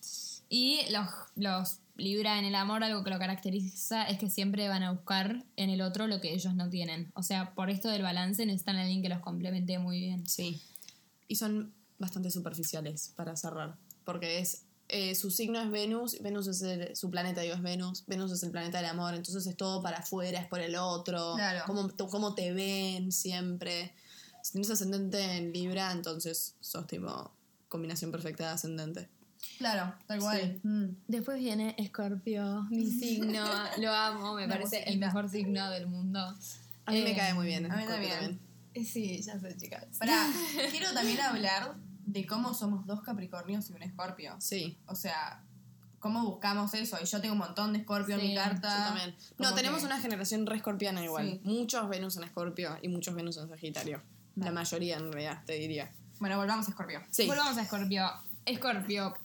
Y 0.49 0.79
los, 0.91 1.07
los 1.35 1.79
Libra 1.97 2.38
en 2.39 2.45
el 2.45 2.55
amor 2.55 2.83
algo 2.83 3.03
que 3.05 3.09
lo 3.09 3.17
caracteriza 3.19 4.03
es 4.03 4.19
que 4.19 4.29
siempre 4.29 4.67
van 4.67 4.83
a 4.83 4.91
buscar 4.91 5.43
en 5.55 5.69
el 5.69 5.81
otro 5.81 6.07
lo 6.07 6.19
que 6.19 6.33
ellos 6.33 6.53
no 6.53 6.69
tienen. 6.69 7.09
O 7.15 7.23
sea, 7.23 7.55
por 7.55 7.69
esto 7.69 7.88
del 7.89 8.01
balance 8.01 8.45
necesitan 8.45 8.75
a 8.75 8.81
alguien 8.81 9.01
que 9.01 9.07
los 9.09 9.19
complemente 9.21 9.79
muy 9.79 9.99
bien. 10.01 10.27
Sí. 10.27 10.61
Y 11.29 11.35
son 11.38 11.73
bastante 11.97 12.29
superficiales 12.31 13.13
para 13.15 13.35
cerrar. 13.38 13.77
Porque 14.03 14.39
es. 14.39 14.63
eh, 14.89 15.15
su 15.15 15.31
signo 15.31 15.59
es 15.59 15.71
Venus, 15.71 16.21
Venus 16.21 16.45
es 16.47 16.61
el- 16.61 16.95
su 16.95 17.09
planeta, 17.09 17.41
digo, 17.41 17.55
es 17.55 17.61
Venus, 17.63 18.03
Venus 18.05 18.31
es 18.31 18.43
el 18.43 18.51
planeta 18.51 18.77
del 18.77 18.85
amor, 18.88 19.15
entonces 19.15 19.47
es 19.47 19.57
todo 19.57 19.81
para 19.81 19.97
afuera, 19.97 20.39
es 20.39 20.45
por 20.47 20.59
el 20.59 20.75
otro, 20.75 21.33
Claro. 21.38 21.63
cómo, 21.65 21.89
cómo 22.11 22.35
te 22.35 22.53
ven 22.53 23.11
siempre. 23.11 23.95
Si 24.43 24.51
tienes 24.51 24.69
ascendente 24.69 25.38
en 25.38 25.51
Libra, 25.53 25.91
entonces 25.91 26.53
sos 26.59 26.85
tipo 26.85 27.31
combinación 27.67 28.11
perfecta 28.11 28.43
de 28.45 28.49
ascendente. 28.51 29.09
Claro, 29.58 29.93
tal 30.08 30.19
cual. 30.19 30.60
Sí. 30.62 30.67
Mm. 30.67 30.95
Después 31.08 31.39
viene 31.39 31.75
Escorpio, 31.77 32.63
mi 32.69 32.86
signo. 32.99 33.45
lo 33.79 33.91
amo, 33.93 34.34
me 34.36 34.47
parece 34.47 34.84
el 34.84 34.97
mejor 34.99 35.29
signo 35.29 35.69
del 35.69 35.88
mundo. 35.88 36.19
A 36.86 36.91
mí 36.91 37.01
me 37.01 37.12
Eh, 37.12 37.15
cae 37.15 37.34
muy 37.34 37.47
bien. 37.47 37.71
a 37.71 37.75
mí 37.77 37.84
también. 37.86 38.39
Sí, 38.86 39.21
ya 39.21 39.39
sé, 39.39 39.55
chicas. 39.58 39.86
Pará, 39.97 40.27
quiero 40.71 40.91
también 40.93 41.19
hablar 41.21 41.75
de 42.05 42.25
cómo 42.27 42.53
somos 42.53 42.86
dos 42.86 43.01
Capricornios 43.01 43.69
y 43.69 43.73
un 43.73 43.84
Escorpio. 43.84 44.36
Sí, 44.39 44.77
O 44.88 44.93
sea, 44.95 45.41
cómo 45.99 46.23
buscamos 46.25 46.73
eso. 46.73 46.97
Y 47.01 47.05
yo 47.05 47.21
tengo 47.21 47.34
un 47.34 47.39
montón 47.39 47.71
de 47.73 47.79
Escorpio 47.79 48.15
en 48.17 48.21
mi 48.27 48.36
carta. 48.36 48.69
yo 48.77 48.84
también. 48.86 49.15
No, 49.39 49.53
tenemos 49.55 49.79
que- 49.79 49.86
una 49.88 49.99
generación 49.99 50.45
re 50.45 50.58
escorpiana 50.58 51.03
igual. 51.03 51.25
Sí. 51.31 51.41
Muchos 51.45 51.88
Venus 51.89 52.17
en 52.17 52.25
Escorpio 52.25 52.77
y 52.81 52.89
muchos 52.89 53.15
Venus 53.15 53.38
en 53.38 53.47
Sagitario. 53.49 54.01
La 54.36 54.51
mayoría 54.51 54.97
en 54.97 55.12
realidad, 55.13 55.41
te 55.45 55.53
diría. 55.53 55.89
Bueno, 56.19 56.38
volvamos 56.38 56.67
a 56.67 56.71
Escorpio. 56.71 57.01
Sí. 57.10 57.25
Volvamos 57.25 57.58
a 57.58 57.62
Escorpio. 57.62 58.05
Escorpio, 58.45 59.17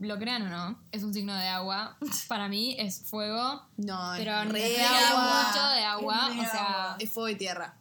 lo 0.00 0.18
crean 0.18 0.42
o 0.42 0.48
no, 0.48 0.82
es 0.92 1.02
un 1.02 1.14
signo 1.14 1.34
de 1.34 1.46
agua. 1.48 1.96
Para 2.28 2.48
mí 2.48 2.74
es 2.78 3.02
fuego, 3.04 3.62
No, 3.76 4.12
pero 4.16 4.44
re 4.44 4.52
pega 4.60 5.08
agua. 5.10 5.44
mucho 5.46 5.68
de 5.68 5.84
agua. 5.84 6.28
Es 6.32 6.38
O 6.38 6.50
sea, 6.50 6.64
agua. 6.84 6.96
Es 6.98 7.12
fuego 7.12 7.28
y 7.28 7.36
tierra, 7.36 7.76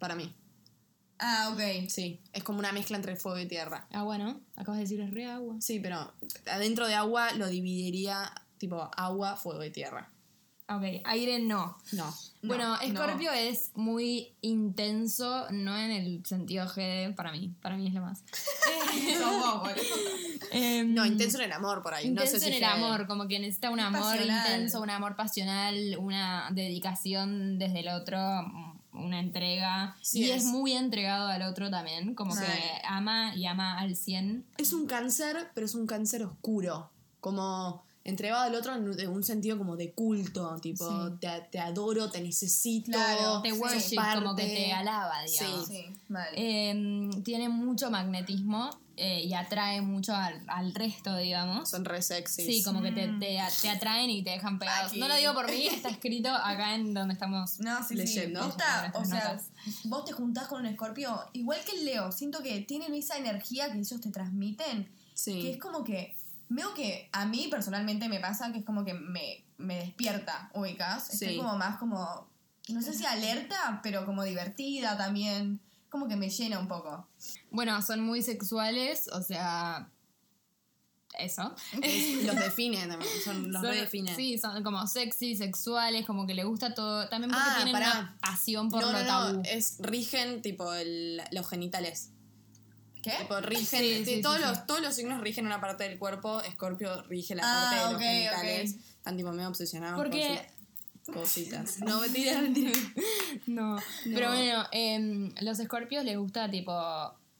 para 0.00 0.14
mí. 0.14 0.34
Ah, 1.20 1.50
ok. 1.52 1.88
Sí, 1.88 2.20
es 2.32 2.42
como 2.44 2.58
una 2.60 2.72
mezcla 2.72 2.96
entre 2.96 3.16
fuego 3.16 3.38
y 3.38 3.46
tierra. 3.46 3.86
agua, 3.92 4.18
¿no? 4.18 4.40
Acabas 4.56 4.78
de 4.78 4.84
decir 4.84 5.00
es 5.00 5.10
re 5.12 5.26
agua. 5.30 5.56
Sí, 5.60 5.80
pero 5.80 6.12
adentro 6.50 6.86
de 6.86 6.94
agua 6.94 7.32
lo 7.32 7.48
dividiría 7.48 8.32
tipo 8.58 8.90
agua, 8.96 9.36
fuego 9.36 9.62
y 9.64 9.70
tierra. 9.70 10.10
Ok, 10.70 10.82
aire 11.04 11.38
no. 11.40 11.78
No. 11.92 12.04
No, 12.42 12.42
bueno, 12.42 12.68
no. 12.76 12.80
Escorpio 12.82 13.32
es 13.32 13.72
muy 13.74 14.34
intenso, 14.42 15.46
no 15.50 15.76
en 15.76 15.90
el 15.90 16.24
sentido 16.26 16.66
GD, 16.66 17.14
para 17.16 17.32
mí. 17.32 17.52
Para 17.62 17.76
mí 17.76 17.88
es 17.88 17.94
lo 17.94 18.02
más. 18.02 18.22
Em, 20.50 20.94
No, 20.94 21.04
intenso 21.04 21.38
en 21.38 21.44
el 21.44 21.52
amor 21.52 21.82
por 21.82 21.94
ahí. 21.94 22.06
Intenso 22.06 22.34
no 22.34 22.38
sé 22.40 22.46
si 22.46 22.50
en 22.50 22.54
el 22.54 22.64
amor, 22.64 23.06
como 23.06 23.28
que 23.28 23.38
necesita 23.38 23.70
un 23.70 23.78
Es 23.80 23.86
amor 23.86 24.02
pasional. 24.02 24.46
intenso, 24.46 24.80
un 24.80 24.90
amor 24.90 25.16
pasional, 25.16 25.96
una 25.98 26.48
dedicación 26.52 27.58
desde 27.58 27.80
el 27.80 27.88
otro, 27.88 28.18
una 28.92 29.20
entrega. 29.20 29.96
Sí, 30.02 30.20
y 30.20 30.30
es. 30.30 30.38
es. 30.42 30.44
muy 30.44 30.72
entregado 30.72 31.28
al 31.28 31.42
otro 31.42 31.70
también, 31.70 32.14
como 32.14 32.34
Sí. 32.34 32.42
que 32.44 32.82
ama 32.86 33.34
y 33.34 33.46
ama 33.46 33.78
al 33.78 33.96
100. 33.96 34.46
Es 34.58 34.72
un 34.72 34.86
cáncer, 34.86 35.50
pero 35.54 35.66
es 35.66 35.74
un 35.74 35.86
cáncer 35.86 36.24
oscuro. 36.24 36.90
Como 37.20 37.84
entregado 38.08 38.42
al 38.42 38.54
otro 38.54 38.74
en 38.74 39.08
un 39.10 39.22
sentido 39.22 39.58
como 39.58 39.76
de 39.76 39.92
culto. 39.92 40.58
Tipo, 40.60 41.08
Sí. 41.08 41.14
te, 41.20 41.28
te 41.50 41.58
adoro, 41.60 42.10
te 42.10 42.20
necesito. 42.20 42.92
Claro, 42.92 43.42
Te 43.42 43.52
Sí, 43.52 43.58
worship, 43.58 43.96
parte. 43.96 44.22
como 44.24 44.36
que 44.36 44.44
te 44.46 44.72
alaba, 44.72 45.22
digamos. 45.24 45.66
Sí, 45.68 45.84
vale. 46.08 46.30
Em, 46.70 47.22
tiene 47.22 47.48
mucho 47.48 47.90
magnetismo 47.90 48.70
eh, 48.96 49.22
y 49.24 49.32
atrae 49.34 49.80
mucho 49.80 50.12
al, 50.14 50.42
al 50.48 50.74
resto, 50.74 51.16
digamos. 51.16 51.68
Son 51.70 51.84
re 51.84 52.02
sexy. 52.02 52.44
Sí, 52.44 52.62
como 52.64 52.82
que 52.82 52.90
te, 52.90 53.06
te, 53.20 53.38
te 53.62 53.68
atraen 53.70 54.10
y 54.10 54.22
te 54.24 54.30
dejan 54.30 54.58
pegados. 54.58 54.90
Aquí. 54.90 54.98
No 54.98 55.06
lo 55.06 55.14
digo 55.14 55.34
por 55.34 55.48
mí, 55.48 55.66
está 55.72 55.88
escrito 55.88 56.30
acá 56.30 56.74
en 56.74 56.94
donde 56.94 57.14
estamos. 57.14 57.60
No, 57.60 57.86
sí, 57.86 57.94
Leyendo. 57.94 58.40
sí. 58.42 58.46
Posta, 58.48 58.92
o 58.96 59.04
sea, 59.04 59.34
notas. 59.34 59.50
vos 59.84 60.04
te 60.04 60.12
juntás 60.12 60.48
con 60.48 60.60
un 60.60 60.66
escorpio, 60.66 61.16
igual 61.32 61.60
que 61.64 61.76
el 61.78 61.84
Leo, 61.84 62.10
siento 62.10 62.42
que 62.42 62.60
tienen 62.62 62.92
esa 62.94 63.16
energía 63.16 63.70
que 63.70 63.78
ellos 63.78 64.00
te 64.00 64.10
transmiten, 64.10 64.88
Sí. 65.14 65.42
que 65.42 65.50
es 65.52 65.58
como 65.58 65.84
que, 65.84 66.16
veo 66.48 66.74
que 66.74 67.08
a 67.12 67.26
mí 67.26 67.48
personalmente 67.50 68.08
me 68.08 68.20
pasa 68.20 68.52
que 68.52 68.58
es 68.60 68.64
como 68.64 68.84
que 68.84 68.94
me, 68.94 69.44
me 69.58 69.76
despierta, 69.76 70.50
ubicas. 70.54 71.12
Estoy 71.12 71.28
Sí. 71.30 71.36
como 71.36 71.56
más 71.56 71.78
como, 71.78 72.28
no 72.68 72.82
sé 72.82 72.94
si 72.94 73.04
alerta, 73.06 73.80
pero 73.82 74.04
como 74.06 74.22
divertida 74.24 74.96
también, 74.96 75.60
como 75.90 76.06
que 76.08 76.16
me 76.16 76.28
llena 76.30 76.58
un 76.58 76.68
poco. 76.68 77.06
Bueno, 77.50 77.80
son 77.82 78.00
muy 78.00 78.22
sexuales, 78.22 79.08
o 79.12 79.22
sea. 79.22 79.90
Eso. 81.18 81.54
Es- 81.82 82.22
los 82.24 82.36
define 82.36 82.86
también. 82.86 83.10
Son, 83.24 83.50
los 83.50 83.62
Son- 83.62 83.70
redefine. 83.70 84.14
Sí, 84.14 84.38
son 84.38 84.62
como 84.62 84.86
sexy, 84.86 85.34
sexuales, 85.36 86.06
como 86.06 86.26
que 86.26 86.34
le 86.34 86.44
gusta 86.44 86.74
todo. 86.74 87.08
También 87.08 87.30
porque 87.30 87.44
Ah, 87.48 87.54
tienen 87.56 87.72
pará. 87.72 87.90
una 88.00 88.18
pasión 88.20 88.68
por 88.70 88.82
no, 88.82 88.92
lo 88.92 88.98
no, 89.00 89.06
tabú. 89.06 89.32
no. 89.38 89.42
Es, 89.44 89.78
rigen 89.80 90.42
tipo 90.42 90.72
el- 90.74 91.20
los 91.32 91.48
genitales. 91.48 92.10
¿Qué? 93.10 93.22
Tipo, 93.22 93.40
rigen. 93.40 93.80
Sí, 93.80 94.04
sí, 94.04 94.22
todos, 94.22 94.36
sí, 94.38 94.42
los, 94.46 94.66
todos 94.66 94.80
los 94.80 94.94
signos 94.94 95.20
rigen 95.20 95.46
una 95.46 95.60
parte 95.60 95.84
del 95.84 95.98
cuerpo. 95.98 96.40
Escorpio 96.42 97.02
rige 97.02 97.34
la 97.34 97.42
Ah, 97.44 97.70
parte 97.70 97.76
de 97.76 97.92
los 97.92 98.02
genitales. 98.02 98.72
ok. 98.74 98.80
Están 98.98 99.16
tipo 99.16 99.32
medio 99.32 99.48
obsesionados 99.48 99.96
Porque- 99.98 100.42
con 101.04 101.04
sus 101.06 101.14
cositas. 101.14 101.78
No, 101.84 102.00
mentira, 102.00 102.40
mentira. 102.40 102.72
No. 103.46 103.78
Pero 104.04 104.28
bueno, 104.28 104.64
em, 104.72 105.32
los 105.40 105.58
escorpios 105.58 106.04
les 106.04 106.16
gusta 106.18 106.50
tipo 106.50 106.72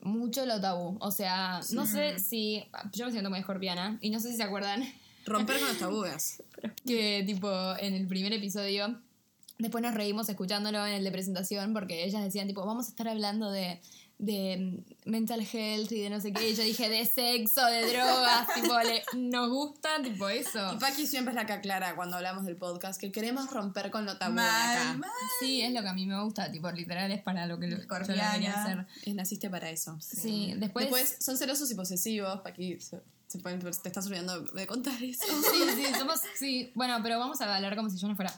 mucho 0.01 0.45
lo 0.45 0.59
tabú. 0.61 0.97
O 1.01 1.11
sea, 1.11 1.59
no 1.71 1.85
sé 1.85 2.19
si. 2.19 2.63
Yo 2.93 3.05
me 3.05 3.11
siento 3.11 3.29
muy 3.29 3.39
escorpiana 3.39 3.97
y 4.01 4.09
no 4.09 4.19
sé 4.19 4.31
si 4.31 4.37
se 4.37 4.43
acuerdan 4.43 4.83
Romper 5.25 5.59
con 5.59 5.67
los 5.67 5.77
tabúes. 5.77 6.41
que 6.87 7.23
tipo 7.27 7.49
en 7.77 7.93
el 7.93 8.07
primer 8.07 8.33
episodio 8.33 8.99
después 9.59 9.83
nos 9.83 9.93
reímos 9.93 10.29
escuchándolo 10.29 10.85
en 10.87 10.93
el 10.93 11.03
de 11.03 11.11
presentación 11.11 11.73
porque 11.73 12.05
ellas 12.05 12.23
decían 12.23 12.47
tipo 12.47 12.65
vamos 12.65 12.87
a 12.87 12.89
estar 12.89 13.07
hablando 13.09 13.51
de 13.51 13.79
de 14.19 14.83
mental 15.05 15.39
health 15.41 15.91
y 15.93 16.01
de 16.01 16.09
no 16.09 16.19
sé 16.19 16.33
qué 16.33 16.49
y 16.49 16.55
yo 16.55 16.61
dije 16.61 16.89
de 16.89 17.05
sexo 17.05 17.65
de 17.65 17.89
drogas 17.89 18.53
tipo 18.53 18.77
le- 18.81 19.01
nos 19.17 19.49
gusta 19.49 20.01
tipo 20.03 20.27
eso 20.27 20.73
Y 20.73 20.77
Paqui 20.77 21.07
siempre 21.07 21.31
es 21.31 21.35
la 21.35 21.45
que 21.45 21.53
aclara 21.53 21.95
cuando 21.95 22.17
hablamos 22.17 22.43
del 22.45 22.57
podcast 22.57 22.99
que 22.99 23.13
queremos 23.13 23.49
romper 23.49 23.89
con 23.91 24.05
lo 24.05 24.17
tabú 24.17 24.35
Mal, 24.35 24.77
acá. 24.77 24.93
mal. 24.95 25.09
sí 25.39 25.61
es 25.61 25.71
lo 25.73 25.81
que 25.81 25.87
a 25.87 25.93
mí 25.93 26.05
me 26.05 26.21
gusta 26.21 26.51
tipo 26.51 26.69
literal 26.69 27.09
es 27.11 27.21
para 27.23 27.45
lo 27.47 27.57
que 27.59 27.69
yo 27.69 27.77
lo 27.77 27.81
Escorpiana. 27.81 28.33
debería 28.33 28.61
hacer 28.61 28.85
Naciste 29.15 29.49
para 29.49 29.69
eso. 29.69 29.97
sí, 30.01 30.53
después, 30.57 30.85
Después 30.87 31.15
son 31.21 31.37
celosos 31.37 31.71
y 31.71 31.75
posesivos. 31.75 32.41
Paqui 32.41 32.77
se, 32.81 32.99
se 33.27 33.39
pueden- 33.39 33.59
te 33.61 33.69
estás 33.87 34.05
olvidando 34.07 34.41
de 34.41 34.67
contar 34.67 35.01
eso. 35.01 35.23
Sí, 35.25 35.59
sí, 35.75 35.93
somos. 35.97 36.19
Sí, 36.37 36.71
bueno, 36.75 36.99
pero 37.01 37.19
vamos 37.19 37.39
a 37.41 37.55
hablar 37.55 37.75
como 37.77 37.89
si 37.89 37.97
yo 37.97 38.07
no 38.09 38.15
fuera. 38.17 38.33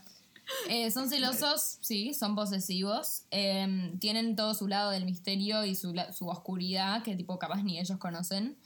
Eh, 0.69 0.91
son 0.91 1.09
celosos, 1.09 1.77
sí, 1.81 2.13
son 2.13 2.35
posesivos. 2.35 3.23
eh, 3.31 3.93
tienen 3.99 4.35
todo 4.35 4.53
su 4.53 4.67
lado 4.67 4.91
del 4.91 5.05
misterio 5.05 5.65
y 5.65 5.75
su, 5.75 5.93
su 6.13 6.27
oscuridad 6.27 7.03
que, 7.03 7.15
tipo, 7.15 7.37
capaz 7.39 7.63
ni 7.63 7.79
ellos 7.79 7.97
conocen. 7.97 8.57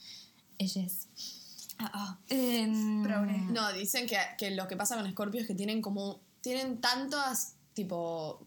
Ellos. 0.58 1.08
Em, 2.28 3.02
Progre. 3.02 3.38
No, 3.38 3.72
dicen 3.72 4.06
que, 4.06 4.16
que 4.38 4.50
lo 4.52 4.66
que 4.68 4.76
pasa 4.76 4.96
con 4.96 5.10
Scorpio 5.10 5.40
es 5.40 5.46
que 5.46 5.54
tienen 5.54 5.82
como. 5.82 6.20
Tienen 6.40 6.80
tantas, 6.80 7.56
tipo. 7.74 8.40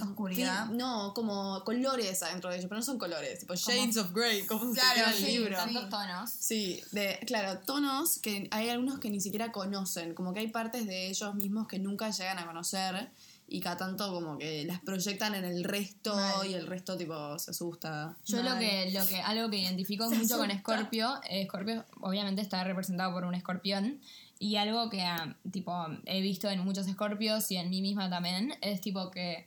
Oscuridad. 0.00 0.66
No, 0.70 1.12
como 1.14 1.62
colores 1.64 2.22
adentro 2.22 2.48
de 2.48 2.56
ellos, 2.56 2.66
pero 2.68 2.78
no 2.78 2.84
son 2.84 2.98
colores, 2.98 3.38
tipo 3.40 3.54
shades 3.54 3.98
of 3.98 4.12
grey, 4.12 4.46
como 4.46 4.72
Claro, 4.72 4.94
se 4.94 5.00
llama 5.00 5.12
el 5.12 5.18
sí, 5.18 5.26
libro. 5.26 5.56
tantos 5.56 5.88
tonos. 5.90 6.30
Sí, 6.30 6.80
de, 6.92 7.20
claro, 7.26 7.58
tonos 7.60 8.18
que 8.18 8.48
hay 8.50 8.70
algunos 8.70 9.00
que 9.00 9.10
ni 9.10 9.20
siquiera 9.20 9.52
conocen, 9.52 10.14
como 10.14 10.32
que 10.32 10.40
hay 10.40 10.48
partes 10.48 10.86
de 10.86 11.08
ellos 11.08 11.34
mismos 11.34 11.68
que 11.68 11.78
nunca 11.78 12.08
llegan 12.10 12.38
a 12.38 12.46
conocer 12.46 13.10
y 13.48 13.60
cada 13.60 13.76
tanto 13.76 14.10
como 14.14 14.38
que 14.38 14.64
las 14.64 14.80
proyectan 14.80 15.34
en 15.34 15.44
el 15.44 15.62
resto 15.62 16.14
Mal. 16.14 16.46
y 16.46 16.54
el 16.54 16.66
resto 16.66 16.96
tipo 16.96 17.38
se 17.38 17.50
asusta. 17.50 18.16
Yo 18.24 18.42
lo 18.42 18.58
que, 18.58 18.90
lo 18.92 19.06
que, 19.06 19.20
algo 19.20 19.50
que 19.50 19.58
identifico 19.58 20.08
Se 20.08 20.16
mucho 20.16 20.38
con. 20.38 20.50
Scorpio, 20.58 21.20
Scorpio 21.44 21.84
obviamente 22.00 22.40
está 22.40 22.64
representado 22.64 23.12
por 23.12 23.24
un 23.24 23.34
escorpión, 23.34 24.00
y 24.38 24.56
algo 24.56 24.88
que 24.88 25.02
ah, 25.02 25.36
tipo 25.52 25.86
he 26.06 26.22
visto 26.22 26.48
en 26.48 26.64
muchos 26.64 26.88
escorpios 26.88 27.50
y 27.50 27.58
en 27.58 27.68
mí 27.68 27.82
misma 27.82 28.08
también, 28.08 28.54
es 28.62 28.80
tipo 28.80 29.10
que 29.10 29.46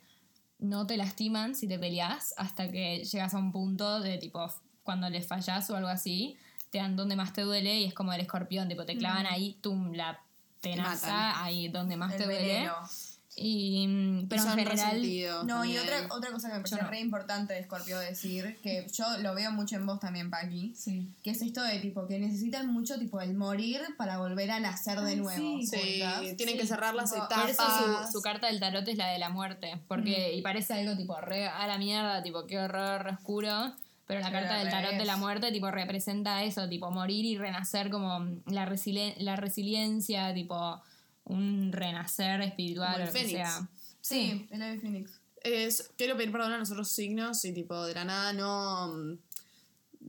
no 0.59 0.87
te 0.87 0.97
lastiman 0.97 1.55
si 1.55 1.67
te 1.67 1.77
peleas 1.77 2.33
hasta 2.37 2.71
que 2.71 3.03
llegas 3.03 3.33
a 3.33 3.37
un 3.37 3.51
punto 3.51 3.99
de 3.99 4.17
tipo 4.17 4.45
cuando 4.83 5.09
les 5.09 5.27
fallas 5.27 5.69
o 5.69 5.75
algo 5.75 5.89
así, 5.89 6.37
te 6.69 6.77
dan 6.77 6.95
donde 6.95 7.15
más 7.15 7.33
te 7.33 7.41
duele 7.41 7.79
y 7.79 7.85
es 7.85 7.93
como 7.93 8.13
el 8.13 8.21
escorpión, 8.21 8.67
tipo 8.69 8.85
te 8.85 8.97
clavan 8.97 9.25
ahí, 9.25 9.57
tum, 9.61 9.93
la 9.93 10.21
tenaza, 10.61 11.43
ahí 11.43 11.67
donde 11.67 11.97
más 11.97 12.13
El 12.13 12.17
te 12.19 12.25
duele. 12.25 12.69
Y, 13.37 13.85
mm, 13.87 14.27
pero 14.29 14.41
Y 14.43 14.47
en 14.47 14.53
general... 14.53 15.45
No, 15.45 15.65
y 15.65 15.77
otra, 15.77 16.07
otra 16.09 16.31
cosa 16.31 16.47
que 16.47 16.53
me 16.53 16.59
parece 16.61 16.81
no. 16.81 16.89
re 16.89 16.99
importante 17.01 17.53
de 17.53 17.63
Scorpio 17.65 17.99
decir, 17.99 18.57
que 18.63 18.87
yo 18.93 19.05
lo 19.17 19.35
veo 19.35 19.51
mucho 19.51 19.75
en 19.75 19.85
vos 19.85 19.99
también, 19.99 20.29
Paqui, 20.29 20.73
Sí. 20.73 21.09
que 21.21 21.31
es 21.31 21.41
esto 21.41 21.61
de 21.61 21.79
tipo 21.79 22.07
que 22.07 22.17
necesitan 22.17 22.71
mucho 22.71 22.97
tipo 22.97 23.19
el 23.19 23.33
morir 23.33 23.81
para 23.97 24.19
volver 24.19 24.51
a 24.51 24.59
nacer 24.61 25.01
de 25.01 25.17
nuevo. 25.17 25.59
sí. 25.59 25.67
Sí, 25.67 25.99
tienen 26.37 26.55
Sí, 26.55 26.57
que 26.61 26.65
cerrar 26.65 26.95
las 26.95 27.11
tipo, 27.11 27.25
etapas. 27.25 27.41
Por 27.41 27.49
eso 27.49 28.05
su, 28.07 28.11
su 28.13 28.21
carta 28.21 28.47
del 28.47 28.59
tarot 28.61 28.87
es 28.87 28.97
la 28.97 29.07
de 29.07 29.19
la 29.19 29.29
muerte. 29.29 29.81
Porque, 29.89 30.33
y 30.33 30.41
parece 30.41 30.73
algo 30.75 30.95
tipo 30.95 31.19
re 31.19 31.47
a 31.47 31.67
la 31.67 31.77
mierda, 31.77 32.23
tipo 32.23 32.45
qué 32.47 32.57
horror, 32.59 33.03
re 33.03 33.11
oscuro. 33.11 33.73
pero 34.07 34.21
la 34.21 34.29
Pero 34.29 34.39
carta 34.39 34.59
del 34.59 34.69
tarot 34.69 34.91
de 34.97 35.05
la 35.05 35.17
muerte, 35.17 35.51
tipo, 35.51 35.69
representa 35.71 36.41
eso, 36.43 36.69
tipo, 36.69 36.89
morir 36.91 37.25
y 37.25 37.37
renacer 37.37 37.89
como 37.89 38.19
la, 38.45 38.65
resili- 38.65 39.15
la 39.17 39.35
resiliencia, 39.35 40.33
tipo, 40.33 40.79
un 41.25 41.71
renacer 41.71 42.41
espiritual 42.41 42.93
Como 42.93 42.97
el 42.97 43.03
o 43.03 43.05
lo 43.07 43.11
que 43.13 43.19
fénix. 43.19 43.37
sea. 43.37 43.67
Sí, 44.01 44.47
el 44.51 44.61
ave 44.61 44.79
Phoenix. 44.79 45.11
Es, 45.43 45.91
quiero 45.97 46.15
pedir 46.17 46.31
perdón 46.31 46.53
a 46.53 46.57
los 46.57 46.71
otros 46.71 46.89
signos 46.89 47.43
y 47.45 47.53
tipo 47.53 47.85
de 47.85 47.93
la 47.93 48.05
nada 48.05 48.33
no... 48.33 48.87
mm, 48.95 49.17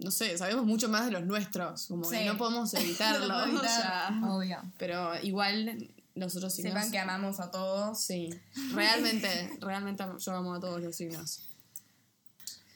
No 0.05 0.11
sé, 0.11 0.37
sabemos 0.39 0.65
mucho 0.67 0.89
más 0.89 1.07
de 1.07 1.13
los 1.13 1.25
nuestros, 1.25 1.87
como 1.87 2.09
que 2.09 2.19
Sí. 2.19 2.25
no 2.27 2.37
podemos 2.37 2.73
evitarlo. 2.75 3.47
No 3.47 3.59
o 3.59 3.63
sea, 3.63 4.21
Obvio. 4.25 4.59
pero 4.79 5.19
igual 5.23 5.89
los 6.15 6.37
otros 6.37 6.55
signos... 6.55 6.73
Sepan 6.75 6.91
que 6.91 6.99
amamos 6.99 7.41
a 7.41 7.51
todos. 7.51 7.99
Sí, 8.01 8.31
realmente, 8.75 9.57
realmente 9.61 10.05
yo 10.19 10.33
amo 10.35 10.55
a 10.55 10.61
todos 10.61 10.81
los 10.83 10.95
signos. 10.97 11.41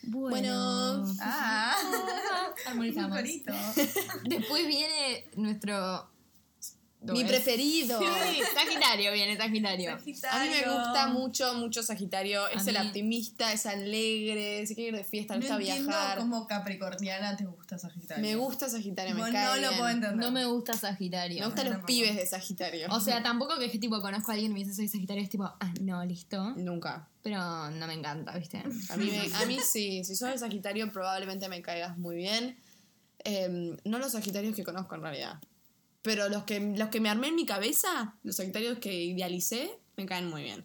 Bueno. 0.03 1.05
Ah, 1.21 1.77
Armonizamos. 2.67 3.19
Después 4.25 4.67
viene 4.67 5.27
nuestro... 5.37 6.09
Mi 7.03 7.25
preferido. 7.25 7.99
Sí, 7.99 8.41
Sagitario 8.55 9.13
viene, 9.13 9.35
Sagitario. 9.37 9.93
A 9.93 9.97
mí 9.97 10.49
me 10.51 10.63
gusta 10.71 11.07
mucho, 11.09 11.55
mucho 11.55 11.83
Sagitario. 11.83 12.47
Es 12.49 12.67
A 12.67 12.71
el 12.71 12.79
mí- 12.79 12.87
optimista, 12.89 13.53
es 13.55 13.65
alegre, 13.65 14.67
se 14.67 14.75
quiere 14.75 14.91
ir 14.91 14.97
de 14.97 15.05
fiesta, 15.05 15.35
le 15.35 15.41
No 15.41 15.47
gusta 15.47 15.57
entiendo 15.63 15.89
viajar. 15.91 16.19
cómo 16.19 16.47
capricorniana 16.47 17.37
te 17.37 17.47
gusta 17.47 17.79
Sagitario. 17.79 18.23
Me 18.23 18.37
gusta 18.37 18.69
Sagitario, 18.69 19.15
me 19.15 19.33
cae 19.33 19.47
no 19.47 19.55
lo 19.55 19.61
bien. 19.61 19.79
puedo 19.79 19.89
entender. 19.89 20.17
No 20.19 20.31
me 20.31 20.45
gusta 20.45 20.75
Sagitario. 20.75 21.41
Me 21.41 21.47
gustan 21.47 21.67
No, 21.71 21.73
los 21.79 21.85
pibes 21.87 22.17
de 22.17 22.27
Sagitario. 22.27 22.87
O 22.91 23.01
sea, 23.01 23.23
tampoco 23.23 23.59
que 23.59 23.65
es 23.67 23.73
que 23.73 23.79
tipo 23.79 23.99
conozco 24.03 24.31
a 24.31 24.35
alguien 24.35 24.51
y 24.51 24.55
me 24.55 24.61
dice 24.61 24.75
soy 24.75 24.89
Sagitario, 24.89 25.23
es 25.23 25.31
tipo, 25.31 25.45
ah, 25.45 25.73
no, 25.81 26.05
listo. 26.05 26.51
Nunca. 26.57 27.09
Pero 27.23 27.71
no 27.71 27.87
me 27.87 27.95
encanta, 27.95 28.37
¿viste? 28.37 28.59
A 28.91 28.97
mí, 28.99 29.11
me- 29.11 29.35
a 29.37 29.47
mí 29.47 29.59
sí, 29.65 30.05
si 30.05 30.15
sos 30.15 30.29
de 30.31 30.39
Sagitario 30.39 30.93
probablemente 30.93 31.49
me 31.49 31.63
caigas 31.63 31.97
muy 31.97 32.17
bien. 32.17 32.59
Em, 33.25 33.77
no 33.85 33.99
los 33.99 34.13
Sagitarios 34.13 34.55
que 34.55 34.65
conozco 34.65 34.95
en 34.95 35.03
realidad. 35.03 35.35
Pero 36.03 36.29
los 36.29 36.45
que, 36.45 36.61
los 36.61 36.89
que 36.89 37.01
me 37.01 37.09
armé 37.11 37.29
en 37.29 37.35
mi 37.37 37.45
cabeza, 37.47 38.15
los 38.23 38.37
Sagitarios 38.37 38.79
que 38.79 38.93
idealicé, 39.05 39.71
me 39.97 40.07
caen 40.07 40.29
muy 40.29 40.43
bien. 40.43 40.65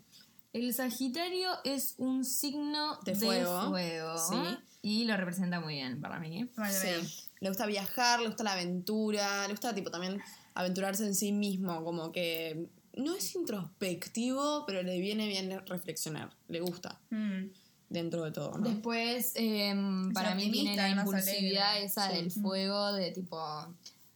El 0.53 0.73
Sagitario 0.73 1.49
es 1.65 1.95
un 1.97 2.23
signo 2.23 2.97
De 3.03 3.13
de, 3.13 3.17
fuego. 3.25 4.17
Sí. 4.17 4.37
Y 4.81 5.03
lo 5.05 5.17
representa 5.17 5.59
muy 5.59 5.73
bien 5.75 5.99
para 5.99 6.19
mí. 6.19 6.49
Vale, 6.55 6.73
Sí. 6.73 6.87
bien. 6.87 7.01
Le 7.41 7.49
gusta 7.49 7.65
viajar, 7.65 8.21
le 8.21 8.27
gusta 8.27 8.43
la 8.45 8.53
aventura, 8.53 9.45
le 9.47 9.53
gusta 9.53 9.75
tipo 9.75 9.91
también 9.91 10.21
aventurarse 10.53 11.05
en 11.05 11.13
sí 11.15 11.33
mismo, 11.33 11.83
como 11.83 12.13
que 12.13 12.69
no 12.95 13.13
es 13.13 13.35
introspectivo, 13.35 14.63
pero 14.65 14.81
le 14.83 14.99
viene 14.99 15.27
bien 15.27 15.49
reflexionar, 15.65 16.29
le 16.47 16.61
gusta 16.61 17.01
Mm. 17.09 17.47
dentro 17.89 18.23
de 18.23 18.31
todo, 18.31 18.57
¿no? 18.57 18.69
Después, 18.69 19.33
em, 19.35 20.13
para 20.13 20.33
mí 20.35 20.49
tiene 20.51 20.75
la 20.77 20.89
impulsividad 20.89 21.71
alegre. 21.71 21.85
esa 21.87 22.09
Sí. 22.09 22.15
del 22.15 22.31
fuego, 22.31 22.93
de 22.93 23.11
tipo 23.11 23.37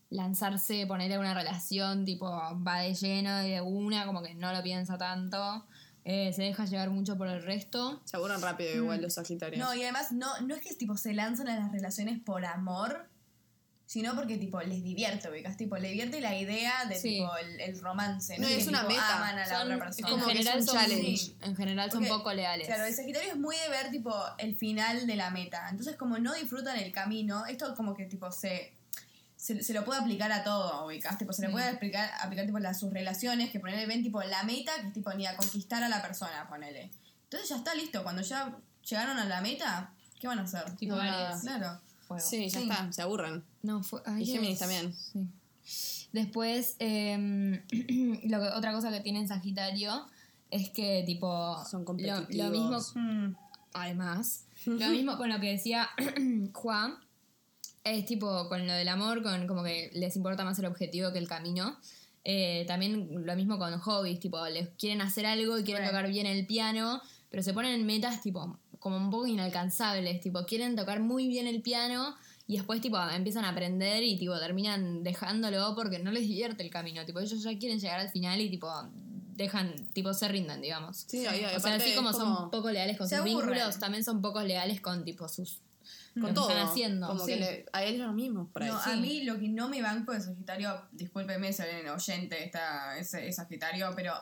lanzarse, 0.09 0.85
ponerle 0.87 1.17
una 1.19 1.33
relación, 1.33 2.05
tipo 2.05 2.25
va 2.27 2.79
de 2.81 2.93
lleno 2.95 3.43
y 3.45 3.51
de 3.51 3.61
una, 3.61 4.05
como 4.05 4.21
que 4.23 4.33
no 4.35 4.51
lo 4.53 4.61
piensa 4.63 4.97
tanto. 4.97 5.65
Eh, 6.05 6.33
se 6.33 6.41
deja 6.43 6.65
llevar 6.65 6.89
mucho 6.89 7.17
por 7.17 7.27
el 7.27 7.43
resto. 7.43 8.01
Se 8.05 8.17
aburren 8.17 8.41
rápido 8.41 8.73
igual 8.75 9.01
los 9.01 9.13
Sagitarios. 9.13 9.59
No, 9.59 9.73
y 9.75 9.83
además 9.83 10.11
no, 10.11 10.39
no 10.41 10.55
es 10.55 10.61
que 10.61 10.73
tipo 10.73 10.97
se 10.97 11.13
lanzan 11.13 11.47
a 11.49 11.59
las 11.59 11.71
relaciones 11.71 12.19
por 12.19 12.45
amor, 12.45 13.07
sino 13.85 14.15
porque 14.15 14.37
tipo 14.37 14.59
les 14.61 14.81
divierte, 14.83 15.29
ubicas, 15.29 15.57
tipo 15.57 15.77
le 15.77 15.89
divierte 15.89 16.21
la 16.21 16.35
idea 16.35 16.85
de 16.87 16.95
Sí. 16.95 17.09
tipo 17.17 17.35
el, 17.37 17.59
el 17.59 17.79
romance, 17.81 18.37
No, 18.39 18.47
es 18.47 18.57
es 18.59 18.63
que, 18.63 18.69
una 18.69 18.81
tipo, 18.81 18.91
meta. 18.93 19.17
aman 19.17 19.35
a 19.37 19.39
la 19.41 19.45
Son- 19.47 19.61
otra 19.73 19.79
persona. 19.79 20.07
en 20.07 20.13
como 20.13 20.25
que 20.25 20.31
es 20.31 20.37
general 20.39 20.59
un 20.61 20.65
son, 20.67 20.75
challenge. 20.77 21.17
sí, 21.17 21.37
en 21.41 21.55
general 21.55 21.91
son 21.91 21.99
Porque, 21.99 22.13
poco 22.13 22.33
leales. 22.33 22.67
Claro, 22.67 22.85
el 22.85 22.93
Sagitario 22.93 23.31
es 23.31 23.37
muy 23.37 23.55
de 23.57 23.69
ver 23.69 23.91
tipo 23.91 24.15
el 24.39 24.55
final 24.55 25.05
de 25.05 25.15
la 25.15 25.29
meta. 25.31 25.67
Entonces, 25.69 25.95
como 25.95 26.17
no 26.17 26.33
disfrutan 26.33 26.77
el 26.79 26.91
camino, 26.91 27.45
esto 27.45 27.75
como 27.75 27.93
que 27.95 28.05
tipo 28.05 28.31
se. 28.31 28.73
Se, 29.55 29.63
se 29.63 29.73
lo 29.73 29.83
puede 29.83 29.99
aplicar 29.99 30.31
a 30.31 30.43
todo, 30.43 30.85
ubicas. 30.85 31.17
Tipo, 31.17 31.33
se 31.33 31.41
le 31.41 31.47
Sí. 31.47 31.51
puede 31.53 31.67
aplicar, 31.69 32.11
aplicar 32.21 32.45
tipo 32.45 32.57
a 32.59 32.73
sus 32.73 32.93
relaciones, 32.93 33.49
que 33.49 33.59
ponerle 33.59 33.85
ven 33.87 34.03
tipo 34.03 34.21
la 34.21 34.43
meta, 34.43 34.71
que 34.81 34.87
es 34.87 34.93
tipo 34.93 35.11
ni 35.13 35.25
a 35.25 35.35
conquistar 35.35 35.83
a 35.83 35.89
la 35.89 36.01
persona, 36.01 36.47
ponele. 36.47 36.91
Entonces 37.23 37.49
ya 37.49 37.55
está 37.57 37.73
listo. 37.73 38.03
Cuando 38.03 38.21
ya 38.21 38.55
llegaron 38.87 39.17
a 39.17 39.25
la 39.25 39.41
meta, 39.41 39.91
¿qué 40.19 40.27
van 40.27 40.37
a 40.39 40.43
hacer? 40.43 40.75
Tipo 40.75 40.95
No. 40.95 41.01
Claro. 41.41 41.79
Fuego. 42.07 42.23
Sí, 42.23 42.47
ya 42.49 42.59
Sí. 42.59 42.69
está, 42.69 42.91
se 42.93 43.01
aburren. 43.01 43.43
No, 43.63 43.81
fue. 43.83 44.01
ay, 44.05 44.21
Y 44.23 44.25
Géminis 44.27 44.59
también. 44.59 44.93
Sí. 44.93 45.27
Después, 46.11 46.75
em, 46.79 47.61
lo 48.29 48.39
que, 48.39 48.47
otra 48.55 48.71
cosa 48.71 48.91
que 48.91 48.99
tiene 49.01 49.19
en 49.19 49.27
Sagitario 49.27 50.07
es 50.51 50.69
que, 50.69 51.03
tipo. 51.05 51.63
Son 51.69 51.81
lo, 51.81 51.85
competitivos. 51.85 52.33
lo 52.35 52.49
mismo. 52.49 52.79
Mm. 52.95 53.35
Además, 53.73 54.45
lo 54.65 54.89
mismo 54.89 55.17
con 55.17 55.29
lo 55.29 55.39
que 55.39 55.51
decía 55.51 55.89
Juan. 56.53 56.95
Es 57.83 58.05
tipo 58.05 58.47
con 58.49 58.67
lo 58.67 58.73
del 58.73 58.87
amor, 58.89 59.23
con 59.23 59.47
como 59.47 59.63
que 59.63 59.89
les 59.93 60.15
importa 60.15 60.43
más 60.43 60.59
el 60.59 60.65
objetivo 60.65 61.11
que 61.11 61.19
el 61.19 61.27
camino. 61.27 61.77
Eh, 62.25 62.65
también 62.67 63.25
lo 63.25 63.35
mismo 63.35 63.57
con 63.57 63.77
hobbies, 63.79 64.19
tipo, 64.19 64.45
les 64.47 64.69
quieren 64.77 65.01
hacer 65.01 65.25
algo 65.25 65.57
y 65.57 65.63
quieren 65.63 65.83
Right. 65.83 65.91
tocar 65.91 66.09
bien 66.09 66.27
el 66.27 66.45
piano, 66.45 67.01
pero 67.29 67.41
se 67.41 67.53
ponen 67.53 67.73
en 67.79 67.85
metas 67.85 68.21
tipo 68.21 68.59
como 68.79 68.97
un 68.97 69.09
poco 69.09 69.27
inalcanzables, 69.27 70.21
tipo, 70.21 70.45
quieren 70.45 70.75
tocar 70.75 70.99
muy 71.01 71.27
bien 71.27 71.47
el 71.47 71.61
piano 71.61 72.15
y 72.47 72.55
después 72.57 72.79
tipo 72.81 72.97
empiezan 73.09 73.43
a 73.45 73.49
aprender 73.49 74.03
y 74.03 74.17
tipo 74.17 74.37
terminan 74.39 75.03
dejándolo 75.03 75.73
porque 75.75 75.99
no 75.99 76.11
les 76.11 76.23
divierte 76.27 76.63
el 76.63 76.69
camino, 76.69 77.05
tipo, 77.05 77.19
ellos 77.19 77.41
ya 77.43 77.57
quieren 77.57 77.79
llegar 77.79 77.99
al 77.99 78.09
final 78.09 78.39
y 78.41 78.49
tipo 78.49 78.69
dejan, 79.35 79.73
tipo 79.93 80.13
se 80.13 80.27
rinden, 80.27 80.61
digamos. 80.61 81.05
Sí, 81.07 81.25
O 81.25 81.59
sea, 81.59 81.75
así 81.75 81.93
como, 81.95 82.11
son 82.13 82.51
poco 82.51 82.69
leales 82.71 82.97
con 82.97 83.07
sus 83.07 83.17
aburren. 83.17 83.37
vínculos, 83.49 83.79
también 83.79 84.03
son 84.03 84.21
poco 84.21 84.41
leales 84.41 84.81
con 84.81 85.03
tipo 85.05 85.27
sus 85.29 85.61
con 86.13 86.21
lo 86.23 86.27
que 86.29 86.33
todo. 86.33 86.49
están 86.49 86.67
haciendo. 86.67 87.07
Como 87.07 87.25
sí. 87.25 87.33
que 87.33 87.39
le- 87.39 87.65
a 87.73 87.83
ellos 87.83 88.13
mismos, 88.13 88.47
por 88.51 88.63
ahí. 88.63 88.69
No, 88.69 88.83
sí. 88.83 88.89
a 88.91 88.95
mí 88.95 89.23
lo 89.23 89.39
que 89.39 89.47
no 89.49 89.69
me 89.69 89.81
banco 89.81 90.11
de 90.13 90.21
Sagitario, 90.21 90.81
discúlpeme 90.91 91.51
si 91.53 91.61
alguien 91.61 91.89
oyente 91.89 92.43
está, 92.43 92.97
es, 92.97 93.13
es 93.13 93.35
Sagitario, 93.35 93.91
pero 93.95 94.13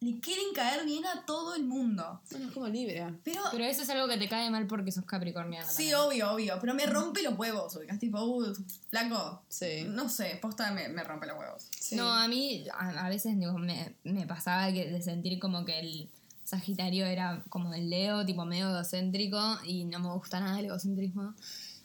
le 0.00 0.20
quieren 0.20 0.52
caer 0.54 0.84
bien 0.84 1.04
a 1.06 1.24
todo 1.24 1.54
el 1.56 1.64
mundo. 1.64 2.20
Bueno, 2.30 2.46
es 2.48 2.52
como 2.52 2.68
Libra. 2.68 3.12
Pero, 3.24 3.40
Pero 3.50 3.64
eso 3.64 3.82
es 3.82 3.90
algo 3.90 4.06
que 4.06 4.18
te 4.18 4.28
cae 4.28 4.48
mal 4.50 4.66
porque 4.66 4.92
sos 4.92 5.04
capricorniano. 5.04 5.66
sí, 5.66 5.90
también. 5.90 5.96
obvio, 5.96 6.32
obvio, 6.32 6.58
pero 6.60 6.74
me 6.74 6.86
rompe 6.86 7.22
los 7.22 7.36
huevos, 7.38 7.74
ubicas, 7.74 7.98
tipo, 7.98 8.22
uh, 8.22 8.54
flaco. 8.90 9.42
Sí. 9.48 9.84
No 9.88 10.08
sé, 10.08 10.38
posta 10.40 10.70
me, 10.72 10.88
me 10.90 11.02
rompe 11.02 11.26
los 11.26 11.38
huevos. 11.38 11.68
Sí. 11.80 11.96
No, 11.96 12.12
a 12.12 12.28
mí 12.28 12.66
a, 12.72 13.06
a 13.06 13.08
veces 13.08 13.36
digo, 13.38 13.54
me, 13.58 13.96
me 14.04 14.26
pasaba 14.26 14.70
que, 14.72 14.90
de 14.90 15.02
sentir 15.02 15.38
como 15.40 15.64
que 15.64 15.80
el 15.80 16.10
Sagitario 16.44 17.06
era 17.06 17.42
como 17.48 17.72
el 17.74 17.90
Leo, 17.90 18.24
tipo 18.24 18.44
medio 18.44 18.68
egocéntrico, 18.70 19.38
y 19.66 19.84
no 19.84 19.98
me 19.98 20.12
gusta 20.12 20.40
nada 20.40 20.58
el 20.60 20.66
egocentrismo. 20.66 21.34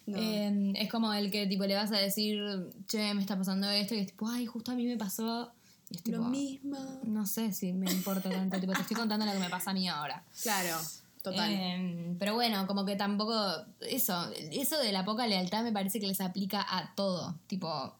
No. 0.05 0.17
Eh, 0.17 0.73
es 0.75 0.89
como 0.91 1.13
el 1.13 1.29
que 1.31 1.45
tipo 1.47 1.65
le 1.65 1.75
vas 1.75 1.91
a 1.91 1.97
decir, 1.97 2.41
che, 2.87 3.13
me 3.13 3.21
está 3.21 3.37
pasando 3.37 3.69
esto, 3.69 3.95
y 3.95 3.99
es 3.99 4.07
tipo, 4.07 4.27
ay, 4.27 4.45
justo 4.45 4.71
a 4.71 4.75
mí 4.75 4.85
me 4.85 4.97
pasó. 4.97 5.51
Y 5.91 5.97
es 5.97 6.07
Lo 6.07 6.23
mismo. 6.23 6.77
no 7.03 7.25
sé 7.25 7.51
si 7.53 7.73
me 7.73 7.91
importa 7.91 8.29
tanto, 8.29 8.59
tipo, 8.59 8.73
te 8.73 8.81
estoy 8.81 8.95
contando 8.97 9.25
lo 9.25 9.31
que 9.31 9.39
me 9.39 9.49
pasa 9.49 9.71
a 9.71 9.73
mí 9.73 9.87
ahora. 9.87 10.23
Claro, 10.43 10.77
total. 11.23 11.51
Eh, 11.51 12.15
pero 12.19 12.33
bueno, 12.35 12.67
como 12.67 12.85
que 12.85 12.95
tampoco. 12.95 13.33
Eso, 13.81 14.29
eso 14.51 14.77
de 14.77 14.91
la 14.91 15.03
poca 15.05 15.25
lealtad 15.25 15.63
me 15.63 15.71
parece 15.71 15.99
que 15.99 16.05
les 16.07 16.21
aplica 16.21 16.63
a 16.69 16.93
todo. 16.95 17.35
Tipo, 17.47 17.95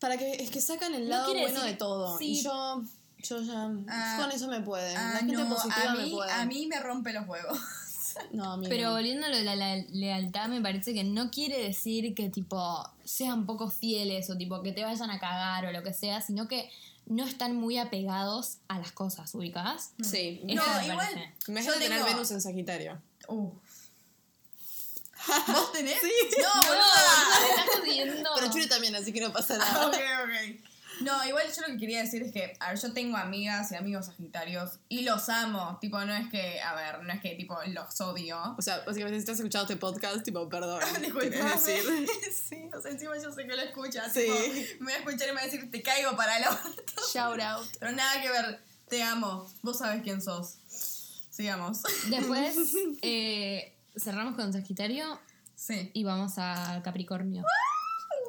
Para 0.00 0.16
que 0.18 0.32
es 0.34 0.50
que 0.50 0.60
sacan 0.60 0.94
el 0.94 1.08
lado 1.08 1.32
bueno 1.32 1.46
decir- 1.60 1.62
de 1.70 1.74
todo. 1.76 2.18
sí. 2.18 2.32
Y 2.32 2.42
yo, 2.42 2.82
yo 3.22 3.40
ya 3.42 3.70
Ah, 3.88 4.18
con 4.20 4.30
eso 4.32 4.48
me 4.48 4.60
puede. 4.60 4.94
Ah, 4.96 5.12
la 5.14 5.18
gente 5.20 5.34
no, 5.34 5.48
positiva 5.48 5.90
a 5.92 5.94
me 5.94 6.02
mí, 6.04 6.10
puede. 6.10 6.32
a 6.32 6.44
mí 6.44 6.66
me 6.66 6.80
rompe 6.80 7.12
los 7.12 7.26
huevos. 7.28 7.58
No, 8.30 8.52
a 8.52 8.56
mí 8.58 8.66
Pero 8.68 8.88
no. 8.88 8.92
volviendo 8.96 9.24
a 9.24 9.30
lo 9.30 9.38
de 9.38 9.42
la, 9.44 9.56
la 9.56 9.76
lealtad, 9.90 10.48
me 10.48 10.60
parece 10.60 10.92
que 10.92 11.02
no 11.02 11.30
quiere 11.30 11.58
decir 11.62 12.14
que 12.14 12.28
tipo 12.28 12.86
sean 13.06 13.46
poco 13.46 13.70
fieles 13.70 14.28
o 14.28 14.36
tipo 14.36 14.62
que 14.62 14.72
te 14.72 14.84
vayan 14.84 15.08
a 15.10 15.18
cagar 15.18 15.64
o 15.64 15.72
lo 15.72 15.82
que 15.82 15.94
sea, 15.94 16.20
sino 16.20 16.46
que 16.46 16.70
no 17.06 17.24
están 17.24 17.56
muy 17.56 17.78
apegados 17.78 18.58
a 18.68 18.78
las 18.78 18.92
cosas 18.92 19.34
ubicadas. 19.34 19.92
Sí. 20.02 20.42
Eso 20.46 20.62
No, 20.66 20.76
me 20.78 20.86
igual. 20.88 21.32
Imagínate 21.48 21.78
yo 21.78 21.84
tener 21.84 21.98
tengo- 22.00 22.04
Venus 22.04 22.30
en 22.32 22.42
Sagitario. 22.42 23.00
Uh. 23.28 23.50
¿Vos 25.48 25.72
tenés? 25.72 25.98
Sí. 26.02 26.12
No, 26.42 26.64
No, 26.64 27.80
jodiendo. 27.80 28.30
Pero 28.34 28.50
Churi 28.52 28.68
también, 28.68 28.94
así 28.94 29.10
que 29.12 29.22
no 29.22 29.32
pasa 29.32 29.56
nada. 29.56 29.86
ok, 29.86 29.94
ok. 29.94 30.60
No, 31.04 31.24
igual 31.26 31.46
yo 31.54 31.62
lo 31.62 31.68
que 31.68 31.76
quería 31.78 32.00
decir 32.02 32.22
es 32.22 32.32
que, 32.32 32.56
a 32.60 32.70
ver, 32.70 32.80
yo 32.80 32.92
tengo 32.92 33.16
amigas 33.16 33.72
y 33.72 33.76
amigos 33.76 34.06
sagitarios 34.06 34.78
y 34.88 35.02
los 35.02 35.28
amo. 35.28 35.78
Tipo, 35.80 36.04
no 36.04 36.14
es 36.14 36.28
que, 36.30 36.60
a 36.60 36.74
ver, 36.74 37.02
no 37.02 37.12
es 37.12 37.20
que, 37.20 37.34
tipo, 37.34 37.56
los 37.68 38.00
odio. 38.00 38.54
O 38.58 38.62
sea, 38.62 38.80
básicamente 38.86 39.16
si 39.18 39.20
estás 39.20 39.38
escuchando 39.38 39.64
este 39.64 39.76
podcast, 39.76 40.22
tipo, 40.24 40.48
perdón. 40.48 40.80
Decir, 41.02 41.82
sí, 42.48 42.68
o 42.76 42.80
sea, 42.80 42.90
encima 42.90 43.14
yo 43.22 43.32
sé 43.32 43.46
que 43.46 43.54
lo 43.56 43.62
escuchas. 43.62 44.12
Sí. 44.12 44.20
tipo, 44.22 44.84
me 44.84 44.92
va 44.92 44.98
a 44.98 45.00
escuchar 45.00 45.28
y 45.28 45.30
me 45.30 45.34
va 45.36 45.40
a 45.42 45.44
decir, 45.44 45.70
te 45.70 45.82
caigo 45.82 46.16
para 46.16 46.38
el 46.38 46.44
orto. 46.48 47.02
shout 47.12 47.40
out. 47.40 47.66
Pero 47.78 47.92
nada 47.92 48.20
que 48.22 48.30
ver, 48.30 48.60
te 48.88 49.02
amo. 49.02 49.50
Vos 49.62 49.78
sabés 49.78 50.02
quién 50.02 50.20
sos. 50.22 50.56
Sigamos. 51.30 51.82
Después 52.10 52.56
eh, 53.02 53.72
cerramos 53.96 54.34
con 54.36 54.52
Sagitario 54.52 55.18
Sí. 55.56 55.90
y 55.94 56.04
vamos 56.04 56.34
a 56.38 56.80
Capricornio. 56.84 57.44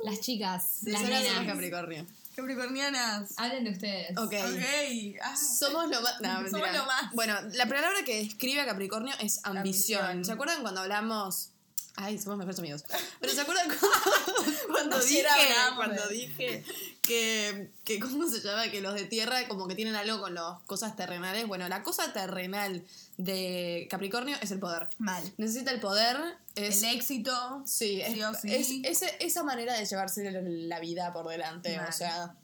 Las 0.04 0.20
chicas, 0.22 0.80
las 0.84 1.02
Ahora 1.02 1.18
somos 1.18 1.32
nenas. 1.34 1.48
Capricornio. 1.48 2.06
Capricornianas. 2.36 3.34
Hablen 3.38 3.64
de 3.66 3.72
ustedes. 3.72 4.18
Ok. 4.18 4.34
Ok. 4.34 5.20
Ah. 5.22 5.36
Somos 5.36 5.90
lo 5.90 6.02
más. 6.02 6.22
No, 6.22 6.50
Somos 6.50 6.72
lo 6.74 6.86
más. 6.86 7.12
Bueno, 7.14 7.36
la 7.54 7.66
palabra 7.68 8.04
que 8.06 8.24
describe 8.24 8.62
a 8.62 8.66
Capricornio 8.66 9.14
es 9.20 9.40
ambición. 9.44 10.02
Ambición. 10.02 10.26
¿Se 10.26 10.32
acuerdan 10.32 10.62
cuando 10.62 10.82
hablamos 10.82 11.50
Ay, 11.96 12.18
somos 12.18 12.40
mejores 12.40 12.58
amigos. 12.58 12.84
Pero 13.20 13.34
¿se 13.34 13.42
acuerdan 13.42 13.68
cuando, 14.68 14.72
cuando 14.72 15.00
dije, 15.00 15.28
cuando 15.76 16.08
dije 16.08 16.66
que, 17.04 17.70
que, 17.84 18.00
¿cómo 18.00 18.28
se 18.30 18.40
llama? 18.42 18.70
Que 18.72 18.82
los 18.82 18.96
de 18.96 19.04
tierra 19.06 19.48
como 19.48 19.68
que 19.68 19.76
tienen 19.76 19.96
algo 19.96 20.20
con 20.22 20.34
las 20.34 20.60
cosas 20.66 20.96
terrenales. 20.96 21.48
Bueno, 21.48 21.68
la 21.70 21.84
cosa 21.84 22.14
terrenal 22.14 22.84
de 23.18 23.88
Capricornio 23.90 24.36
es 24.42 24.52
el 24.52 24.60
poder. 24.60 24.88
Mal. 24.98 25.24
Necesita 25.38 25.72
el 25.72 25.80
poder, 25.80 26.18
es... 26.56 26.82
El 26.82 26.96
éxito. 26.96 27.64
Sí, 27.66 28.02
es, 28.02 28.14
sí 28.14 28.24
o 28.24 28.34
sí. 28.34 28.56
es- 28.56 28.70
ese- 29.04 29.18
esa 29.20 29.44
manera 29.44 29.78
de 29.78 29.86
llevarse 29.86 30.32
la 30.32 30.80
vida 30.80 31.12
por 31.14 31.28
delante, 31.28 31.76
Mal. 31.78 31.90
o 31.90 31.92
sea, 31.92 32.36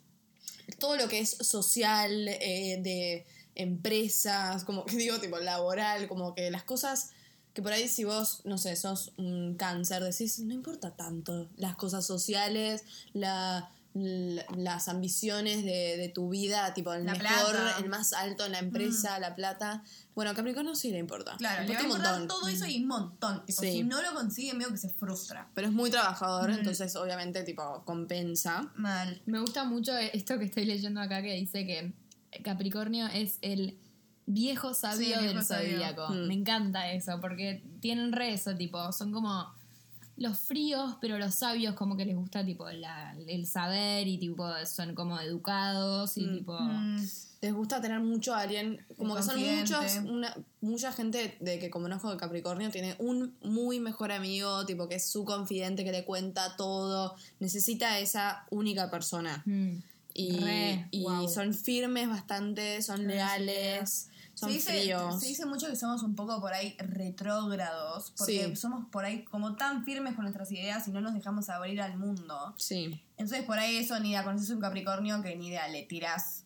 todo 0.77 0.95
lo 0.97 1.07
que 1.07 1.19
es 1.19 1.31
social, 1.41 2.27
eh, 2.27 2.79
de 2.83 3.25
empresas, 3.55 4.63
como 4.65 4.85
que 4.85 4.95
digo, 4.97 5.19
tipo 5.19 5.37
laboral, 5.39 6.07
como 6.07 6.35
que 6.35 6.51
las 6.51 6.63
cosas 6.63 7.11
que 7.53 7.61
por 7.63 7.71
ahí 7.73 7.87
si 7.87 8.03
vos, 8.03 8.41
no 8.45 8.57
sé, 8.57 8.75
sos 8.75 9.11
un 9.17 9.55
cáncer, 9.55 10.03
decís, 10.03 10.39
no 10.39 10.53
importa 10.53 10.95
tanto 10.95 11.49
las 11.57 11.75
cosas 11.75 12.05
sociales, 12.05 12.83
la- 13.13 13.71
las 13.93 14.87
ambiciones 14.87 15.63
de, 15.63 15.97
de 15.97 16.09
tu 16.09 16.29
vida, 16.29 16.73
tipo 16.73 16.93
el 16.93 17.05
La 17.05 17.13
mejor, 17.13 17.51
plata. 17.51 17.75
el 17.79 17.89
más 17.89 18.13
alto 18.13 18.45
en 18.45 18.51
la 18.53 18.59
empresa, 18.59 19.19
la 19.19 19.35
plata. 19.35 19.83
Bueno, 20.15 20.31
a 20.31 20.35
Capricornio 20.35 20.75
sí 20.75 20.91
le 20.91 20.99
importa. 20.99 21.35
Claro, 21.37 21.63
le 21.65 21.73
va 21.73 21.79
a 21.79 21.83
importa 21.83 21.85
un 21.85 21.91
importar 21.91 22.19
montón. 22.19 22.39
todo 22.39 22.47
eso 22.49 22.65
y 22.67 22.81
un 22.81 22.87
montón. 22.87 23.45
Tipo, 23.45 23.61
Sí. 23.61 23.71
Si 23.71 23.83
no 23.83 24.01
lo 24.01 24.13
consigue, 24.13 24.53
medio 24.53 24.69
que 24.71 24.77
se 24.77 24.89
frustra. 24.89 25.49
Pero 25.55 25.67
es 25.67 25.73
muy 25.73 25.89
trabajador, 25.89 26.51
entonces 26.51 26.95
obviamente 26.95 27.43
tipo 27.43 27.83
compensa. 27.85 28.71
Mal. 28.75 29.21
Me 29.25 29.39
gusta 29.39 29.63
mucho 29.63 29.97
esto 29.97 30.37
que 30.37 30.45
estoy 30.45 30.65
leyendo 30.65 31.01
acá 31.01 31.21
que 31.21 31.33
dice 31.33 31.65
que 31.65 31.93
Capricornio 32.43 33.07
es 33.07 33.37
el 33.41 33.77
viejo 34.27 34.73
sabio 34.75 35.07
Sí, 35.07 35.13
el 35.13 35.19
viejo 35.33 35.35
del 35.39 35.45
zodíaco. 35.45 36.09
Mm. 36.09 36.27
Me 36.27 36.33
encanta 36.35 36.91
eso 36.91 37.19
porque 37.19 37.63
tienen 37.81 38.11
re 38.11 38.33
eso, 38.33 38.55
tipo, 38.55 38.91
son 38.91 39.11
como 39.11 39.51
los 40.19 40.37
fríos, 40.37 40.97
pero 41.01 41.17
los 41.17 41.33
sabios 41.33 41.73
como 41.75 41.95
que 41.97 42.05
les 42.05 42.15
gusta 42.15 42.45
tipo 42.45 42.69
la- 42.69 43.15
el 43.27 43.47
saber 43.47 44.07
y 44.07 44.17
tipo 44.17 44.45
son 44.65 44.93
como 44.93 45.19
educados 45.19 46.17
y 46.17 46.25
Mm. 46.25 46.37
tipo 46.37 46.59
Mm, 46.59 46.97
Les 47.41 47.53
gusta 47.53 47.79
tener 47.79 48.01
mucho 48.01 48.35
a 48.35 48.41
alguien, 48.41 48.85
como 48.97 49.15
que 49.15 49.23
son 49.23 49.39
muchos, 49.39 49.79
una, 50.03 50.35
mucha 50.59 50.91
gente 50.91 51.37
de 51.39 51.57
que 51.57 51.69
conozco 51.69 52.11
de 52.11 52.17
Capricornio 52.17 52.69
tiene 52.69 52.97
un 52.99 53.33
muy 53.41 53.79
mejor 53.79 54.11
amigo, 54.11 54.65
tipo 54.65 54.89
que 54.89 54.95
es 54.95 55.09
su 55.09 55.23
confidente, 55.23 55.85
que 55.85 55.93
le 55.93 56.03
cuenta 56.03 56.57
todo, 56.57 57.15
necesita 57.39 57.97
esa 57.99 58.45
única 58.49 58.91
persona. 58.91 59.41
mm, 59.45 59.71
Y, 60.15 60.37
Re, 60.37 60.87
y 60.91 61.03
guau. 61.03 61.29
son 61.29 61.53
firmes 61.53 62.09
bastante, 62.09 62.81
son 62.81 63.07
leales, 63.07 64.08
son 64.39 64.49
se, 64.49 64.55
dice, 64.55 64.71
fríos. 64.71 65.19
se 65.19 65.27
dice 65.27 65.45
mucho 65.45 65.67
que 65.67 65.75
somos 65.75 66.01
un 66.03 66.15
poco 66.15 66.39
por 66.39 66.53
ahí 66.53 66.75
retrógrados, 66.79 68.13
porque 68.17 68.47
Sí. 68.49 68.55
somos 68.55 68.85
por 68.91 69.05
ahí 69.05 69.23
como 69.25 69.55
tan 69.55 69.83
firmes 69.85 70.15
con 70.15 70.23
nuestras 70.23 70.51
ideas 70.51 70.87
y 70.87 70.91
no 70.91 71.01
nos 71.01 71.13
dejamos 71.13 71.49
abrir 71.49 71.81
al 71.81 71.97
mundo. 71.97 72.53
Sí, 72.57 73.01
Entonces 73.17 73.43
por 73.45 73.59
ahí 73.59 73.75
eso 73.77 73.99
ni 73.99 74.09
idea, 74.11 74.23
conoces 74.23 74.49
un 74.49 74.59
Capricornio 74.61 75.21
que 75.21 75.35
ni 75.35 75.47
idea, 75.47 75.67
le 75.67 75.83
tiras 75.83 76.45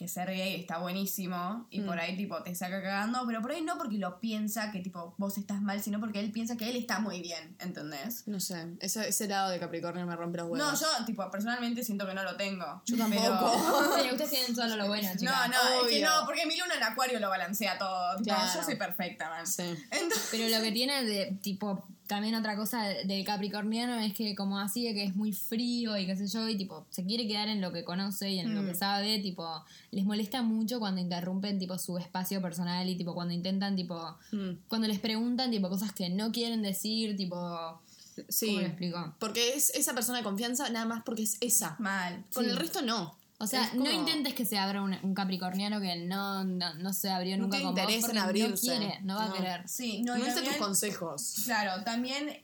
que 0.00 0.08
ser 0.08 0.28
gay 0.30 0.58
está 0.58 0.78
buenísimo 0.78 1.66
y 1.70 1.80
Mm. 1.80 1.86
por 1.86 1.98
ahí 2.00 2.16
tipo 2.16 2.42
te 2.42 2.54
saca 2.54 2.80
cagando, 2.82 3.22
pero 3.26 3.42
por 3.42 3.50
ahí 3.52 3.60
no 3.60 3.76
porque 3.76 3.98
lo 3.98 4.18
piensa 4.18 4.72
que 4.72 4.80
tipo 4.80 5.14
vos 5.18 5.36
estás 5.36 5.60
mal, 5.60 5.82
sino 5.82 6.00
porque 6.00 6.20
él 6.20 6.32
piensa 6.32 6.56
que 6.56 6.70
él 6.70 6.76
está 6.76 7.00
muy 7.00 7.20
bien, 7.20 7.54
¿entendés? 7.60 8.26
no 8.26 8.40
sé, 8.40 8.66
ese, 8.80 9.06
ese 9.08 9.28
lado 9.28 9.50
de 9.50 9.60
Capricornio 9.60 10.06
me 10.06 10.16
rompe 10.16 10.38
los 10.38 10.48
huevos. 10.48 10.58
No, 10.58 10.74
yo 10.98 11.04
tipo 11.04 11.30
personalmente 11.30 11.84
siento 11.84 12.06
que 12.06 12.14
no 12.14 12.22
lo 12.22 12.34
tengo. 12.36 12.82
Yo 12.86 12.96
pero- 12.96 13.20
tampoco. 13.22 13.50
Sí, 14.00 14.08
ustedes 14.10 14.30
tienen 14.30 14.56
solo 14.56 14.76
lo 14.76 14.86
bueno, 14.88 15.08
chicas. 15.18 15.48
No, 15.48 15.48
no, 15.48 15.86
es 15.86 15.92
que 15.92 16.00
no, 16.02 16.10
porque 16.24 16.46
mi 16.46 16.56
luna 16.56 16.76
en 16.76 16.82
acuario 16.82 17.20
lo 17.20 17.28
balancea 17.28 17.76
todo. 17.76 18.16
Tipo, 18.16 18.34
Claro. 18.36 18.50
yo 18.54 18.62
soy 18.64 18.76
perfecta, 18.76 19.28
man. 19.28 19.46
Sí. 19.46 19.62
Entonces, 19.90 20.28
Pero 20.30 20.48
lo 20.56 20.62
que 20.62 20.72
tiene 20.72 21.04
de 21.04 21.38
tipo 21.42 21.84
también 22.10 22.34
otra 22.34 22.56
cosa 22.56 22.82
del 22.82 23.24
capricorniano 23.24 23.94
es 24.00 24.12
que 24.14 24.34
como 24.34 24.58
así 24.58 24.84
de 24.84 24.92
que 24.94 25.04
es 25.04 25.14
muy 25.14 25.32
frío 25.32 25.96
y 25.96 26.06
qué 26.06 26.16
sé 26.16 26.26
yo 26.26 26.48
y 26.48 26.56
tipo 26.58 26.84
se 26.90 27.04
quiere 27.04 27.26
quedar 27.28 27.48
en 27.48 27.60
lo 27.60 27.72
que 27.72 27.84
conoce 27.84 28.30
y 28.32 28.40
en 28.40 28.52
lo 28.54 28.62
Mm. 28.62 28.66
que 28.66 28.74
sabe, 28.74 29.18
tipo 29.20 29.64
les 29.92 30.04
molesta 30.04 30.42
mucho 30.42 30.80
cuando 30.80 31.00
interrumpen 31.00 31.58
tipo 31.60 31.78
su 31.78 31.96
espacio 31.98 32.42
personal 32.42 32.88
y 32.88 32.96
tipo 32.96 33.14
cuando 33.14 33.32
intentan 33.32 33.76
tipo 33.76 34.18
Mm, 34.32 34.50
cuando 34.68 34.88
les 34.88 34.98
preguntan 34.98 35.50
tipo 35.52 35.68
cosas 35.68 35.92
que 35.92 36.10
no 36.10 36.32
quieren 36.32 36.62
decir, 36.62 37.16
tipo 37.16 37.80
Sí. 38.28 38.46
¿cómo 38.48 38.60
lo 38.60 38.66
explico? 38.66 39.14
Porque 39.20 39.54
es 39.54 39.70
esa 39.70 39.94
persona 39.94 40.18
de 40.18 40.24
confianza 40.24 40.68
nada 40.68 40.84
más 40.84 41.02
porque 41.04 41.22
es 41.22 41.38
esa. 41.40 41.76
mal. 41.78 42.24
Con 42.34 42.44
Sí. 42.44 42.50
el 42.50 42.56
resto 42.56 42.82
no. 42.82 43.14
O 43.42 43.46
sea, 43.46 43.70
como- 43.70 43.84
no 43.84 43.90
intentes 43.90 44.34
que 44.34 44.44
se 44.44 44.58
abra 44.58 44.82
un, 44.82 44.94
un 45.02 45.14
capricorniano 45.14 45.80
que 45.80 45.96
no, 45.96 46.44
no, 46.44 46.74
no 46.74 46.92
se 46.92 47.08
abrió 47.10 47.36
No 47.38 47.44
nunca 47.44 47.56
tiene 47.56 47.72
con 47.72 47.74
vos 47.74 47.80
interés 47.82 48.04
en 48.04 48.10
porque 48.10 48.18
abrirse. 48.20 48.66
no 48.66 48.78
quiere, 48.78 49.00
no 49.02 49.16
va 49.16 49.26
No. 49.26 49.32
a 49.32 49.36
querer. 49.36 49.68
Sí, 49.68 50.02
no, 50.02 50.16
No 50.18 50.24
tus 50.24 50.56
consejos. 50.56 51.34
Claro, 51.44 51.82
también. 51.82 52.38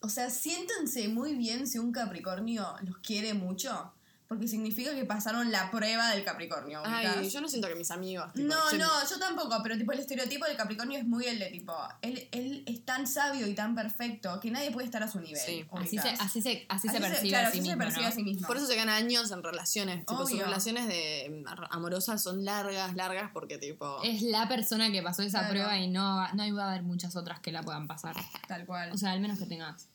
O 0.00 0.08
sea, 0.08 0.28
siéntense 0.30 1.08
muy 1.08 1.34
bien 1.34 1.66
si 1.66 1.78
un 1.78 1.92
Capricornio 1.92 2.66
los 2.82 2.98
quiere 2.98 3.34
mucho. 3.34 3.92
Porque 4.32 4.48
significa 4.48 4.94
que 4.94 5.04
pasaron 5.04 5.52
la 5.52 5.70
prueba 5.70 6.08
del 6.08 6.24
Capricornio. 6.24 6.80
Ay, 6.86 7.28
yo 7.28 7.42
no 7.42 7.48
siento 7.50 7.68
que 7.68 7.74
mis 7.74 7.90
amigos. 7.90 8.32
tipo, 8.32 8.48
No, 8.48 8.70
se- 8.70 8.78
no, 8.78 8.88
yo 9.10 9.18
tampoco, 9.18 9.58
pero 9.62 9.76
tipo 9.76 9.92
el 9.92 9.98
estereotipo 9.98 10.46
del 10.46 10.56
Capricornio 10.56 10.98
es 10.98 11.04
muy 11.04 11.26
el 11.26 11.38
de 11.38 11.50
tipo, 11.50 11.76
él, 12.00 12.28
él 12.32 12.62
es 12.66 12.82
tan 12.86 13.06
sabio 13.06 13.46
y 13.46 13.54
tan 13.54 13.74
perfecto 13.74 14.40
que 14.40 14.50
nadie 14.50 14.70
puede 14.70 14.86
estar 14.86 15.02
a 15.02 15.08
su 15.08 15.20
nivel. 15.20 15.38
Sí. 15.38 15.66
Así 15.72 15.98
se, 15.98 16.08
así 16.08 16.40
se, 16.40 16.64
así 16.70 16.88
se 16.88 16.98
percibe 16.98 17.28
claro, 17.28 17.48
a 17.48 17.50
sí 17.50 17.58
así 17.58 17.60
mismo, 17.60 17.72
se 17.72 17.76
percibe 17.76 18.02
¿no? 18.04 18.08
a 18.08 18.12
sí 18.12 18.22
mismo. 18.24 18.46
Por 18.46 18.56
eso 18.56 18.66
se 18.66 18.74
ganan 18.76 18.94
años 19.04 19.30
en 19.32 19.42
relaciones. 19.42 20.06
Tipo, 20.06 20.26
sus 20.26 20.38
relaciones 20.38 20.88
de 20.88 21.44
amorosas 21.70 22.22
son 22.22 22.42
largas, 22.42 22.94
largas, 22.94 23.30
porque 23.34 23.58
tipo. 23.58 24.02
Es 24.02 24.22
la 24.22 24.48
persona 24.48 24.90
que 24.90 25.02
pasó 25.02 25.20
esa 25.22 25.40
Claro. 25.40 25.52
prueba 25.52 25.76
y 25.78 25.88
no, 25.90 26.16
va- 26.16 26.32
no 26.32 26.46
iba 26.46 26.64
a 26.64 26.70
haber 26.70 26.84
muchas 26.84 27.16
otras 27.16 27.40
que 27.40 27.52
la 27.52 27.62
puedan 27.62 27.86
pasar. 27.86 28.16
Tal 28.48 28.64
cual. 28.64 28.92
O 28.92 28.96
sea, 28.96 29.12
al 29.12 29.20
menos 29.20 29.38
que 29.38 29.44
tengas 29.44 29.88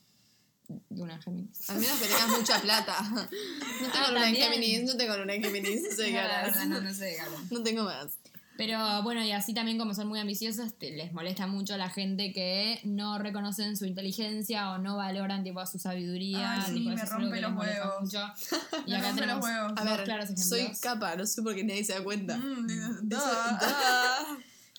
una 0.90 1.20
Géminis. 1.22 1.68
Al 1.70 1.78
menos 1.78 1.98
que 1.98 2.06
tengas 2.06 2.28
mucha 2.28 2.60
plata. 2.60 2.96
No 3.80 3.88
tengo 3.92 4.06
Ah, 4.06 4.10
luna 4.12 4.28
en. 4.28 4.34
Géminis, 4.36 4.82
no 4.84 4.96
tengo 4.96 5.16
luna 5.16 5.34
en 5.34 5.42
Géminis, 5.42 5.82
no 5.82 6.12
ganas. 6.12 6.46
verdad, 6.46 6.64
no, 6.66 6.80
no 6.80 6.92
sé, 6.94 7.14
Galo. 7.16 7.36
No 7.50 7.62
tengo 7.62 7.84
más. 7.84 8.08
Pero 8.56 9.04
bueno, 9.04 9.22
y 9.22 9.30
así 9.30 9.54
también 9.54 9.78
como 9.78 9.94
son 9.94 10.08
muy 10.08 10.18
ambiciosos, 10.18 10.74
te- 10.76 10.90
les 10.90 11.12
molesta 11.12 11.46
mucho 11.46 11.74
a 11.74 11.76
la 11.76 11.90
gente 11.90 12.32
que 12.32 12.80
no 12.82 13.16
reconocen 13.20 13.76
su 13.76 13.84
inteligencia 13.86 14.72
o 14.72 14.78
no 14.78 14.96
valoran 14.96 15.44
tipo 15.44 15.64
su 15.64 15.78
sabiduría. 15.78 16.54
Ay, 16.54 16.62
sí, 16.74 16.80
me 16.88 16.96
rompe 17.04 17.40
los 17.40 17.52
huevos. 17.56 18.00
mucho. 18.00 18.20
Y 18.84 18.90
Me 18.90 18.96
acá 18.96 19.08
rompe 19.10 19.26
los 19.26 19.44
huevos. 19.44 19.72
A 19.76 19.84
ver, 19.84 20.02
claros 20.04 20.24
ejemplos. 20.24 20.48
soy 20.48 20.72
capa, 20.80 21.14
no 21.14 21.24
sé 21.24 21.40
por 21.42 21.54
qué 21.54 21.62
nadie 21.62 21.84
se 21.84 21.92
da 21.92 22.02
cuenta. 22.02 22.36
Mm, 22.36 22.66
Da, 23.08 23.18
da. 23.18 23.58
da. 23.60 24.26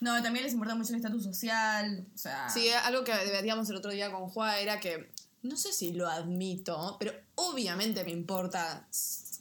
No, 0.02 0.22
también 0.24 0.44
les 0.44 0.54
importa 0.54 0.76
mucho 0.76 0.90
el 0.90 0.98
estatus 0.98 1.24
social. 1.24 2.06
O 2.14 2.18
sea. 2.18 2.50
Sí, 2.50 2.70
algo 2.70 3.04
que 3.06 3.14
debatíamos 3.14 3.70
el 3.70 3.78
otro 3.78 3.92
día 3.92 4.12
con 4.12 4.28
Juan 4.30 4.56
era 4.60 4.80
que, 4.82 5.10
no 5.42 5.58
sé 5.58 5.72
si 5.74 5.94
lo 5.94 6.08
admito, 6.08 6.98
pero 7.00 7.14
obviamente 7.36 8.04
me 8.04 8.12
importa 8.12 8.88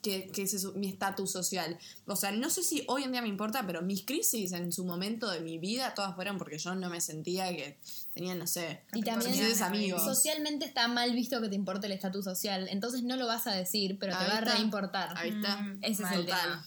que, 0.02 0.28
que 0.28 0.42
ese 0.42 0.56
es 0.56 0.64
mi 0.74 0.88
estatus 0.88 1.32
social. 1.32 1.76
O 2.06 2.14
sea, 2.14 2.30
no 2.30 2.50
sé 2.50 2.62
si 2.62 2.84
hoy 2.86 3.02
en 3.02 3.12
día 3.12 3.20
me 3.22 3.28
importa, 3.28 3.66
pero 3.66 3.82
mis 3.82 4.04
crisis 4.04 4.52
en 4.52 4.72
su 4.72 4.84
momento 4.84 5.28
de 5.28 5.40
mi 5.40 5.58
vida, 5.58 5.94
todas 5.94 6.14
fueron 6.14 6.38
porque 6.38 6.58
yo 6.58 6.74
no 6.74 6.88
me 6.88 7.00
sentía 7.00 7.48
que 7.48 7.78
tenía, 8.14 8.34
no 8.36 8.46
sé, 8.46 8.82
Y 8.94 9.02
también 9.02 9.62
amigos. 9.62 10.04
socialmente 10.04 10.64
está 10.66 10.86
mal 10.86 11.12
visto 11.12 11.40
que 11.40 11.48
te 11.48 11.56
importe 11.56 11.86
el 11.86 11.92
estatus 11.92 12.24
social, 12.24 12.68
entonces 12.68 13.02
no 13.02 13.16
lo 13.16 13.26
vas 13.26 13.46
a 13.46 13.52
decir, 13.52 13.98
pero 13.98 14.16
te 14.16 14.24
va 14.24 14.38
a 14.38 14.40
reimportar. 14.40 15.16
Ahí 15.16 15.30
está. 15.30 15.56
Mm, 15.62 15.78
Ese 15.82 16.02
es 16.04 16.12
el 16.12 16.26
tema. 16.26 16.66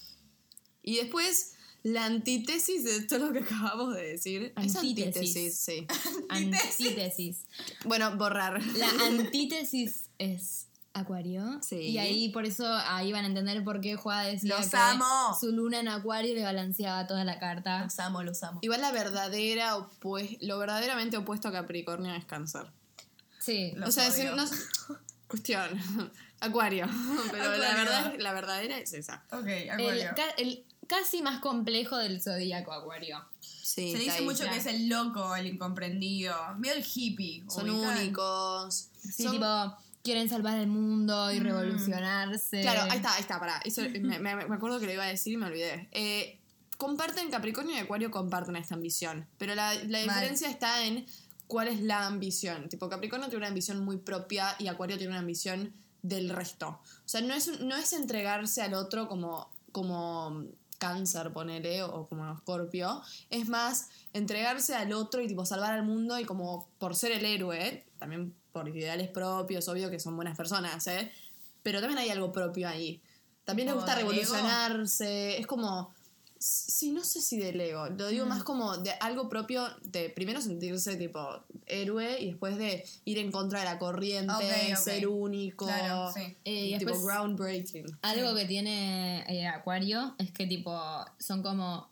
Y 0.84 0.97
después, 0.97 1.53
la 1.84 2.05
antítesis 2.05 2.84
de 2.84 3.01
todo 3.01 3.27
lo 3.27 3.34
que 3.34 3.39
acabamos 3.45 3.95
de 3.95 4.03
decir. 4.13 4.53
Es 4.57 4.75
Antítesis. 4.75 5.15
antítesis, 5.36 5.57
sí. 5.59 5.88
Antítesis. 6.29 7.45
Bueno, 7.86 8.15
borrar. 8.17 8.61
La 8.77 8.88
antítesis 9.05 10.09
es 10.17 10.67
Acuario. 10.93 11.59
Sí. 11.61 11.77
Y 11.77 11.97
ahí 11.99 12.29
por 12.29 12.45
eso 12.45 12.65
ahí 12.67 13.11
van 13.13 13.23
a 13.23 13.27
entender 13.27 13.63
por 13.63 13.79
qué 13.79 13.95
Juan 13.95 14.25
decía 14.25 14.57
Los 14.57 14.67
que 14.67 14.77
amo. 14.77 15.38
su 15.39 15.51
luna 15.51 15.79
en 15.79 15.88
Acuario 15.88 16.36
le 16.36 16.43
balanceaba 16.43 17.07
toda 17.07 17.23
la 17.23 17.39
carta. 17.39 17.84
Los 17.86 17.97
amo, 17.99 18.23
los 18.23 18.43
amo. 18.43 18.59
Igual 18.61 18.82
la 18.82 18.91
verdadera 18.91 19.77
opue- 19.77 20.38
lo 20.41 20.57
verdaderamente 20.59 21.15
opuesto 21.17 21.47
a 21.47 21.51
Capricornio 21.53 22.13
es 22.13 22.25
cáncer. 22.25 22.65
Sí. 23.39 23.71
Los 23.75 23.89
o 23.89 23.91
sea, 23.93 24.07
es- 24.07 24.36
no- 24.36 24.97
cuestión. 25.27 25.69
Acuario. 26.41 26.88
Pero 27.32 27.55
la 27.55 27.73
verdad, 27.75 28.13
la 28.17 28.34
verdadera 28.34 28.77
es 28.77 28.93
esa. 28.93 29.23
Ok, 29.32 29.47
Acuario. 29.71 30.11
el 30.38 30.65
casi 30.91 31.21
más 31.21 31.39
complejo 31.39 31.95
del 31.97 32.21
zodíaco 32.21 32.73
Acuario. 32.73 33.23
Sí, 33.39 33.93
Se 33.93 33.97
dice 33.97 34.21
mucho 34.23 34.43
que 34.49 34.57
es 34.57 34.65
el 34.65 34.89
loco, 34.89 35.33
el 35.35 35.47
incomprendido. 35.47 36.35
Medio 36.57 36.75
el 36.75 36.83
hippie. 36.85 37.43
Son 37.49 37.69
¿ubican? 37.69 37.97
únicos. 37.97 38.89
Sí, 39.01 39.23
Son- 39.23 39.31
tipo, 39.31 39.77
quieren 40.03 40.27
salvar 40.27 40.59
el 40.59 40.67
mundo 40.67 41.31
y 41.31 41.39
Mm. 41.39 41.43
revolucionarse. 41.43 42.61
Claro, 42.61 42.81
ahí 42.91 42.97
está, 42.97 43.13
ahí 43.15 43.21
está, 43.21 43.39
pará. 43.39 43.61
Eso, 43.63 43.81
me, 43.83 44.19
me- 44.19 44.35
me 44.35 44.55
acuerdo 44.55 44.79
que 44.79 44.85
lo 44.87 44.91
iba 44.93 45.03
a 45.03 45.07
decir 45.07 45.31
y 45.33 45.37
me 45.37 45.45
olvidé. 45.45 45.87
Eh, 45.91 46.39
comparten, 46.77 47.29
Capricornio 47.29 47.75
y 47.75 47.79
Acuario 47.79 48.11
comparten 48.11 48.55
esta 48.57 48.75
ambición. 48.75 49.27
Pero 49.37 49.55
la, 49.55 49.73
la 49.75 49.81
Mal. 49.83 50.03
diferencia 50.03 50.49
está 50.49 50.83
en 50.85 51.05
cuál 51.47 51.69
es 51.69 51.81
la 51.81 52.05
ambición. 52.07 52.67
Tipo, 52.67 52.89
Capricornio 52.89 53.27
tiene 53.29 53.37
una 53.37 53.47
ambición 53.47 53.83
muy 53.85 53.97
propia 53.97 54.55
y 54.59 54.67
Acuario 54.67 54.97
tiene 54.97 55.11
una 55.11 55.19
ambición 55.19 55.73
del 56.01 56.29
resto. 56.29 56.67
O 56.69 57.07
sea, 57.07 57.21
no 57.21 57.33
es, 57.33 57.61
no 57.61 57.75
es 57.77 57.93
entregarse 57.93 58.61
al 58.61 58.73
otro 58.73 59.07
como, 59.07 59.49
como 59.71 60.45
cáncer, 60.82 61.32
ponele, 61.32 61.84
o 61.84 62.07
como 62.07 62.36
Scorpio, 62.39 63.03
es 63.29 63.47
más 63.47 63.89
entregarse 64.13 64.73
al 64.73 64.91
otro 64.93 65.21
y 65.21 65.27
tipo 65.27 65.45
salvar 65.45 65.73
al 65.73 65.84
mundo 65.84 66.19
y 66.19 66.25
como 66.25 66.67
por 66.79 66.95
ser 66.95 67.11
el 67.11 67.23
héroe, 67.23 67.86
también 67.99 68.34
por 68.51 68.67
ideales 68.67 69.09
propios, 69.09 69.67
obvio 69.67 69.91
que 69.91 69.99
son 69.99 70.15
buenas 70.15 70.36
personas, 70.36 70.88
¿eh? 70.88 71.11
Pero 71.61 71.79
también 71.79 71.99
hay 71.99 72.09
algo 72.09 72.32
propio 72.32 72.67
ahí. 72.67 72.99
También 73.45 73.67
les 73.67 73.75
¿Como 73.75 73.86
gusta 73.86 73.99
revolucionarse, 73.99 75.38
es 75.38 75.45
como... 75.45 75.93
Sí, 76.43 76.91
no 76.91 77.03
sé 77.03 77.21
si 77.21 77.37
del 77.37 77.61
ego, 77.61 77.87
lo 77.89 78.07
digo 78.07 78.25
más 78.25 78.43
como 78.43 78.75
de 78.77 78.89
algo 78.99 79.29
propio 79.29 79.63
de 79.83 80.09
primero 80.09 80.41
sentirse 80.41 80.95
tipo 80.95 81.19
héroe 81.67 82.19
y 82.19 82.31
después 82.31 82.57
de 82.57 82.83
ir 83.05 83.19
en 83.19 83.31
contra 83.31 83.59
de 83.59 83.65
la 83.65 83.77
corriente, 83.77 84.75
ser 84.75 85.07
único, 85.07 85.67
Claro, 85.67 86.11
sí. 86.11 86.35
Eh, 86.43 86.65
y 86.69 86.77
tipo 86.79 86.91
después- 86.93 87.05
groundbreaking. 87.05 87.85
Algo 88.01 88.33
que 88.33 88.45
tiene 88.45 89.23
eh, 89.29 89.45
Acuario 89.45 90.15
es 90.17 90.31
que 90.31 90.47
tipo 90.47 90.75
son 91.19 91.43
como 91.43 91.87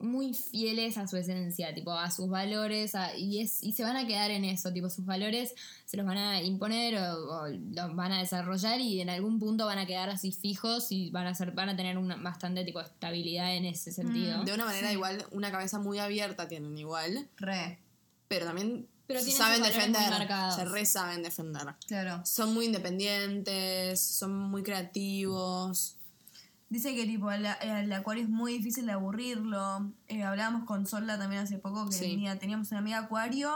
muy 0.00 0.34
fieles 0.34 0.96
a 0.98 1.06
su 1.06 1.16
esencia, 1.16 1.74
tipo 1.74 1.92
a 1.92 2.10
sus 2.10 2.28
valores 2.28 2.94
a- 2.94 3.16
y 3.16 3.40
es 3.40 3.62
y 3.62 3.72
se 3.72 3.82
van 3.84 3.96
a 3.96 4.06
quedar 4.06 4.30
en 4.30 4.44
eso, 4.44 4.72
tipo 4.72 4.88
sus 4.90 5.04
valores 5.04 5.54
se 5.84 5.96
los 5.96 6.06
van 6.06 6.16
a 6.18 6.42
imponer 6.42 6.96
o, 6.98 7.42
o 7.42 7.48
los 7.48 7.94
van 7.94 8.12
a 8.12 8.18
desarrollar 8.20 8.80
y 8.80 9.00
en 9.00 9.10
algún 9.10 9.38
punto 9.38 9.66
van 9.66 9.78
a 9.78 9.86
quedar 9.86 10.08
así 10.10 10.32
fijos 10.32 10.90
y 10.90 11.10
van 11.10 11.26
a 11.26 11.34
ser 11.34 11.52
van 11.52 11.68
a 11.68 11.76
tener 11.76 11.98
una 11.98 12.16
bastante 12.16 12.64
tipo 12.64 12.80
estabilidad 12.80 13.54
en 13.54 13.64
ese 13.66 13.92
sentido. 13.92 14.42
De 14.44 14.52
una 14.54 14.64
manera 14.64 14.92
igual, 14.92 15.24
una 15.32 15.50
cabeza 15.50 15.78
muy 15.78 15.98
abierta 15.98 16.48
tienen 16.48 16.76
igual, 16.78 17.28
Re. 17.36 17.78
pero 18.28 18.46
también 18.46 18.86
Pero 19.06 19.20
tienen 19.20 19.36
saben 19.36 19.62
defender, 19.62 20.02
se 20.56 20.64
re 20.64 20.86
saben 20.86 21.22
defender. 21.22 21.62
Claro. 21.86 22.22
Son 22.24 22.54
muy 22.54 22.66
independientes, 22.66 24.00
son 24.00 24.32
muy 24.34 24.62
creativos. 24.62 25.96
Dice 26.70 26.94
que 26.94 27.04
tipo 27.04 27.30
el, 27.32 27.44
el 27.62 27.92
acuario 27.92 28.22
es 28.22 28.28
muy 28.30 28.52
difícil 28.54 28.86
de 28.86 28.92
aburrirlo. 28.92 29.92
Eh, 30.08 30.22
hablábamos 30.22 30.64
con 30.64 30.86
Solda 30.86 31.18
también 31.18 31.42
hace 31.42 31.58
poco 31.58 31.86
que 31.86 31.92
Sí. 31.96 32.00
tenía- 32.02 32.38
teníamos 32.38 32.70
una 32.70 32.78
amiga 32.78 32.98
acuario 32.98 33.52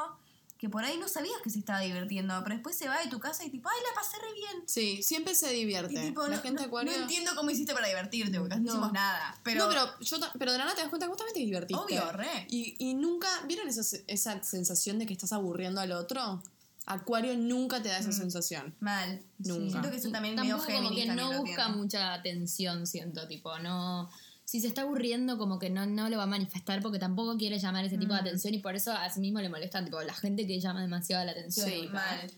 que 0.59 0.69
por 0.71 0.83
ahí 0.85 0.97
no 0.99 1.09
sabías 1.09 1.37
que 1.45 1.51
se 1.51 1.59
estaba 1.59 1.81
divirtiendo, 1.81 2.41
pero 2.43 2.55
después 2.57 2.75
se 2.77 2.89
va 2.89 2.99
de 2.99 3.09
tu 3.09 3.21
casa 3.21 3.45
y 3.45 3.51
tipo, 3.51 3.69
ay, 3.69 3.77
la 3.87 3.95
pasé 4.01 4.17
re 4.17 4.33
bien. 4.33 4.63
Sí, 4.67 5.03
siempre 5.03 5.35
se 5.35 5.51
divierte. 5.51 5.93
Y 5.93 5.97
tipo, 6.09 6.23
la 6.27 6.37
no, 6.37 6.43
gente 6.43 6.63
no- 6.63 6.67
acuario. 6.69 6.91
no 6.91 6.99
entiendo 7.03 7.33
cómo 7.37 7.51
hiciste 7.51 7.75
para 7.75 7.87
divertirte, 7.87 8.39
porque 8.41 8.57
no 8.57 8.63
No. 8.63 8.71
hicimos 8.71 8.93
nada. 8.93 9.39
Pero, 9.43 9.65
no, 9.65 9.69
pero, 9.69 9.99
yo 10.01 10.17
pero 10.39 10.53
de 10.53 10.59
la 10.59 10.65
nada 10.65 10.75
te 10.75 10.81
das 10.83 10.91
cuenta 10.91 11.07
que 11.07 11.11
vos 11.11 11.19
también 11.19 11.35
te 11.35 11.41
divertiste. 11.41 11.83
Obvio, 11.85 12.11
re. 12.13 12.47
Y, 12.49 12.75
y 12.79 12.95
nunca, 12.95 13.29
¿vieron 13.47 13.69
esa, 13.69 13.83
esa 14.07 14.43
sensación 14.43 14.99
de 14.99 15.07
que 15.07 15.13
estás 15.13 15.33
aburriendo 15.33 15.81
al 15.83 15.93
otro? 15.93 16.43
Acuario 16.87 17.35
nunca 17.37 17.83
te 17.83 17.89
da 17.89 17.99
esa 17.99 18.13
sensación. 18.13 18.75
mal. 18.81 19.23
Nunca. 19.39 19.71
Siento 19.71 19.91
que 19.91 19.97
eso 19.97 20.11
también 20.11 20.35
medio 20.37 20.57
como 20.59 20.91
que 20.95 21.07
no 21.07 21.39
busca 21.43 21.65
tiene. 21.67 21.77
mucha 21.79 22.13
atención, 22.15 22.87
siento, 22.87 23.27
tipo, 23.27 23.59
no... 23.61 24.11
Si 24.45 24.61
se 24.61 24.67
está 24.67 24.83
aburriendo, 24.83 25.39
como 25.39 25.59
que 25.59 25.71
no, 25.71 25.87
no 25.87 26.11
lo 26.11 26.19
va 26.19 26.25
a 26.25 26.27
manifestar 26.27 26.83
porque 26.83 26.99
tampoco 26.99 27.39
quiere 27.39 27.59
llamar 27.59 27.87
ese 27.87 27.97
tipo 27.97 28.13
Mm. 28.13 28.17
de 28.17 28.21
atención 28.21 28.53
y 28.53 28.59
por 28.59 28.77
eso 28.77 28.93
a 28.93 29.09
sí 29.09 29.21
mismo 29.21 29.41
le 29.41 29.49
molesta, 29.49 29.83
tipo, 29.83 30.01
la 30.03 30.13
gente 30.13 30.47
que 30.47 30.61
llama 30.61 30.83
demasiado 30.83 31.25
la 31.25 31.33
atención. 31.33 31.67
Sí, 31.69 31.89
Mal. 31.91 32.31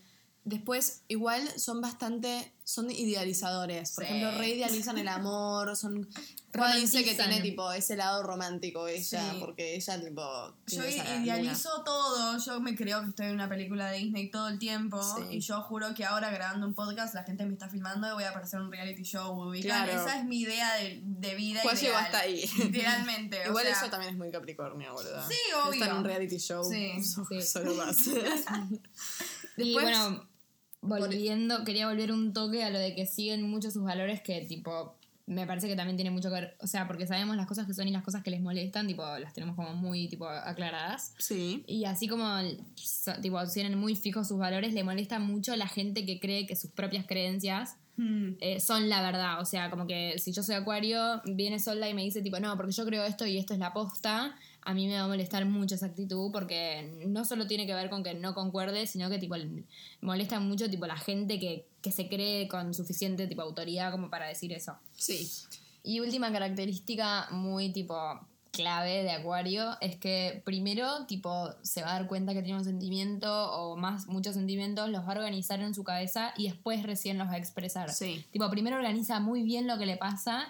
Después, 0.45 1.01
igual 1.09 1.41
son 1.59 1.81
bastante, 1.81 2.53
son 2.63 2.89
idealizadores. 2.89 3.91
Por 3.91 4.05
Sí. 4.05 4.13
ejemplo, 4.13 4.39
reidealizan 4.39 4.97
el 4.97 5.09
amor, 5.09 5.75
son... 5.75 6.07
Roa 6.57 6.75
dice 6.75 7.03
que 7.03 7.13
tiene 7.13 7.41
tipo 7.41 7.71
ese 7.71 7.95
lado 7.95 8.23
romántico 8.23 8.87
ella, 8.87 9.31
Sí. 9.31 9.37
porque 9.39 9.75
ella 9.75 10.01
tipo... 10.01 10.21
Yo 10.67 10.81
luna. 10.81 11.23
idealizo 11.23 11.83
todo, 11.83 12.37
yo 12.37 12.59
me 12.59 12.75
creo 12.75 13.01
que 13.03 13.09
estoy 13.09 13.27
en 13.27 13.33
una 13.33 13.47
película 13.47 13.89
de 13.91 13.99
Disney 13.99 14.29
todo 14.31 14.47
el 14.49 14.59
tiempo 14.59 15.01
Sí. 15.01 15.37
y 15.37 15.39
yo 15.39 15.61
juro 15.61 15.93
que 15.93 16.05
ahora 16.05 16.29
grabando 16.31 16.67
un 16.67 16.73
podcast 16.73 17.13
la 17.15 17.23
gente 17.23 17.45
me 17.45 17.53
está 17.53 17.69
filmando 17.69 18.07
y 18.09 18.11
voy 18.13 18.23
a 18.23 18.29
aparecer 18.31 18.59
en 18.59 18.65
un 18.65 18.71
reality 18.71 19.03
show. 19.03 19.51
Claro. 19.61 19.91
Esa 19.91 20.19
es 20.19 20.25
mi 20.25 20.39
idea 20.41 20.73
de, 20.75 21.01
de 21.03 21.35
vida 21.35 21.61
llegó 21.61 21.93
ideal. 21.93 22.05
hasta 22.05 22.19
ahí. 22.19 22.49
Literalmente. 22.57 23.39
o 23.45 23.49
Igual 23.49 23.65
sea, 23.65 23.75
eso 23.77 23.89
también 23.89 24.11
es 24.13 24.17
muy 24.17 24.31
Capricornio, 24.31 24.93
boludo. 24.93 25.27
Sí, 25.27 25.35
Estar 25.49 25.67
obvio. 25.69 25.85
en 25.85 25.93
un 25.93 26.03
reality 26.03 26.37
show. 26.37 26.63
Sí, 26.63 27.03
so- 27.03 27.25
sí. 27.25 27.41
Solo 27.41 27.73
más. 27.75 27.97
Y 29.57 29.73
Después- 29.73 29.85
bueno, 29.85 30.27
volviendo, 30.81 31.63
quería 31.63 31.87
volver 31.87 32.11
un 32.11 32.33
toque 32.33 32.63
a 32.63 32.69
lo 32.69 32.77
de 32.79 32.93
que 32.95 33.05
siguen 33.07 33.41
mucho 33.49 33.71
sus 33.71 33.83
valores 33.83 34.21
que 34.21 34.41
tipo 34.41 34.96
me 35.27 35.45
parece 35.45 35.67
que 35.67 35.75
también 35.75 35.97
tiene 35.97 36.09
mucho 36.09 36.29
que 36.29 36.35
ver, 36.35 36.57
o 36.61 36.67
sea, 36.67 36.87
porque 36.87 37.05
sabemos 37.05 37.35
las 37.35 37.47
cosas 37.47 37.67
que 37.67 37.73
son 37.73 37.85
y 37.87 37.91
las 37.91 38.03
cosas 38.03 38.23
que 38.23 38.31
les 38.31 38.41
molestan, 38.41 38.87
tipo 38.87 39.03
las 39.19 39.33
tenemos 39.33 39.57
como 39.57 39.73
muy 39.73 40.07
tipo 40.07 40.27
aclaradas. 40.27 41.13
sí. 41.19 41.65
Y 41.67 41.83
así 41.83 42.07
como 42.07 42.25
tipo 43.21 43.45
tienen 43.53 43.77
muy 43.77 43.95
fijos 43.95 44.29
sus 44.29 44.37
valores, 44.37 44.73
le 44.73 44.85
molesta 44.85 45.19
mucho 45.19 45.51
a 45.51 45.57
la 45.57 45.67
gente 45.67 46.05
que 46.05 46.19
cree 46.21 46.47
que 46.47 46.55
sus 46.55 46.71
propias 46.71 47.05
creencias 47.05 47.75
hmm, 47.97 48.35
eh, 48.39 48.61
son 48.61 48.87
la 48.87 49.01
verdad. 49.01 49.41
O 49.41 49.45
sea, 49.45 49.69
como 49.69 49.85
que 49.85 50.17
si 50.17 50.31
yo 50.31 50.43
soy 50.43 50.55
acuario, 50.55 51.21
viene 51.25 51.59
Solda 51.59 51.89
y 51.89 51.93
me 51.93 52.03
dice 52.03 52.21
tipo, 52.21 52.39
no, 52.39 52.55
porque 52.55 52.71
yo 52.71 52.85
creo 52.85 53.03
esto 53.03 53.25
y 53.25 53.37
esto 53.37 53.53
es 53.53 53.59
la 53.59 53.73
posta, 53.73 54.33
a 54.69 54.73
mí 54.73 54.85
me 54.87 54.95
va 54.95 55.05
a 55.05 55.07
molestar 55.07 55.45
mucho 55.45 55.75
esa 55.75 55.85
actitud 55.85 56.29
porque 56.31 57.01
no 57.07 57.23
solo 57.23 57.47
tiene 57.47 57.65
que 57.65 57.73
ver 57.73 57.89
con 57.89 58.03
que 58.03 58.13
no 58.13 58.33
concuerde, 58.33 58.85
sino 58.85 59.09
que 59.09 59.17
tipo 59.17 59.37
le- 59.37 59.63
molesta 60.01 60.41
mucho 60.41 60.69
tipo 60.69 60.85
la 60.85 60.97
gente 60.97 61.39
que, 61.39 61.65
que 61.81 61.91
se 61.91 62.09
cree 62.09 62.49
con 62.49 62.73
suficiente 62.73 63.27
tipo 63.27 63.41
autoridad 63.41 63.91
como 63.91 64.09
para 64.09 64.27
decir 64.27 64.51
eso. 64.51 64.73
Sí. 64.91 65.31
Y 65.83 66.01
última 66.01 66.33
característica 66.33 67.29
muy 67.31 67.71
tipo 67.71 67.95
clave 68.51 69.03
de 69.03 69.11
Acuario 69.11 69.77
es 69.81 69.95
que 69.97 70.41
primero 70.43 71.05
tipo 71.05 71.49
se 71.61 71.81
va 71.83 71.91
a 71.91 71.99
dar 71.99 72.07
cuenta 72.07 72.33
que 72.33 72.41
tiene 72.41 72.57
un 72.57 72.65
sentimiento 72.65 73.29
o 73.53 73.77
más 73.77 74.07
muchos 74.07 74.33
sentimientos, 74.33 74.89
los 74.89 75.03
va 75.03 75.13
a 75.13 75.17
organizar 75.17 75.61
en 75.61 75.73
su 75.75 75.83
cabeza 75.85 76.33
y 76.35 76.49
después 76.49 76.83
recién 76.83 77.17
los 77.17 77.27
va 77.27 77.33
a 77.33 77.37
expresar. 77.37 77.89
Sí. 77.93 78.25
Tipo, 78.31 78.49
primero 78.49 78.75
organiza 78.75 79.19
muy 79.21 79.43
bien 79.43 79.65
lo 79.67 79.77
que 79.77 79.85
le 79.85 79.95
pasa 79.95 80.49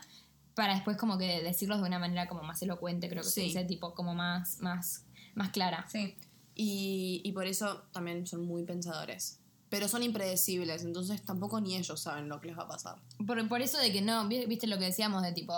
para 0.57 0.73
después 0.73 0.97
como 0.97 1.17
que 1.17 1.41
decirlos 1.43 1.79
de 1.81 1.87
una 1.87 1.99
manera 1.99 2.27
como 2.27 2.41
más 2.43 2.61
elocuente, 2.63 3.07
creo 3.07 3.21
que 3.23 3.29
se 3.29 3.41
Sí. 3.41 3.47
dice, 3.47 3.63
tipo 3.63 3.93
como 3.93 4.13
más, 4.15 4.59
más, 4.59 5.05
más 5.35 5.49
clara. 5.51 5.85
Sí. 5.89 6.15
Y, 6.55 7.21
y 7.23 7.31
por 7.31 7.45
eso 7.45 7.83
también 7.93 8.25
son 8.25 8.43
muy 8.45 8.63
pensadores. 8.63 9.39
Pero 9.69 9.87
son 9.87 10.01
impredecibles, 10.01 10.83
entonces 10.83 11.23
tampoco 11.23 11.59
ni 11.61 11.75
ellos 11.75 11.99
saben 11.99 12.27
lo 12.29 12.39
que 12.41 12.47
les 12.47 12.57
va 12.57 12.63
a 12.63 12.67
pasar. 12.67 12.95
Por, 13.25 13.47
por 13.47 13.61
eso 13.61 13.77
de 13.77 13.91
que 13.91 14.01
no, 14.01 14.27
vi- 14.27 14.45
viste 14.45 14.65
lo 14.65 14.77
que 14.79 14.85
decíamos 14.85 15.21
de 15.23 15.31
tipo, 15.33 15.53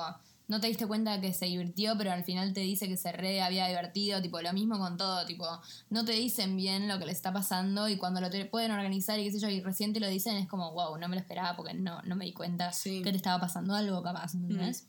no 0.49 0.59
te 0.59 0.67
diste 0.67 0.85
cuenta 0.85 1.21
que 1.21 1.33
se 1.33 1.45
divirtió, 1.45 1.93
pero 1.97 2.11
al 2.11 2.25
final 2.25 2.51
te 2.53 2.59
dice 2.59 2.87
que 2.89 2.97
se 2.97 3.11
re 3.13 3.41
había 3.41 3.67
divertido, 3.67 4.21
tipo, 4.21 4.41
lo 4.41 4.51
mismo 4.51 4.77
con 4.77 4.97
todo, 4.97 5.25
tipo, 5.25 5.45
no 5.89 6.03
te 6.03 6.11
dicen 6.11 6.57
bien 6.57 6.87
lo 6.89 6.99
que 6.99 7.05
les 7.05 7.15
está 7.15 7.31
pasando 7.31 7.87
y 7.87 7.95
cuando 7.97 8.19
lo 8.19 8.29
te 8.29 8.43
pueden 8.45 8.71
organizar 8.71 9.17
y 9.19 9.23
qué 9.23 9.31
sé 9.31 9.39
yo, 9.39 9.47
y 9.47 9.61
recién 9.61 9.93
te 9.93 10.01
lo 10.01 10.07
dicen, 10.09 10.35
es 10.35 10.47
como, 10.49 10.73
wow, 10.73 10.97
no 10.97 11.07
me 11.07 11.15
lo 11.15 11.21
esperaba 11.21 11.55
porque 11.55 11.73
no, 11.73 12.01
no 12.01 12.15
me 12.17 12.25
di 12.25 12.33
cuenta 12.33 12.73
Sí. 12.73 13.01
que 13.01 13.11
te 13.11 13.17
estaba 13.17 13.39
pasando 13.39 13.73
algo 13.75 14.03
capaz, 14.03 14.33
¿entendés? 14.33 14.85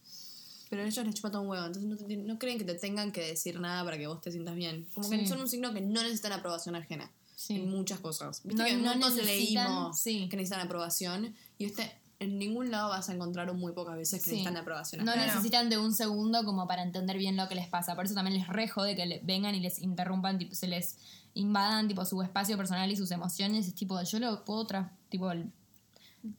Pero 0.70 0.82
a 0.82 0.86
ellos 0.86 1.04
les 1.04 1.14
chupa 1.14 1.30
todo 1.30 1.42
un 1.42 1.48
huevo, 1.48 1.66
entonces 1.66 1.88
no, 1.90 1.96
te- 1.96 2.16
no 2.16 2.38
creen 2.38 2.56
que 2.58 2.64
te 2.64 2.74
tengan 2.74 3.12
que 3.12 3.20
decir 3.22 3.58
nada 3.60 3.84
para 3.84 3.98
que 3.98 4.06
vos 4.06 4.20
te 4.20 4.30
sientas 4.32 4.54
bien. 4.54 4.86
Como 4.94 5.08
que 5.10 5.26
son 5.26 5.40
un 5.40 5.48
signo 5.48 5.72
que 5.74 5.80
no 5.80 6.00
necesitan 6.02 6.32
aprobación 6.32 6.74
ajena. 6.76 7.10
Sí. 7.36 7.56
En 7.56 7.70
muchas 7.70 7.98
cosas. 8.00 8.42
Viste 8.44 8.62
No- 8.62 8.68
que 8.68 8.76
no 8.76 8.90
leímos 8.92 9.14
que 10.04 10.36
necesitan 10.36 10.60
aprobación. 10.60 11.34
Y 11.58 11.64
este, 11.64 11.90
en 12.20 12.38
ningún 12.38 12.70
lado 12.70 12.90
vas 12.90 13.08
a 13.08 13.14
encontrar 13.14 13.48
o 13.50 13.54
muy 13.54 13.72
pocas 13.72 13.96
veces 13.96 14.22
que 14.22 14.30
Sí. 14.30 14.36
necesitan 14.36 14.56
aprobación 14.58 15.04
No. 15.04 15.12
Claro. 15.12 15.26
necesitan 15.26 15.68
de 15.70 15.78
un 15.78 15.92
segundo 15.94 16.44
como 16.44 16.68
para 16.68 16.82
entender 16.82 17.16
bien 17.18 17.36
lo 17.36 17.48
que 17.48 17.54
les 17.56 17.66
pasa. 17.68 17.96
Por 17.96 18.04
eso 18.04 18.14
también 18.14 18.36
les 18.38 18.46
rejo 18.46 18.82
de 18.84 18.94
que 18.94 19.06
le- 19.06 19.20
vengan 19.24 19.54
y 19.54 19.60
les 19.60 19.78
interrumpan, 19.80 20.38
tipo, 20.38 20.54
se 20.54 20.68
les 20.68 20.96
invadan 21.34 21.88
tipo 21.88 22.04
su 22.04 22.20
espacio 22.22 22.56
personal 22.56 22.90
y 22.92 22.96
sus 22.96 23.10
emociones. 23.10 23.66
Es 23.66 23.74
tipo, 23.74 24.00
yo 24.02 24.18
lo 24.18 24.44
puedo 24.44 24.66
tra- 24.66 24.90
tipo, 25.08 25.32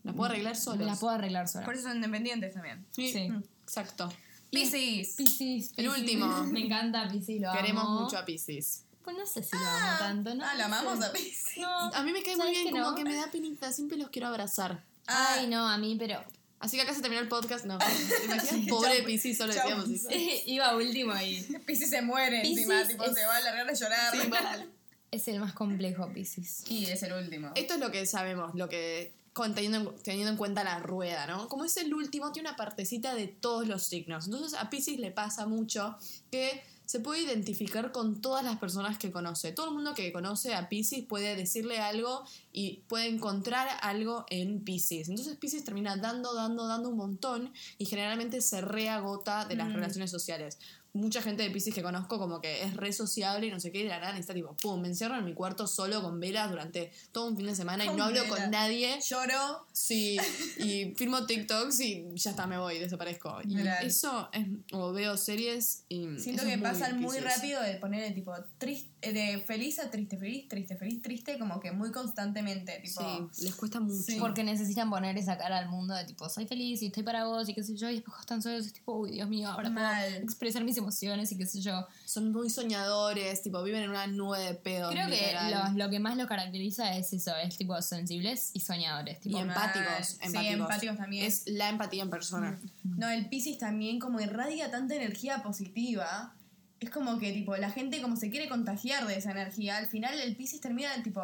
La 0.03 0.13
puedo 0.13 0.25
arreglar 0.29 0.55
solos. 0.55 0.86
la 0.86 0.95
puedo 0.95 1.13
arreglar 1.15 1.47
sola. 1.47 1.65
Por 1.65 1.73
eso 1.73 1.84
son 1.88 1.95
independientes 1.97 2.53
también. 2.53 2.86
Sí, 2.91 3.11
Sí. 3.11 3.32
Exacto. 3.63 4.11
Piscis. 4.51 5.15
Piscis, 5.15 5.71
El 5.77 5.86
Piscis. 5.88 5.99
último. 6.01 6.27
Me 6.51 6.65
encanta 6.65 7.07
Piscis, 7.07 7.41
lo 7.41 7.51
Queremos 7.53 7.86
amo. 7.86 8.01
mucho 8.01 8.17
a 8.17 8.25
Pisces. 8.25 8.84
Pues 9.03 9.17
no 9.17 9.25
sé 9.25 9.41
si 9.41 9.55
lo 9.55 9.65
amo 9.65 9.97
tanto, 9.97 10.36
¿no? 10.36 10.43
Ah, 10.45 10.53
lo 10.55 10.65
amamos 10.65 11.01
a 11.03 11.11
Piscis. 11.11 11.57
No, 11.57 11.67
A 11.91 12.03
mí 12.03 12.11
me 12.11 12.21
cae 12.21 12.36
muy 12.36 12.41
¿sabes 12.45 12.51
bien, 12.53 12.65
que 12.65 12.71
como 12.79 12.91
no? 12.91 12.95
que 12.95 13.03
me 13.03 13.15
da 13.15 13.32
penita. 13.32 13.71
Siempre 13.71 13.97
los 13.97 14.09
quiero 14.09 14.27
abrazar. 14.27 14.84
Ah, 15.08 15.36
Ay, 15.39 15.47
no, 15.47 15.68
a 15.68 15.78
mí, 15.78 15.95
pero... 15.97 16.24
Así 16.60 16.78
que 16.78 16.84
acá 16.84 16.93
se 16.93 17.02
terminó 17.02 17.22
el 17.22 17.28
podcast. 17.28 17.66
No. 17.66 17.78
¿Te 18.20 18.26
imaginas? 18.26 18.70
Pobre 18.70 19.02
Pisces, 19.04 19.38
solo 19.38 19.52
Chau, 19.54 19.64
decíamos 19.68 19.89
eso. 19.89 20.10
Iba 20.45 20.76
último 20.76 21.14
y... 21.20 21.41
Piscis 21.66 21.89
se 21.89 22.02
muere 22.04 22.41
Piscis 22.41 22.58
encima, 22.60 22.88
tipo, 22.88 23.04
es- 23.06 23.16
se 23.16 23.26
va 23.26 23.38
a 23.38 23.41
largar 23.41 23.70
a 23.70 23.74
llorar. 23.74 24.12
Sí, 24.22 24.28
mal. 24.28 24.70
Es 25.12 25.28
el 25.28 25.41
más 25.41 25.52
complejo, 25.52 26.08
Piscis. 26.14 26.64
Y 26.70 26.86
es 26.86 27.04
el 27.04 27.12
último. 27.12 27.52
Esto 27.56 27.74
es 27.74 27.80
lo 27.82 27.91
que 27.91 28.06
sabemos, 28.06 28.56
lo 28.56 28.70
que 28.70 29.12
con- 29.34 29.54
teniendo, 29.54 29.80
en- 29.91 30.04
teniendo 30.04 30.32
en 30.32 30.38
cuenta 30.38 30.64
la 30.64 30.80
rueda, 30.80 31.28
¿no? 31.28 31.49
Como 31.49 31.66
es 31.66 31.76
el 31.76 31.93
último, 31.93 32.32
tiene 32.32 32.47
una 32.47 32.56
partecita 32.56 33.14
de 33.14 33.28
todos 33.28 33.68
los 33.68 33.84
signos. 33.84 34.28
Entonces 34.28 34.58
a 34.58 34.70
Pisces 34.70 34.99
le 34.99 35.12
pasa 35.12 35.45
mucho 35.47 35.97
que 36.32 36.64
se 36.92 37.00
puede 37.00 37.22
identificar 37.22 37.94
con 37.94 38.20
todas 38.20 38.44
las 38.44 38.58
personas 38.58 38.98
que 38.98 39.14
conoce. 39.14 39.54
Todo 39.54 39.68
el 39.70 39.74
mundo 39.74 39.94
que 39.94 40.12
conoce 40.12 40.54
a 40.54 40.68
Pisces 40.68 41.06
puede 41.06 41.38
decirle 41.38 41.80
algo 41.80 42.26
y 42.52 42.82
puede 42.89 43.08
encontrar 43.08 43.70
algo 43.82 44.26
en 44.30 44.60
Pisces. 44.66 45.08
Entonces 45.08 45.38
Pisces 45.38 45.64
termina 45.64 45.96
dando, 45.96 46.34
dando, 46.34 46.68
dando 46.68 46.89
un 46.89 46.98
montón 46.98 47.54
y 47.78 47.86
generalmente 47.86 48.42
se 48.42 48.60
reagota 48.60 49.46
de 49.46 49.56
las 49.56 49.70
Mm. 49.70 49.74
relaciones 49.76 50.12
sociales. 50.12 50.58
Mucha 50.94 51.22
gente 51.22 51.44
de 51.44 51.52
Pisces 51.52 51.74
que 51.74 51.82
conozco 51.82 52.20
como 52.20 52.42
que 52.42 52.64
es 52.64 52.76
re 52.76 52.92
sociable 52.92 53.48
y 53.48 53.52
no 53.52 53.60
sé 53.60 53.72
qué, 53.72 53.80
y 53.80 53.84
de 53.84 53.89
la 53.89 54.00
nada 54.00 54.18
está 54.18 54.34
tipo, 54.34 54.56
pum, 54.58 54.82
me 54.82 54.89
encierro 54.89 55.16
en 55.16 55.26
mi 55.26 55.34
cuarto 55.34 55.68
solo 55.68 56.02
con 56.02 56.20
velas 56.20 56.50
durante 56.50 56.92
todo 57.12 57.30
un 57.30 57.38
fin 57.38 57.48
de 57.48 57.56
semana 57.56 57.86
y 57.86 57.89
no 57.89 58.04
hablo 58.04 58.24
velas. 58.24 58.39
con 58.39 58.52
nadie. 58.52 59.00
Lloro. 59.02 59.68
Sí, 59.72 60.18
y 60.58 60.94
filmo 60.98 61.26
TikToks 61.26 61.80
y 61.80 62.06
ya 62.16 62.32
está, 62.32 62.46
me 62.48 62.58
voy, 62.58 62.80
desaparezco. 62.80 63.39
Y 63.44 63.58
Real. 63.58 63.86
eso 63.86 64.30
es, 64.34 64.48
o 64.74 64.92
veo 64.92 65.16
series 65.18 65.86
y... 65.88 66.18
Siento 66.20 66.44
que 66.44 66.58
pasan 66.58 67.00
muy 67.00 67.20
rápido 67.20 67.62
de 67.62 67.76
poner 67.76 68.04
el 68.04 68.14
tipo 68.14 68.34
triste, 68.58 68.91
de 69.02 69.43
feliz 69.45 69.80
a 69.80 69.89
triste, 69.89 70.18
feliz, 70.18 70.47
triste, 70.47 70.76
feliz, 70.78 71.02
triste, 71.02 71.38
como 71.39 71.60
que 71.60 71.72
muy 71.72 71.91
constantemente. 71.91 72.80
Tipo, 72.84 73.30
Sí, 73.32 73.43
les 73.45 73.56
cuesta 73.56 73.80
mucho. 73.80 74.02
Sí. 74.04 74.18
Porque 74.20 74.43
necesitan 74.43 74.89
poner 74.89 75.18
esa 75.18 75.38
cara 75.38 75.58
al 75.58 75.70
mundo 75.70 75.93
de 75.95 76.06
tipo, 76.06 76.30
soy 76.30 76.45
feliz 76.45 76.82
y 76.82 76.88
estoy 76.88 77.04
para 77.04 77.26
vos 77.26 77.49
y 77.49 77.54
qué 77.54 77.64
sé 77.64 77.76
yo, 77.76 77.89
y 77.89 77.95
después 77.95 78.20
están 78.20 78.41
solos 78.41 78.66
es 78.66 78.74
tipo, 78.74 78.93
uy, 78.97 79.12
Dios 79.12 79.28
mío, 79.28 79.49
ahora 79.49 79.70
Mal. 79.70 80.06
puedo 80.12 80.24
expresar 80.24 80.64
mis 80.64 80.78
emociones 80.78 81.32
y 81.32 81.38
qué 81.38 81.45
sé 81.45 81.62
yo. 81.62 81.88
Son 82.06 82.32
muy 82.32 82.49
soñadores, 82.49 83.41
tipo, 83.41 83.64
viven 83.64 83.84
en 83.84 83.89
una 83.89 84.08
nube 84.08 84.39
de 84.39 84.54
pedos. 84.54 84.91
Creo 84.91 85.08
que 85.08 85.34
lo, 85.52 85.86
lo 85.86 85.89
que 85.89 85.99
más 85.99 86.16
los 86.18 86.28
caracteriza 86.28 86.95
es 86.95 87.12
eso, 87.14 87.36
es 87.38 87.58
tipo 87.58 87.82
sensibles 87.82 88.52
y 88.54 88.60
soñadores. 88.60 89.18
Y 89.26 89.30
Tipo, 89.32 89.38
Mal. 89.39 89.47
empáticos, 89.47 90.08
Sí, 90.08 90.18
empáticos. 90.22 90.54
empáticos 90.60 90.97
también. 90.97 91.26
Es 91.26 91.43
la 91.47 91.70
empatía 91.70 92.04
en 92.04 92.10
persona. 92.10 92.60
No, 92.84 93.10
el 93.10 93.28
Pisces 93.30 93.58
también 93.58 93.99
como 93.99 94.20
irradia 94.20 94.70
tanta 94.70 94.95
energía 94.95 95.41
positiva. 95.41 96.34
Es 96.82 96.89
como 96.89 97.17
que 97.19 97.32
tipo 97.32 97.55
la 97.55 97.69
gente 97.69 98.01
como 98.01 98.17
se 98.17 98.29
quiere 98.29 98.49
contagiar 98.49 99.07
de 99.07 99.15
esa 99.15 99.32
energía. 99.32 99.77
Al 99.77 99.88
final 99.88 100.19
el 100.19 100.36
Pisces 100.36 100.59
termina 100.59 100.89
tipo 101.03 101.21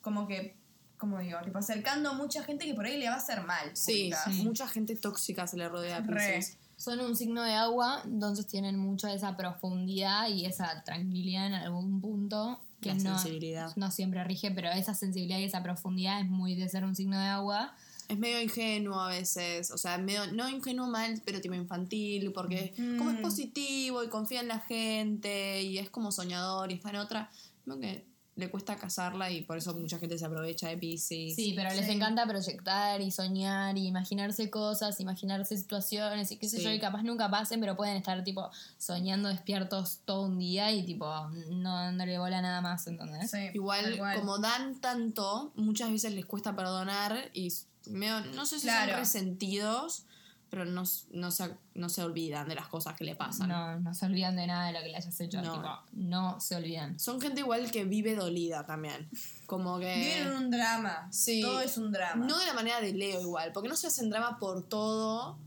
como 0.00 0.26
que 0.26 0.56
como 0.96 1.18
digo, 1.18 1.38
tipo 1.44 1.58
acercando 1.58 2.10
a 2.10 2.12
mucha 2.14 2.42
gente 2.44 2.64
que 2.64 2.72
por 2.72 2.86
ahí 2.86 2.96
le 2.98 3.08
va 3.08 3.14
a 3.14 3.18
hacer 3.18 3.44
mal. 3.44 3.70
Sí, 3.74 4.10
mucha 4.42 4.66
gente 4.66 4.96
tóxica 4.96 5.46
se 5.46 5.56
le 5.58 5.68
rodea 5.68 5.98
a. 5.98 6.02
Pisces. 6.02 6.56
son 6.76 7.00
un 7.00 7.14
signo 7.16 7.42
de 7.42 7.52
agua, 7.52 8.02
entonces 8.04 8.46
tienen 8.46 8.78
mucho 8.78 9.08
esa 9.08 9.36
profundidad 9.36 10.28
y 10.28 10.46
esa 10.46 10.82
tranquilidad 10.84 11.46
en 11.46 11.54
algún 11.54 12.00
punto 12.00 12.62
que 12.80 12.90
La 12.90 12.94
no, 12.94 13.18
sensibilidad. 13.18 13.74
no 13.76 13.90
siempre 13.90 14.22
rige, 14.24 14.50
pero 14.50 14.70
esa 14.70 14.94
sensibilidad 14.94 15.38
y 15.38 15.44
esa 15.44 15.62
profundidad 15.62 16.20
es 16.20 16.28
muy 16.28 16.54
de 16.54 16.68
ser 16.68 16.84
un 16.84 16.94
signo 16.94 17.18
de 17.18 17.26
agua. 17.26 17.74
Es 18.08 18.18
medio 18.18 18.40
ingenuo 18.40 19.00
a 19.00 19.08
veces, 19.08 19.70
o 19.70 19.78
sea, 19.78 19.96
medio, 19.98 20.26
no 20.32 20.48
ingenuo 20.48 20.86
mal, 20.88 21.22
pero 21.24 21.40
tipo 21.40 21.54
infantil, 21.54 22.32
porque 22.32 22.74
como 22.98 23.10
es 23.10 23.18
Mm. 23.18 23.22
positivo 23.22 24.04
y 24.04 24.08
confía 24.08 24.40
en 24.40 24.48
la 24.48 24.58
gente 24.60 25.62
y 25.62 25.78
es 25.78 25.88
como 25.90 26.12
soñador 26.12 26.70
y 26.70 26.74
está 26.74 26.90
en 26.90 26.96
otra, 26.96 27.30
creo 27.64 27.78
que 27.80 28.04
le 28.36 28.50
cuesta 28.50 28.74
casarla 28.74 29.30
y 29.30 29.42
por 29.42 29.56
eso 29.56 29.72
mucha 29.74 29.96
gente 30.00 30.18
se 30.18 30.24
aprovecha 30.26 30.68
de 30.68 30.76
Pisces. 30.76 31.36
Sí, 31.36 31.52
pero 31.54 31.72
les 31.72 31.88
encanta 31.88 32.26
proyectar 32.26 33.00
y 33.00 33.12
soñar 33.12 33.78
y 33.78 33.86
imaginarse 33.86 34.50
cosas, 34.50 34.98
imaginarse 34.98 35.56
situaciones 35.56 36.32
y 36.32 36.36
qué 36.36 36.48
sé 36.48 36.56
Sí. 36.58 36.64
yo, 36.64 36.70
y 36.72 36.80
capaz 36.80 37.04
nunca 37.04 37.30
pasen, 37.30 37.60
pero 37.60 37.76
pueden 37.76 37.96
estar 37.96 38.24
tipo 38.24 38.50
soñando 38.76 39.28
despiertos 39.28 40.00
todo 40.04 40.22
un 40.22 40.36
día 40.40 40.72
y 40.72 40.84
tipo 40.84 41.06
no, 41.52 41.92
no 41.92 42.06
le 42.06 42.18
bola 42.18 42.42
nada 42.42 42.60
más, 42.60 42.84
¿entendés? 42.88 43.30
Sí, 43.30 43.38
Igual, 43.54 43.98
como 44.16 44.38
dan 44.38 44.80
tanto, 44.80 45.52
muchas 45.54 45.92
veces 45.92 46.12
les 46.12 46.26
cuesta 46.26 46.56
perdonar 46.56 47.30
y 47.34 47.52
medio, 47.90 48.20
no 48.34 48.46
sé 48.46 48.58
si 48.58 48.66
Claro. 48.66 48.92
son 48.92 49.00
resentidos, 49.00 50.04
pero 50.50 50.64
no, 50.64 50.84
no, 51.10 51.30
se, 51.32 51.50
no 51.74 51.88
se 51.88 52.02
olvidan 52.04 52.48
de 52.48 52.54
las 52.54 52.68
cosas 52.68 52.94
que 52.96 53.02
le 53.04 53.16
pasan. 53.16 53.48
No, 53.48 53.80
no 53.80 53.92
se 53.94 54.06
olvidan 54.06 54.36
de 54.36 54.46
nada 54.46 54.68
de 54.68 54.72
lo 54.74 54.80
que 54.80 54.88
le 54.88 54.96
hayas 54.96 55.18
hecho, 55.20 55.42
No. 55.42 55.52
tipo, 55.54 55.68
no 55.92 56.40
se 56.40 56.54
olvidan. 56.54 56.98
Son 57.00 57.20
gente 57.20 57.40
igual 57.40 57.70
que 57.72 57.84
vive 57.84 58.14
dolida 58.14 58.64
también. 58.64 59.08
Como 59.46 59.78
que... 59.80 59.94
Viven 59.96 60.28
en 60.28 60.32
un 60.44 60.50
drama. 60.50 61.08
Sí. 61.10 61.40
Todo 61.40 61.60
es 61.60 61.76
un 61.76 61.90
drama. 61.90 62.24
No 62.24 62.38
de 62.38 62.46
la 62.46 62.52
manera 62.54 62.80
de 62.80 62.92
Leo 62.92 63.20
igual, 63.20 63.50
porque 63.52 63.68
no 63.68 63.76
se 63.76 63.88
hacen 63.88 64.10
drama 64.10 64.38
por 64.38 64.62
todo 64.68 65.38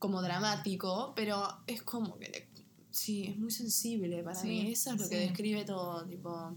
como 0.00 0.20
dramático, 0.20 1.12
pero 1.14 1.46
es 1.68 1.82
como 1.82 2.18
que 2.18 2.28
le- 2.28 2.48
sí, 2.90 3.26
es 3.28 3.38
muy 3.38 3.50
sensible 3.52 4.22
para 4.24 4.34
Sí, 4.38 4.48
mí. 4.48 4.72
Eso 4.72 4.92
es 4.94 5.00
lo 5.00 5.08
que 5.08 5.16
describe 5.20 5.64
todo, 5.64 6.04
tipo. 6.06 6.52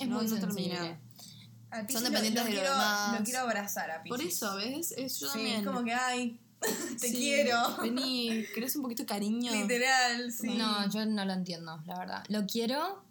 Es 0.00 0.08
no, 0.08 0.16
muy 0.16 0.24
no 0.26 0.36
sensible. 0.36 0.70
termina. 0.74 1.00
Al 1.74 1.90
Son 1.90 2.04
dependientes 2.04 2.42
lo, 2.44 2.48
de 2.48 2.54
lo 2.54 2.60
quiero, 2.60 2.72
demás. 2.72 3.18
Lo 3.18 3.24
quiero 3.24 3.40
abrazar 3.40 3.90
a 3.90 4.02
Pisces. 4.02 4.18
Por 4.18 4.26
eso, 4.26 4.56
¿ves? 4.56 4.92
Es, 4.96 5.18
yo 5.18 5.26
Sí, 5.28 5.32
también. 5.34 5.56
es 5.60 5.66
como 5.66 5.84
que, 5.84 5.92
ay, 5.92 6.40
te 7.00 7.08
Sí, 7.08 7.16
quiero. 7.16 7.76
Vení, 7.82 8.44
¿querés 8.54 8.76
un 8.76 8.82
poquito 8.82 9.02
de 9.02 9.06
cariño? 9.06 9.52
Literal, 9.52 10.32
sí. 10.32 10.54
No, 10.56 10.88
yo 10.90 11.04
no 11.06 11.24
lo 11.24 11.32
entiendo, 11.32 11.82
la 11.86 11.98
verdad. 11.98 12.24
Lo 12.28 12.46
quiero, 12.46 13.02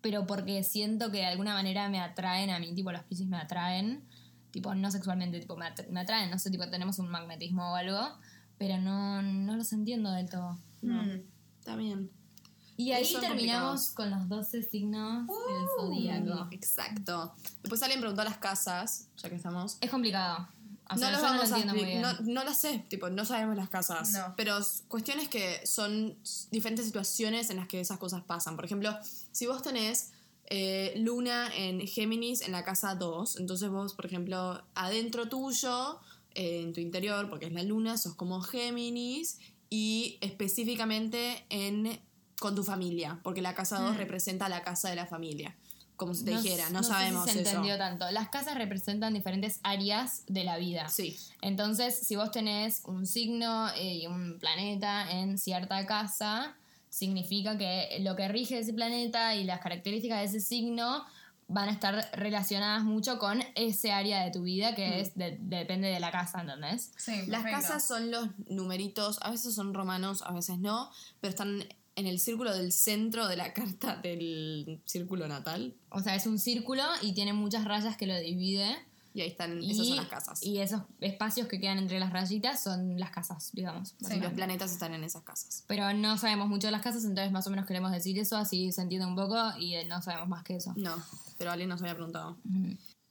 pero 0.00 0.26
porque 0.26 0.62
siento 0.62 1.10
que 1.10 1.18
de 1.18 1.26
alguna 1.26 1.52
manera 1.54 1.88
me 1.88 2.00
atraen 2.00 2.50
a 2.50 2.58
mí, 2.58 2.74
tipo 2.74 2.92
los 2.92 3.02
piscis 3.04 3.26
me 3.26 3.36
atraen, 3.38 4.04
tipo 4.52 4.74
no 4.74 4.90
sexualmente, 4.90 5.40
tipo 5.40 5.56
me, 5.56 5.66
me 5.90 6.00
atraen, 6.00 6.30
no 6.30 6.38
sé, 6.38 6.50
tipo 6.50 6.68
tenemos 6.70 6.98
un 6.98 7.08
magnetismo 7.08 7.72
o 7.72 7.74
algo, 7.74 8.16
pero 8.56 8.78
no, 8.78 9.20
no 9.20 9.56
los 9.56 9.72
entiendo 9.72 10.10
del 10.12 10.30
todo. 10.30 10.58
Mm. 10.82 11.20
Está 11.58 11.76
bien. 11.76 12.10
Y 12.76 12.92
ahí 12.92 13.16
terminamos 13.20 13.88
con 13.88 14.10
los 14.10 14.28
12 14.28 14.62
signos 14.62 15.26
del 15.26 15.66
zodíaco. 15.78 16.48
Exacto. 16.50 17.34
Después 17.62 17.82
alguien 17.82 18.00
preguntó 18.00 18.22
a 18.22 18.26
las 18.26 18.38
casas, 18.38 19.08
ya 19.16 19.28
que 19.28 19.36
estamos. 19.36 19.78
Es 19.80 19.90
complicado. 19.90 20.48
O 20.88 20.96
sea, 20.96 21.10
no 21.10 21.12
los 21.12 21.22
no 21.22 21.26
lo 21.26 21.34
vamos 21.34 21.52
a 21.52 21.58
entiendo 21.58 21.74
muy 21.74 21.84
bien. 21.84 22.02
no, 22.02 22.12
no 22.20 22.44
las 22.44 22.58
sé, 22.58 22.84
tipo, 22.88 23.10
no 23.10 23.24
sabemos 23.24 23.56
las 23.56 23.68
casas. 23.68 24.12
No. 24.12 24.34
Pero 24.36 24.58
cuestiones 24.88 25.28
que 25.28 25.66
son 25.66 26.16
diferentes 26.50 26.84
situaciones 26.86 27.50
en 27.50 27.56
las 27.56 27.66
que 27.66 27.80
esas 27.80 27.98
cosas 27.98 28.22
pasan. 28.22 28.54
Por 28.54 28.64
ejemplo, 28.66 28.96
si 29.32 29.46
vos 29.46 29.62
tenés 29.62 30.12
eh, 30.46 30.94
Luna 30.96 31.50
en 31.56 31.84
Géminis 31.88 32.42
en 32.42 32.52
la 32.52 32.64
casa 32.64 32.94
2, 32.94 33.38
entonces 33.38 33.68
vos, 33.68 33.94
por 33.94 34.06
ejemplo, 34.06 34.62
adentro 34.76 35.28
tuyo, 35.28 35.98
eh, 36.34 36.60
en 36.62 36.72
tu 36.72 36.80
interior, 36.80 37.28
porque 37.28 37.46
es 37.46 37.52
la 37.52 37.64
Luna, 37.64 37.96
sos 37.96 38.14
como 38.14 38.40
Géminis 38.40 39.38
y 39.68 40.18
específicamente 40.20 41.44
en 41.48 41.98
con 42.40 42.54
tu 42.54 42.62
familia, 42.64 43.18
porque 43.22 43.40
la 43.42 43.54
casa 43.54 43.80
2 43.80 43.96
representa 43.96 44.48
la 44.48 44.62
casa 44.62 44.88
de 44.90 44.96
la 44.96 45.06
familia. 45.06 45.56
Como 45.96 46.12
si 46.12 46.24
te 46.26 46.32
dijera, 46.32 46.68
no, 46.68 46.82
sé 46.82 46.88
si 46.90 46.92
sabemos 46.94 47.24
se 47.24 47.30
eso. 47.30 47.38
entendió 47.48 47.78
tanto. 47.78 48.10
Las 48.10 48.28
casas 48.28 48.56
representan 48.56 49.14
diferentes 49.14 49.60
áreas 49.62 50.24
de 50.26 50.44
la 50.44 50.58
vida. 50.58 50.90
Sí. 50.90 51.18
Entonces, 51.40 51.98
si 51.98 52.16
vos 52.16 52.30
tenés 52.30 52.82
un 52.84 53.06
signo 53.06 53.68
eh, 53.74 53.94
y 53.94 54.06
un 54.06 54.38
planeta 54.38 55.10
en 55.10 55.38
cierta 55.38 55.86
casa, 55.86 56.54
significa 56.90 57.56
que 57.56 57.96
lo 58.00 58.14
que 58.14 58.28
rige 58.28 58.58
ese 58.58 58.74
planeta 58.74 59.34
y 59.36 59.44
las 59.44 59.60
características 59.60 60.18
de 60.18 60.24
ese 60.26 60.40
signo 60.46 61.04
van 61.48 61.68
a 61.70 61.72
estar 61.72 62.10
relacionadas 62.12 62.84
mucho 62.84 63.18
con 63.18 63.42
ese 63.54 63.92
área 63.92 64.22
de 64.24 64.32
tu 64.32 64.42
vida 64.42 64.74
que 64.74 65.00
es 65.00 65.14
de- 65.14 65.38
depende 65.40 65.88
de 65.88 66.00
la 66.00 66.10
casa, 66.10 66.40
¿entendés? 66.42 66.92
Sí, 66.98 67.24
Las 67.28 67.42
perfecto. 67.42 67.68
casas 67.68 67.86
son 67.86 68.10
los 68.10 68.28
numeritos, 68.48 69.18
a 69.22 69.30
veces 69.30 69.54
son 69.54 69.72
romanos, 69.72 70.22
a 70.26 70.32
veces 70.32 70.58
no, 70.58 70.90
pero 71.20 71.30
están 71.30 71.64
en 71.96 72.06
el 72.06 72.20
círculo 72.20 72.54
del 72.54 72.72
centro 72.72 73.26
de 73.26 73.36
la 73.36 73.52
carta 73.54 73.96
del 73.96 74.80
círculo 74.84 75.26
natal. 75.26 75.74
O 75.88 76.00
sea, 76.00 76.14
es 76.14 76.26
un 76.26 76.38
círculo 76.38 76.82
y 77.02 77.12
tiene 77.12 77.32
muchas 77.32 77.64
rayas 77.64 77.96
que 77.96 78.06
lo 78.06 78.16
divide. 78.18 78.76
Y 79.14 79.22
ahí 79.22 79.28
están, 79.28 79.62
Y, 79.62 79.70
esas 79.70 79.86
son 79.88 79.96
las 79.96 80.08
casas. 80.08 80.42
y 80.42 80.58
esos 80.58 80.82
espacios 81.00 81.48
que 81.48 81.58
quedan 81.58 81.78
entre 81.78 81.98
las 81.98 82.12
rayitas 82.12 82.62
son 82.62 83.00
las 83.00 83.10
casas, 83.10 83.50
digamos. 83.54 83.94
y 84.14 84.20
los 84.20 84.34
planetas 84.34 84.72
están 84.72 84.92
en 84.92 85.04
esas 85.04 85.22
casas. 85.22 85.64
Pero 85.66 85.90
no 85.94 86.18
sabemos 86.18 86.48
mucho 86.48 86.66
de 86.66 86.72
las 86.72 86.82
casas, 86.82 87.02
entonces 87.04 87.32
más 87.32 87.46
o 87.46 87.50
menos 87.50 87.64
queremos 87.64 87.92
decir 87.92 88.18
eso, 88.18 88.36
así 88.36 88.72
se 88.72 88.82
entiende 88.82 89.06
un 89.06 89.16
poco 89.16 89.38
y 89.58 89.74
eh, 89.76 89.86
no 89.86 90.02
sabemos 90.02 90.28
más 90.28 90.44
que 90.44 90.56
eso. 90.56 90.74
No, 90.76 91.02
pero 91.38 91.50
alguien 91.50 91.70
nos 91.70 91.80
había 91.80 91.94
preguntado. 91.94 92.36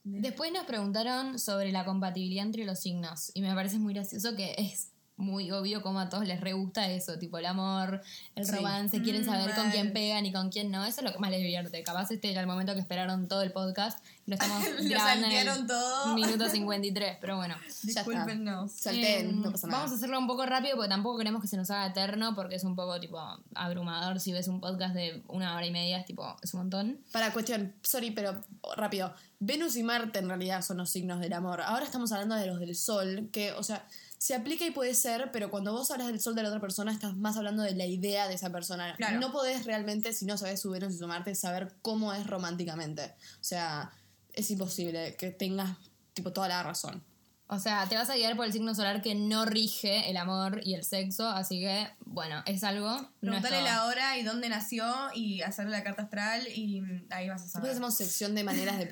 Después 0.04 0.52
nos 0.52 0.64
preguntaron 0.64 1.40
sobre 1.40 1.72
la 1.72 1.84
compatibilidad 1.84 2.46
entre 2.46 2.64
los 2.64 2.78
signos 2.78 3.32
y 3.34 3.40
me 3.42 3.52
parece 3.52 3.80
muy 3.80 3.92
gracioso 3.92 4.36
que 4.36 4.54
es 4.56 4.92
muy 5.16 5.50
obvio 5.50 5.82
como 5.82 5.98
a 6.00 6.08
todos 6.08 6.26
les 6.26 6.40
re 6.40 6.52
gusta 6.52 6.90
eso, 6.90 7.18
tipo 7.18 7.38
el 7.38 7.46
amor, 7.46 8.02
el 8.34 8.44
Sí. 8.44 8.52
romance, 8.52 9.00
quieren 9.02 9.22
Mm, 9.22 9.26
saber 9.26 9.54
con 9.54 9.70
quién 9.70 9.92
pegan 9.92 10.26
y 10.26 10.32
con 10.32 10.50
quién 10.50 10.70
no, 10.70 10.84
eso 10.84 11.00
es 11.00 11.04
lo 11.04 11.12
que 11.12 11.18
más 11.18 11.30
les 11.30 11.40
divierte. 11.40 11.82
Capaz 11.82 12.10
este 12.10 12.30
era 12.30 12.40
el 12.42 12.46
momento 12.46 12.74
que 12.74 12.80
esperaron 12.80 13.26
todo 13.26 13.42
el 13.42 13.50
podcast 13.52 13.98
y 14.26 14.30
lo 14.30 14.34
estamos 14.34 14.62
Lo 14.78 14.88
grabando 14.90 15.26
en 15.26 15.32
saltearon 15.32 15.60
el 15.62 15.66
todo. 15.66 16.14
minuto 16.14 16.48
53, 16.50 17.16
pero 17.20 17.36
bueno. 17.36 17.54
Ya 17.62 17.68
está. 17.68 17.86
Discúlpenos. 18.02 18.72
Salten, 18.72 19.30
Em, 19.30 19.40
no 19.42 19.52
pasa 19.52 19.66
nada. 19.68 19.78
Vamos 19.78 19.92
a 19.92 19.96
hacerlo 19.96 20.18
un 20.18 20.26
poco 20.26 20.44
rápido 20.44 20.76
porque 20.76 20.88
tampoco 20.90 21.16
queremos 21.18 21.40
que 21.40 21.48
se 21.48 21.56
nos 21.56 21.70
haga 21.70 21.86
eterno 21.86 22.34
porque 22.34 22.56
es 22.56 22.64
un 22.64 22.76
poco 22.76 23.00
tipo 23.00 23.18
abrumador 23.54 24.20
si 24.20 24.32
ves 24.32 24.48
un 24.48 24.60
podcast 24.60 24.94
de 24.94 25.22
una 25.28 25.54
hora 25.56 25.64
y 25.66 25.70
media, 25.70 25.98
es 25.98 26.04
tipo, 26.06 26.36
es 26.42 26.52
un 26.54 26.60
montón. 26.60 26.98
Para 27.12 27.32
cuestión, 27.32 27.74
sorry, 27.82 28.10
pero 28.10 28.40
rápido. 28.76 29.14
Venus 29.38 29.76
y 29.76 29.82
Marte 29.82 30.18
en 30.18 30.28
realidad 30.28 30.62
son 30.62 30.78
los 30.78 30.90
signos 30.90 31.20
del 31.20 31.32
amor. 31.32 31.60
Ahora 31.62 31.84
estamos 31.84 32.12
hablando 32.12 32.34
de 32.34 32.46
los 32.46 32.58
del 32.60 32.74
Sol, 32.74 33.28
que, 33.32 33.52
o 33.52 33.62
sea, 33.62 33.86
se 34.18 34.34
aplica 34.34 34.64
y 34.66 34.70
puede 34.70 34.94
ser, 34.94 35.30
pero 35.32 35.50
cuando 35.50 35.72
vos 35.72 35.90
hablas 35.90 36.06
del 36.08 36.20
Sol 36.20 36.34
de 36.34 36.42
la 36.42 36.48
otra 36.48 36.60
persona, 36.60 36.92
estás 36.92 37.16
más 37.16 37.36
hablando 37.36 37.62
de 37.62 37.74
la 37.74 37.86
idea 37.86 38.28
de 38.28 38.34
esa 38.34 38.50
persona. 38.50 38.94
Claro. 38.96 39.20
No 39.20 39.32
podés 39.32 39.64
realmente, 39.66 40.12
si 40.12 40.24
no 40.26 40.38
sabes 40.38 40.60
su 40.60 40.70
Venus 40.70 40.94
y 40.94 40.98
su 40.98 41.06
Marte, 41.06 41.34
saber 41.34 41.74
cómo 41.82 42.12
es 42.14 42.26
románticamente. 42.26 43.14
O 43.40 43.44
sea, 43.44 43.90
es 44.32 44.50
imposible 44.50 45.16
que 45.16 45.30
tengas, 45.30 45.76
tipo, 46.14 46.32
toda 46.32 46.48
la 46.48 46.62
razón. 46.62 47.02
O 47.48 47.60
sea, 47.60 47.86
te 47.88 47.94
vas 47.94 48.10
a 48.10 48.16
guiar 48.16 48.34
por 48.34 48.44
el 48.44 48.52
signo 48.52 48.74
solar 48.74 49.02
que 49.02 49.14
no 49.14 49.44
rige 49.44 50.10
el 50.10 50.16
amor 50.16 50.60
y 50.64 50.74
el 50.74 50.82
sexo, 50.82 51.28
así 51.28 51.60
que, 51.60 51.88
bueno, 52.04 52.42
es 52.44 52.64
algo. 52.64 52.88
No 52.90 52.98
es 52.98 53.08
Preguntale 53.20 53.56
todo. 53.58 53.64
la 53.66 53.84
hora 53.86 54.18
y 54.18 54.24
dónde 54.24 54.48
nació 54.48 54.84
y 55.14 55.42
hacerle 55.42 55.70
la 55.70 55.84
carta 55.84 56.02
astral 56.02 56.42
y 56.52 56.80
mm, 56.80 57.06
ahí 57.10 57.28
vas 57.28 57.42
a 57.42 57.44
Después 57.44 57.52
saber. 57.52 57.70
hacemos 57.70 57.94
sección 57.96 58.34
de 58.34 58.42
maneras 58.42 58.78
de 58.78 58.86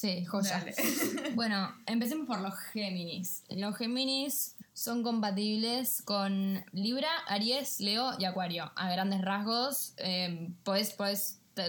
Sí, 0.00 0.24
joya. 0.24 0.64
Bueno, 1.34 1.74
empecemos 1.84 2.26
por 2.26 2.40
los 2.40 2.54
Géminis. 2.72 3.42
Los 3.50 3.76
Géminis 3.76 4.56
Son 4.72 5.02
compatibles 5.02 6.00
con 6.02 6.64
Libra, 6.72 7.10
Aries, 7.28 7.80
Leo 7.80 8.12
y 8.18 8.24
Acuario. 8.24 8.72
A 8.76 8.90
grandes 8.90 9.20
rasgos, 9.20 9.92
eh, 9.98 10.48
podés, 10.64 10.96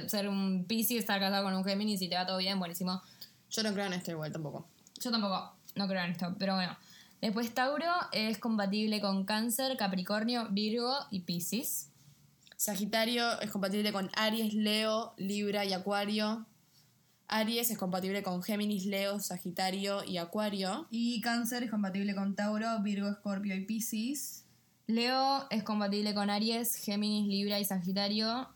ser 0.07 0.29
un 0.29 0.63
Piscis, 0.63 0.99
estar 0.99 1.19
casado 1.19 1.43
con 1.43 1.53
un 1.53 1.65
Géminis 1.65 2.01
y 2.01 2.07
te 2.07 2.15
va 2.15 2.25
todo 2.25 2.37
bien, 2.37 2.57
buenísimo. 2.57 3.01
Yo 3.49 3.63
no 3.63 3.73
creo 3.73 3.87
en 3.87 3.93
esto 3.93 4.11
igual 4.11 4.31
tampoco. 4.31 4.65
Yo 5.01 5.11
tampoco, 5.11 5.53
no 5.75 5.87
creo 5.89 6.01
en 6.01 6.11
esto, 6.11 6.33
pero 6.39 6.55
bueno. 6.55 6.77
Después 7.19 7.53
Tauro 7.53 7.91
es 8.13 8.37
compatible 8.37 9.01
con 9.01 9.25
Cáncer, 9.25 9.75
Capricornio, 9.75 10.47
Virgo 10.51 10.95
y 11.11 11.19
Piscis. 11.19 11.89
Sagitario 12.55 13.41
es 13.41 13.51
compatible 13.51 13.91
con 13.91 14.09
Aries, 14.15 14.53
Leo, 14.53 15.15
Libra 15.17 15.65
y 15.65 15.73
Acuario. 15.73 16.45
Aries 17.31 17.71
es 17.71 17.77
compatible 17.77 18.23
con 18.23 18.43
Géminis, 18.43 18.85
Leo, 18.85 19.19
Sagitario 19.21 20.03
y 20.03 20.17
Acuario. 20.17 20.87
Y 20.91 21.21
Cáncer 21.21 21.63
es 21.63 21.71
compatible 21.71 22.13
con 22.13 22.35
Tauro, 22.35 22.81
Virgo, 22.81 23.07
Escorpio 23.07 23.55
y 23.55 23.65
Piscis. 23.65 24.43
Leo 24.85 25.47
es 25.49 25.63
compatible 25.63 26.13
con 26.13 26.29
Aries, 26.29 26.75
Géminis, 26.75 27.29
Libra 27.29 27.57
y 27.57 27.63
Sagitario. 27.63 28.49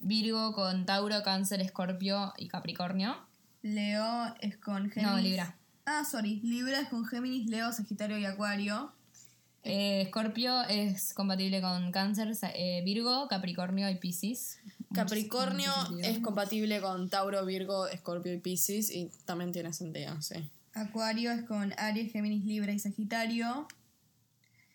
Virgo 0.00 0.52
con 0.52 0.84
Tauro, 0.84 1.22
Cáncer, 1.22 1.60
Escorpio 1.60 2.32
y 2.36 2.48
Capricornio. 2.48 3.16
Leo 3.62 4.34
es 4.40 4.56
con 4.56 4.90
Géminis. 4.90 5.16
No, 5.16 5.20
Libra. 5.20 5.56
Ah, 5.86 6.04
sorry. 6.04 6.40
Libra 6.40 6.80
es 6.80 6.88
con 6.88 7.06
Géminis, 7.06 7.48
Leo, 7.48 7.72
Sagitario 7.72 8.18
y 8.18 8.24
Acuario. 8.24 8.92
Eh, 9.62 10.02
Escorpio 10.02 10.62
es 10.62 11.14
compatible 11.14 11.60
con 11.60 11.92
Cáncer, 11.92 12.32
eh, 12.56 12.82
Virgo, 12.84 13.28
Capricornio 13.28 13.88
y 13.88 13.94
Piscis. 13.94 14.58
Capricornio 14.92 15.70
Mucho 15.90 16.06
es 16.06 16.18
compatible 16.20 16.80
con 16.80 17.08
Tauro, 17.10 17.44
Virgo, 17.44 17.86
Escorpio 17.88 18.32
y 18.32 18.38
Piscis 18.38 18.90
y 18.90 19.10
también 19.24 19.52
tiene 19.52 19.72
sentido, 19.72 20.20
sí. 20.22 20.36
Acuario 20.74 21.32
es 21.32 21.42
con 21.44 21.74
Aries, 21.78 22.12
Géminis, 22.12 22.44
Libra 22.44 22.72
y 22.72 22.78
Sagitario. 22.78 23.66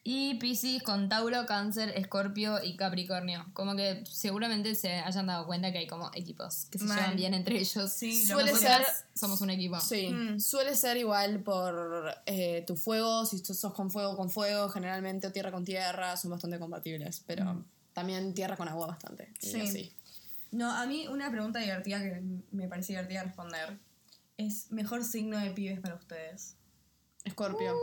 Y 0.10 0.36
Piscis 0.36 0.82
con 0.84 1.10
Tauro, 1.10 1.46
Cáncer, 1.46 1.90
Escorpio 1.98 2.64
y 2.64 2.78
Capricornio. 2.78 3.46
Como 3.52 3.76
que 3.76 4.06
seguramente 4.10 4.74
se 4.76 4.94
hayan 4.94 5.28
dado 5.28 5.46
cuenta 5.46 5.74
que 5.74 5.80
hay 5.80 5.88
como 5.88 6.10
equipos 6.14 6.68
que 6.72 6.78
se 6.80 6.86
Mal. 6.86 6.98
llevan 6.98 7.16
bien 7.18 7.34
entre 7.34 7.60
ellos. 7.60 7.92
Sí, 7.92 8.26
lo 8.28 8.36
Suele 8.36 8.56
ser- 8.56 8.86
somos 9.14 9.42
un 9.42 9.50
equipo. 9.50 9.82
Sí, 9.82 10.08
Mm. 10.10 10.40
suele 10.40 10.76
ser 10.76 10.96
igual 10.96 11.42
por 11.44 12.14
eh, 12.26 12.64
tu 12.66 12.78
fuego, 12.78 13.26
si 13.26 13.44
tú 13.44 13.54
sos 13.54 13.74
con 13.74 13.92
fuego 13.92 14.16
con 14.16 14.30
fuego, 14.30 14.70
generalmente 14.70 15.28
o 15.28 15.32
tierra 15.34 15.52
con 15.52 15.66
tierra 15.66 16.16
son 16.16 16.32
bastante 16.32 16.58
compatibles, 16.58 17.22
pero 17.28 17.66
también 17.92 18.34
tierra 18.34 18.56
con 18.56 18.70
agua 18.70 18.88
bastante. 18.88 19.34
y 19.42 19.46
Sí. 19.46 19.60
así. 19.60 19.94
No, 20.52 20.72
a 20.72 20.86
mí 20.86 21.08
una 21.08 21.30
pregunta 21.32 21.60
divertida 21.60 22.00
que 22.00 22.22
me 22.52 22.68
parece 22.68 22.94
divertida 22.94 23.24
responder 23.24 23.78
es 24.38 24.72
mejor 24.72 25.04
signo 25.04 25.38
de 25.40 25.52
pibes 25.52 25.80
para 25.80 25.96
ustedes. 25.96 26.56
Escorpio. 27.24 27.76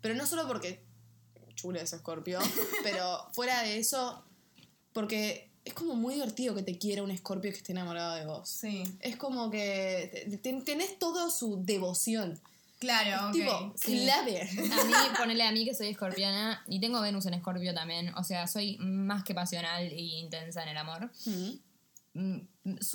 Pero 0.00 0.14
no 0.14 0.26
solo 0.26 0.46
porque 0.46 0.84
chule 1.54 1.80
es 1.82 1.92
Escorpio, 1.92 2.38
pero 2.82 3.28
fuera 3.32 3.62
de 3.62 3.78
eso, 3.78 4.24
porque 4.92 5.50
es 5.64 5.74
como 5.74 5.94
muy 5.94 6.14
divertido 6.14 6.54
que 6.54 6.62
te 6.62 6.78
quiera 6.78 7.02
un 7.02 7.10
Escorpio 7.10 7.50
que 7.50 7.56
esté 7.58 7.72
enamorado 7.72 8.14
de 8.14 8.24
vos. 8.26 8.48
Sí. 8.48 8.84
Es 9.00 9.16
como 9.16 9.50
que 9.50 10.26
te- 10.30 10.36
te- 10.38 10.60
tenés 10.62 10.98
todo 10.98 11.30
su 11.30 11.62
devoción. 11.64 12.38
Claro, 12.78 13.28
ok. 13.28 13.32
Tipo, 13.32 13.72
sí. 13.76 14.02
clave. 14.04 14.42
A 14.42 14.84
mí, 14.84 14.92
ponele 15.18 15.42
a 15.44 15.50
mí 15.50 15.64
que 15.64 15.74
soy 15.74 15.88
escorpiana 15.88 16.62
y 16.68 16.78
tengo 16.78 17.00
Venus 17.00 17.24
en 17.24 17.32
escorpio 17.34 17.72
también. 17.74 18.14
O 18.16 18.22
sea, 18.22 18.46
soy 18.46 18.76
más 18.78 19.24
que 19.24 19.34
pasional 19.34 19.82
e 19.84 19.98
intensa 19.98 20.62
en 20.62 20.68
el 20.68 20.76
amor. 20.76 21.10
Mm, 21.24 21.50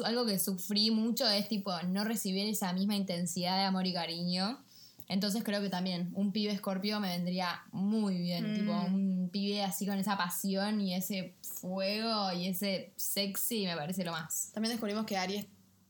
Algo 0.04 0.26
que 0.26 0.40
sufrí 0.40 0.92
mucho 0.92 1.28
es 1.30 1.48
tipo 1.48 1.72
no 1.84 2.04
recibir 2.04 2.48
esa 2.48 2.74
misma 2.74 2.96
intensidad 2.96 3.58
de 3.58 3.64
amor 3.64 3.88
y 3.88 3.94
cariño. 3.94 4.64
Entonces 5.12 5.44
creo 5.44 5.62
que 5.62 5.70
también 5.70 6.10
un 6.14 6.32
pibe 6.32 6.54
escorpio 6.54 7.02
me 7.02 7.10
vendría 7.10 7.64
muy 7.74 8.18
bien. 8.18 8.54
Mm. 8.54 8.56
Tipo, 8.56 8.72
un 8.72 9.30
pibe 9.30 9.62
así 9.62 9.86
con 9.86 10.00
esa 10.00 10.18
pasión 10.18 10.80
y 10.80 10.96
ese 10.96 11.34
fuego 11.42 12.32
y 12.32 12.48
ese 12.48 12.94
sexy 12.96 13.66
me 13.66 13.76
parece 13.76 14.06
lo 14.06 14.14
más. 14.14 14.52
También 14.54 14.72
descubrimos 14.72 15.06
que 15.06 15.18
Aries 15.18 15.46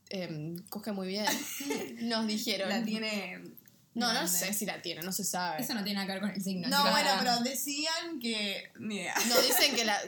em, 0.09 0.57
coge 0.69 0.91
muy 0.91 1.07
bien. 1.07 1.27
Nos 2.01 2.25
dijeron. 2.25 2.69
La 2.69 2.83
tiene. 2.83 3.43
No, 3.93 4.07
no 4.07 4.13
grande. 4.13 4.31
sé 4.31 4.53
si 4.53 4.65
la 4.65 4.81
tiene, 4.81 5.01
no 5.01 5.11
se 5.11 5.23
sabe. 5.23 5.61
Eso 5.61 5.75
no 5.75 5.83
tiene 5.83 5.99
nada 5.99 6.07
que 6.07 6.13
ver 6.13 6.21
con 6.21 6.31
el 6.31 6.41
signo. 6.41 6.67
No, 6.67 6.89
bueno, 6.89 7.09
pero 7.19 7.41
decían 7.41 8.19
que. 8.19 8.71
Ni 8.79 8.95
idea. 8.95 9.13
No, 9.27 9.39
dicen 9.39 9.75
que 9.75 9.85
la. 9.85 9.99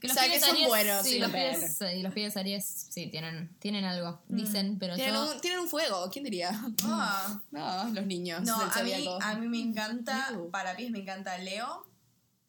Que 0.00 0.08
o 0.08 0.12
sea, 0.12 0.24
que 0.30 0.38
son 0.38 0.54
Aries- 0.56 0.66
buenos. 0.68 1.06
Sí, 1.06 1.18
los 1.18 1.30
pibes, 1.30 1.78
sí, 1.78 2.02
los 2.02 2.12
pibes 2.12 2.36
Aries 2.36 2.64
sí 2.90 3.06
tienen, 3.06 3.48
tienen 3.58 3.84
algo. 3.84 4.20
Dicen, 4.28 4.78
pero 4.78 4.94
Tienen 4.94 5.14
yo... 5.14 5.32
un, 5.32 5.40
tienen 5.40 5.60
un 5.60 5.68
fuego, 5.68 6.08
¿quién 6.10 6.24
diría? 6.24 6.50
Ah. 6.84 7.40
No, 7.50 7.84
los 7.90 8.06
niños. 8.06 8.42
No, 8.42 8.58
del 8.58 8.70
a 8.70 8.82
mí, 8.82 9.08
a 9.22 9.34
mí 9.36 9.48
me 9.48 9.60
encanta. 9.60 10.30
Para 10.50 10.76
pibes 10.76 10.92
me 10.92 10.98
encanta 11.00 11.38
Leo. 11.38 11.86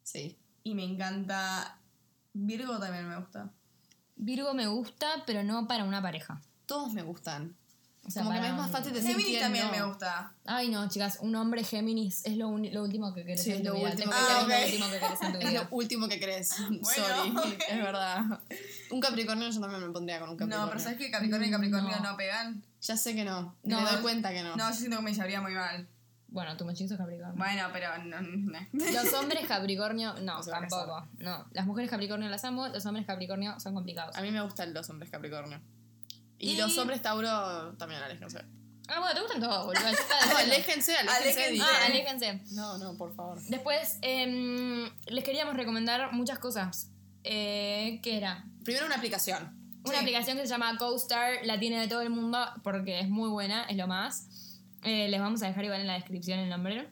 Sí. 0.03 0.37
Y 0.63 0.75
me 0.75 0.83
encanta. 0.83 1.79
Virgo 2.33 2.77
también 2.79 3.07
me 3.07 3.17
gusta. 3.17 3.49
Virgo 4.17 4.53
me 4.53 4.67
gusta, 4.67 5.23
pero 5.25 5.43
no 5.43 5.67
para 5.67 5.83
una 5.85 6.01
pareja. 6.01 6.41
Todos 6.65 6.91
me 6.91 7.01
gustan. 7.01 7.55
O 8.07 8.09
sea, 8.09 8.23
Como 8.23 8.33
que 8.35 8.39
me 8.41 8.47
es 8.47 8.53
más 8.53 8.71
fácil 8.71 8.93
decir 8.93 9.11
Géminis 9.11 9.39
también 9.41 9.65
no. 9.65 9.71
me 9.71 9.83
gusta. 9.83 10.31
Ay, 10.45 10.69
no, 10.69 10.87
chicas, 10.87 11.17
un 11.21 11.35
hombre 11.35 11.65
Géminis 11.65 12.25
es 12.25 12.37
lo, 12.37 12.47
último 12.47 13.13
que 13.13 13.25
querés 13.25 13.43
Sí, 13.43 13.51
en 13.51 13.57
es 13.57 13.63
tu 13.63 13.69
lo 13.69 13.75
vida. 13.75 13.89
último 13.89 14.11
que 14.13 14.47
querés. 14.47 14.73
es 14.73 14.79
lo 14.79 14.85
último 14.85 14.89
que 14.89 15.25
en 15.25 15.33
tu 15.33 15.39
Es 15.47 15.53
lo 15.53 15.67
último 15.71 16.07
que 16.07 16.19
crees. 16.19 16.47
Sorry, 16.49 17.57
es 17.69 17.77
verdad. 17.83 18.39
Un 18.91 19.01
Capricornio 19.01 19.49
yo 19.49 19.59
también 19.59 19.85
me 19.85 19.89
pondría 19.91 20.21
con 20.21 20.29
un 20.29 20.37
Capricornio. 20.37 20.65
No, 20.65 20.71
pero 20.71 20.79
¿sabes 20.81 20.97
que 20.97 21.11
Capricornio 21.11 21.49
y 21.49 21.51
Capricornio 21.51 21.97
No. 21.97 22.11
no, 22.11 22.17
pegan? 22.17 22.63
Ya 22.81 22.95
sé 22.95 23.13
que 23.13 23.25
no. 23.25 23.55
No. 23.63 23.81
Me 23.81 23.91
doy 23.91 24.01
cuenta 24.01 24.31
que 24.31 24.41
no. 24.41 24.55
No, 24.55 24.69
yo 24.69 24.75
siento 24.75 24.97
que 24.97 25.03
me 25.03 25.13
llevaría 25.13 25.41
muy 25.41 25.53
mal. 25.53 25.85
Bueno, 26.29 26.55
tu 26.55 26.63
machizo 26.63 26.93
es 26.93 26.97
Capricornio. 26.97 27.35
Bueno, 27.37 27.67
pero 27.73 27.89
no. 28.05 28.21
no. 28.21 28.59
Los 28.71 29.13
hombres 29.15 29.45
Capricornio, 29.47 30.13
no, 30.21 30.41
tampoco. 30.43 31.07
No, 31.17 31.45
las 31.51 31.65
mujeres 31.65 31.89
Capricornio 31.89 32.29
las 32.29 32.45
amo, 32.45 32.69
los 32.69 32.85
hombres 32.85 33.05
Capricornio 33.05 33.59
son 33.59 33.73
complicados. 33.73 34.15
A 34.15 34.21
mí 34.21 34.31
me 34.31 34.41
gustan 34.41 34.73
los 34.73 34.89
hombres 34.89 35.09
Capricornio. 35.11 35.59
Y, 36.39 36.51
Y- 36.53 36.57
los 36.57 36.77
hombres 36.77 37.01
Tauro 37.01 37.73
también, 37.77 38.01
aléjense. 38.01 38.39
Ah, 38.89 38.99
bueno, 38.99 39.13
te 39.15 39.21
gustan 39.21 39.41
todos, 39.41 39.65
boludo. 39.65 39.81
No, 39.83 40.37
aléjense, 40.37 40.95
aléjense. 40.95 41.43
Aléjense. 41.43 41.61
Ah, 41.61 41.85
aléjense. 41.87 42.41
No, 42.51 42.77
no, 42.77 42.95
por 42.97 43.13
favor. 43.15 43.37
Después, 43.41 43.97
em, 44.01 44.89
les 45.07 45.23
queríamos 45.25 45.55
recomendar 45.57 46.13
muchas 46.13 46.39
cosas. 46.39 46.89
Eh, 47.23 47.99
¿Qué 48.01 48.17
era? 48.17 48.45
Primero 48.63 48.85
una 48.85 48.95
aplicación. 48.95 49.57
Una 49.83 49.95
Sí. 49.95 49.99
aplicación 49.99 50.37
que 50.37 50.43
se 50.43 50.49
llama 50.49 50.77
CoStar, 50.77 51.39
la 51.45 51.59
tiene 51.59 51.79
de 51.81 51.87
todo 51.87 52.01
el 52.01 52.09
mundo 52.09 52.39
porque 52.63 52.99
es 53.01 53.09
muy 53.09 53.29
buena, 53.29 53.63
es 53.65 53.75
lo 53.77 53.87
más. 53.87 54.27
Eh, 54.83 55.07
les 55.09 55.19
vamos 55.19 55.41
a 55.43 55.47
dejar 55.47 55.65
igual 55.65 55.81
en 55.81 55.87
la 55.87 55.93
descripción 55.95 56.39
el 56.39 56.49
nombre. 56.49 56.89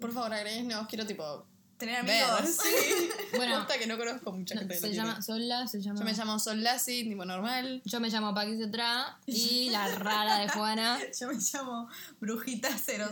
Por 0.00 0.12
favor, 0.12 0.32
agréguenos, 0.32 0.88
quiero 0.88 1.06
tipo 1.06 1.46
Tener 1.80 1.96
amigos. 1.96 2.50
Sí. 2.62 3.08
Bueno, 3.36 3.58
Posta 3.60 3.78
que 3.78 3.86
no 3.86 3.96
conozco 3.96 4.32
mucha 4.32 4.56
gente 4.58 4.74
que 4.74 4.80
se 4.80 4.88
tiene. 4.90 4.96
llama 5.06 5.22
Sola, 5.22 5.66
se 5.68 5.80
llama... 5.80 6.00
Yo 6.00 6.04
me 6.04 6.12
llamo 6.12 6.38
Sol 6.40 6.62
Lassi, 6.64 7.04
tipo 7.04 7.24
normal. 7.24 7.80
Yo 7.84 8.00
me 8.00 8.10
llamo 8.10 8.34
Paqui 8.34 8.56
Cetra 8.58 9.18
y 9.24 9.70
la 9.70 9.86
rara 9.94 10.38
de 10.40 10.48
Juana. 10.48 10.98
Yo 11.20 11.28
me 11.28 11.34
llamo 11.36 11.88
Brujita 12.20 12.68
000. 12.76 13.04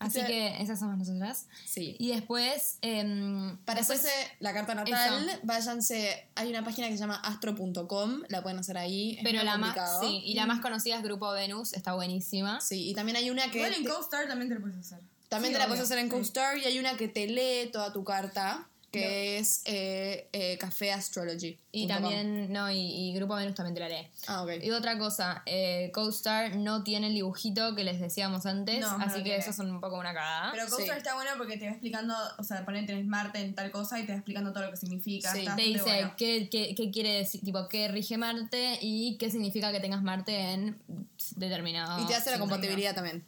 Así 0.00 0.18
sea- 0.18 0.26
que 0.26 0.60
esas 0.62 0.80
somos 0.80 0.96
nosotras. 0.98 1.46
Sí. 1.66 1.96
Y 2.00 2.08
después... 2.08 2.78
em, 2.80 3.56
Para 3.58 3.80
después- 3.80 4.00
hacerse 4.00 4.32
la 4.40 4.52
carta 4.54 4.74
natal, 4.74 5.28
Eso. 5.28 5.38
váyanse. 5.44 6.26
Hay 6.34 6.48
una 6.50 6.64
página 6.64 6.88
que 6.88 6.94
se 6.94 7.00
llama 7.00 7.16
astro.com, 7.16 8.22
la 8.28 8.42
pueden 8.42 8.58
hacer 8.58 8.78
ahí. 8.78 9.18
Pero 9.22 9.42
la 9.44 9.58
más, 9.58 9.76
sí, 10.00 10.22
y 10.24 10.34
la 10.34 10.46
más 10.46 10.60
conocida 10.60 10.96
es 10.96 11.02
Grupo 11.04 11.30
Venus, 11.32 11.74
está 11.74 11.92
buenísima. 11.94 12.60
Sí, 12.60 12.88
y 12.90 12.94
también 12.94 13.16
hay 13.16 13.30
una 13.30 13.50
que. 13.50 13.58
Igual 13.58 13.74
en 13.74 13.84
CoStar 13.84 14.26
también 14.26 14.48
te 14.48 14.54
lo 14.56 14.62
puedes 14.62 14.78
hacer. 14.78 15.00
También 15.34 15.52
sí, 15.52 15.54
te 15.54 15.58
la 15.58 15.66
puedes 15.68 15.84
hacer 15.84 15.98
en. 15.98 16.08
CoStar 16.08 16.56
y 16.58 16.64
hay 16.64 16.78
una 16.78 16.96
que 16.96 17.08
te 17.08 17.26
lee 17.26 17.70
toda 17.72 17.92
tu 17.92 18.02
carta, 18.04 18.68
que 18.90 19.38
es 19.38 19.62
eh, 19.64 20.28
eh, 20.32 20.56
Café 20.56 20.92
Astrology. 20.92 21.58
Y 21.72 21.88
también, 21.88 22.52
no, 22.52 22.70
y, 22.70 22.78
y 22.78 23.12
Grupo 23.14 23.34
Venus 23.34 23.56
también 23.56 23.74
te 23.74 23.80
la 23.80 23.88
lee. 23.88 24.06
Ah, 24.28 24.44
ok. 24.44 24.50
Y 24.62 24.70
otra 24.70 24.96
cosa, 24.98 25.42
eh, 25.46 25.90
CoStar 25.92 26.54
no 26.54 26.84
tiene 26.84 27.08
el 27.08 27.14
dibujito 27.14 27.74
que 27.74 27.82
les 27.82 27.98
decíamos 27.98 28.46
antes, 28.46 28.78
No, 28.80 28.90
así 29.00 29.24
que 29.24 29.34
eso 29.34 29.50
es 29.50 29.58
un 29.58 29.80
poco 29.80 29.98
una 29.98 30.14
cagada. 30.14 30.52
Pero 30.52 30.66
CoStar 30.68 30.94
Sí. 30.94 30.98
está 30.98 31.14
bueno 31.14 31.32
porque 31.36 31.56
te 31.56 31.64
va 31.64 31.72
explicando, 31.72 32.14
o 32.38 32.44
sea, 32.44 32.64
poner 32.64 32.86
tenés 32.86 33.04
Marte 33.06 33.40
en 33.40 33.56
tal 33.56 33.72
cosa 33.72 33.98
y 33.98 34.06
te 34.06 34.12
va 34.12 34.18
explicando 34.18 34.52
todo 34.52 34.66
lo 34.66 34.70
que 34.70 34.76
significa. 34.76 35.32
Sí. 35.32 35.40
está 35.40 35.56
te 35.56 35.62
dice 35.62 35.82
bueno. 35.82 36.14
qué, 36.16 36.48
qué, 36.48 36.76
qué 36.76 36.90
quiere 36.92 37.14
decir, 37.14 37.40
tipo, 37.40 37.66
qué 37.66 37.88
rige 37.88 38.16
Marte 38.16 38.78
y 38.80 39.16
qué 39.18 39.28
significa 39.28 39.72
que 39.72 39.80
tengas 39.80 40.02
Marte 40.04 40.52
en 40.52 40.78
determinado. 41.34 42.00
y 42.00 42.06
te 42.06 42.14
hace 42.14 42.30
la 42.30 42.38
compatibilidad 42.38 42.94
también 42.94 43.24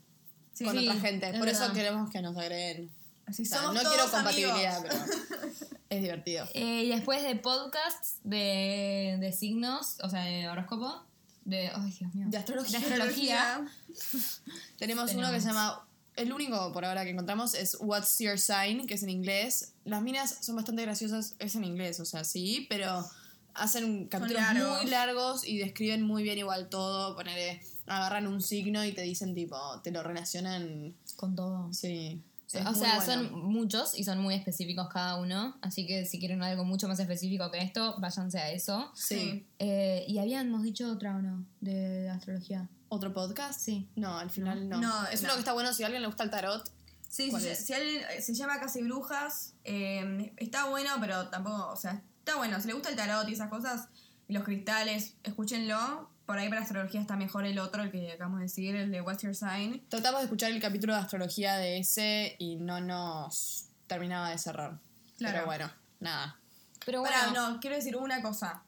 Sí. 0.56 0.64
con 0.64 0.78
Sí, 0.78 0.88
otra 0.88 1.00
gente. 1.00 1.28
es 1.30 1.38
Por 1.38 1.48
eso 1.48 1.72
queremos 1.72 2.10
que 2.10 2.22
nos 2.22 2.36
agreguen. 2.36 2.90
Así 3.26 3.42
O 3.42 3.44
sea, 3.46 3.58
somos 3.58 3.74
no 3.74 3.82
todos 3.82 3.94
quiero 3.94 4.10
compatibilidad, 4.10 4.76
amigos. 4.76 4.98
pero 5.28 5.48
es 5.90 6.02
divertido. 6.02 6.48
Eh, 6.54 6.84
y 6.84 6.88
después 6.88 7.22
de 7.22 7.34
podcasts 7.36 8.18
de, 8.24 9.16
de 9.20 9.32
signos, 9.32 9.96
o 10.02 10.08
sea, 10.08 10.22
de 10.22 10.48
horóscopo, 10.48 11.02
de. 11.44 11.68
Ay, 11.74 11.90
Dios 11.98 12.14
mío. 12.14 12.26
De 12.28 12.38
astrología. 12.38 12.78
De 12.78 12.84
astrología. 12.86 13.66
Tenemos 14.78 15.12
uno 15.14 15.30
que 15.30 15.40
se 15.40 15.48
llama. 15.48 15.82
El 16.14 16.32
único 16.32 16.72
por 16.72 16.86
ahora 16.86 17.04
que 17.04 17.10
encontramos 17.10 17.52
es 17.52 17.76
What's 17.78 18.18
Your 18.20 18.38
Sign, 18.38 18.86
que 18.86 18.94
es 18.94 19.02
en 19.02 19.10
inglés. 19.10 19.72
Las 19.84 20.00
minas 20.00 20.38
son 20.40 20.56
bastante 20.56 20.80
graciosas, 20.80 21.34
es 21.38 21.54
en 21.56 21.64
inglés, 21.64 22.00
o 22.00 22.06
sea, 22.06 22.24
sí, 22.24 22.66
pero 22.70 23.04
hacen 23.52 24.06
capítulos 24.08 24.42
largos. 24.42 24.82
muy 24.82 24.90
largos 24.90 25.46
y 25.46 25.58
describen 25.58 26.02
muy 26.02 26.22
bien 26.22 26.38
igual 26.38 26.70
todo. 26.70 27.14
Poner, 27.16 27.60
agarran 27.86 28.26
un 28.26 28.42
signo 28.42 28.84
y 28.84 28.92
te 28.92 29.02
dicen 29.02 29.34
tipo, 29.34 29.56
te 29.82 29.90
lo 29.90 30.02
relacionan. 30.02 30.94
Con 31.16 31.34
todo. 31.34 31.72
Sí. 31.72 32.22
Es 32.52 32.64
o 32.64 32.74
sea, 32.74 32.96
bueno. 32.96 33.02
son 33.02 33.40
muchos 33.40 33.98
y 33.98 34.04
son 34.04 34.20
muy 34.20 34.34
específicos 34.34 34.88
cada 34.88 35.16
uno. 35.16 35.56
Así 35.62 35.86
que 35.86 36.06
si 36.06 36.18
quieren 36.18 36.42
algo 36.42 36.64
mucho 36.64 36.86
más 36.86 36.98
específico 37.00 37.50
que 37.50 37.60
esto, 37.60 37.96
váyanse 37.98 38.38
a 38.38 38.52
eso. 38.52 38.90
Sí. 38.94 39.46
Eh, 39.58 40.04
y 40.06 40.18
habíamos 40.18 40.62
dicho 40.62 40.90
otra 40.90 41.16
o 41.16 41.22
no, 41.22 41.44
de 41.60 42.08
astrología. 42.08 42.68
¿Otro 42.88 43.12
podcast? 43.12 43.60
Sí. 43.60 43.88
No, 43.96 44.18
al 44.18 44.30
final 44.30 44.68
no. 44.68 44.80
No, 44.80 45.06
es 45.08 45.22
no. 45.22 45.26
uno 45.26 45.34
que 45.34 45.40
está 45.40 45.52
bueno 45.54 45.72
si 45.72 45.82
a 45.82 45.86
alguien 45.86 46.02
le 46.02 46.08
gusta 46.08 46.22
el 46.22 46.30
tarot. 46.30 46.70
Sí, 47.08 47.30
¿Cuál 47.30 47.42
si, 47.42 47.54
si 47.54 47.72
alguien 47.72 48.02
eh, 48.10 48.20
se 48.20 48.34
llama 48.34 48.60
Casi 48.60 48.82
Brujas, 48.82 49.54
eh, 49.64 50.32
está 50.36 50.68
bueno, 50.68 50.90
pero 51.00 51.28
tampoco, 51.28 51.68
o 51.72 51.76
sea, 51.76 52.02
está 52.18 52.36
bueno. 52.36 52.60
Si 52.60 52.68
le 52.68 52.74
gusta 52.74 52.90
el 52.90 52.96
tarot 52.96 53.28
y 53.28 53.32
esas 53.32 53.48
cosas, 53.48 53.88
y 54.28 54.34
los 54.34 54.44
cristales, 54.44 55.14
escúchenlo. 55.24 56.10
Por 56.26 56.38
ahí 56.38 56.48
para 56.48 56.62
astrología 56.62 57.00
está 57.00 57.16
mejor 57.16 57.46
el 57.46 57.58
otro, 57.60 57.82
el 57.84 57.90
que 57.92 58.10
acabamos 58.12 58.40
de 58.40 58.44
decir, 58.46 58.74
el 58.74 58.90
de 58.90 59.00
What's 59.00 59.22
Your 59.22 59.34
Sign. 59.34 59.86
Tratamos 59.88 60.20
de 60.20 60.24
escuchar 60.24 60.50
el 60.50 60.60
capítulo 60.60 60.92
de 60.94 61.00
astrología 61.00 61.54
de 61.56 61.78
ese 61.78 62.34
y 62.38 62.56
no 62.56 62.80
nos 62.80 63.66
terminaba 63.86 64.30
de 64.30 64.38
cerrar. 64.38 64.78
Claro. 65.18 65.34
Pero 65.34 65.46
bueno, 65.46 65.70
nada. 66.00 66.36
Pero 66.84 67.00
bueno, 67.00 67.16
Pará, 67.16 67.30
no, 67.32 67.60
quiero 67.60 67.76
decir 67.76 67.96
una 67.96 68.22
cosa. 68.22 68.62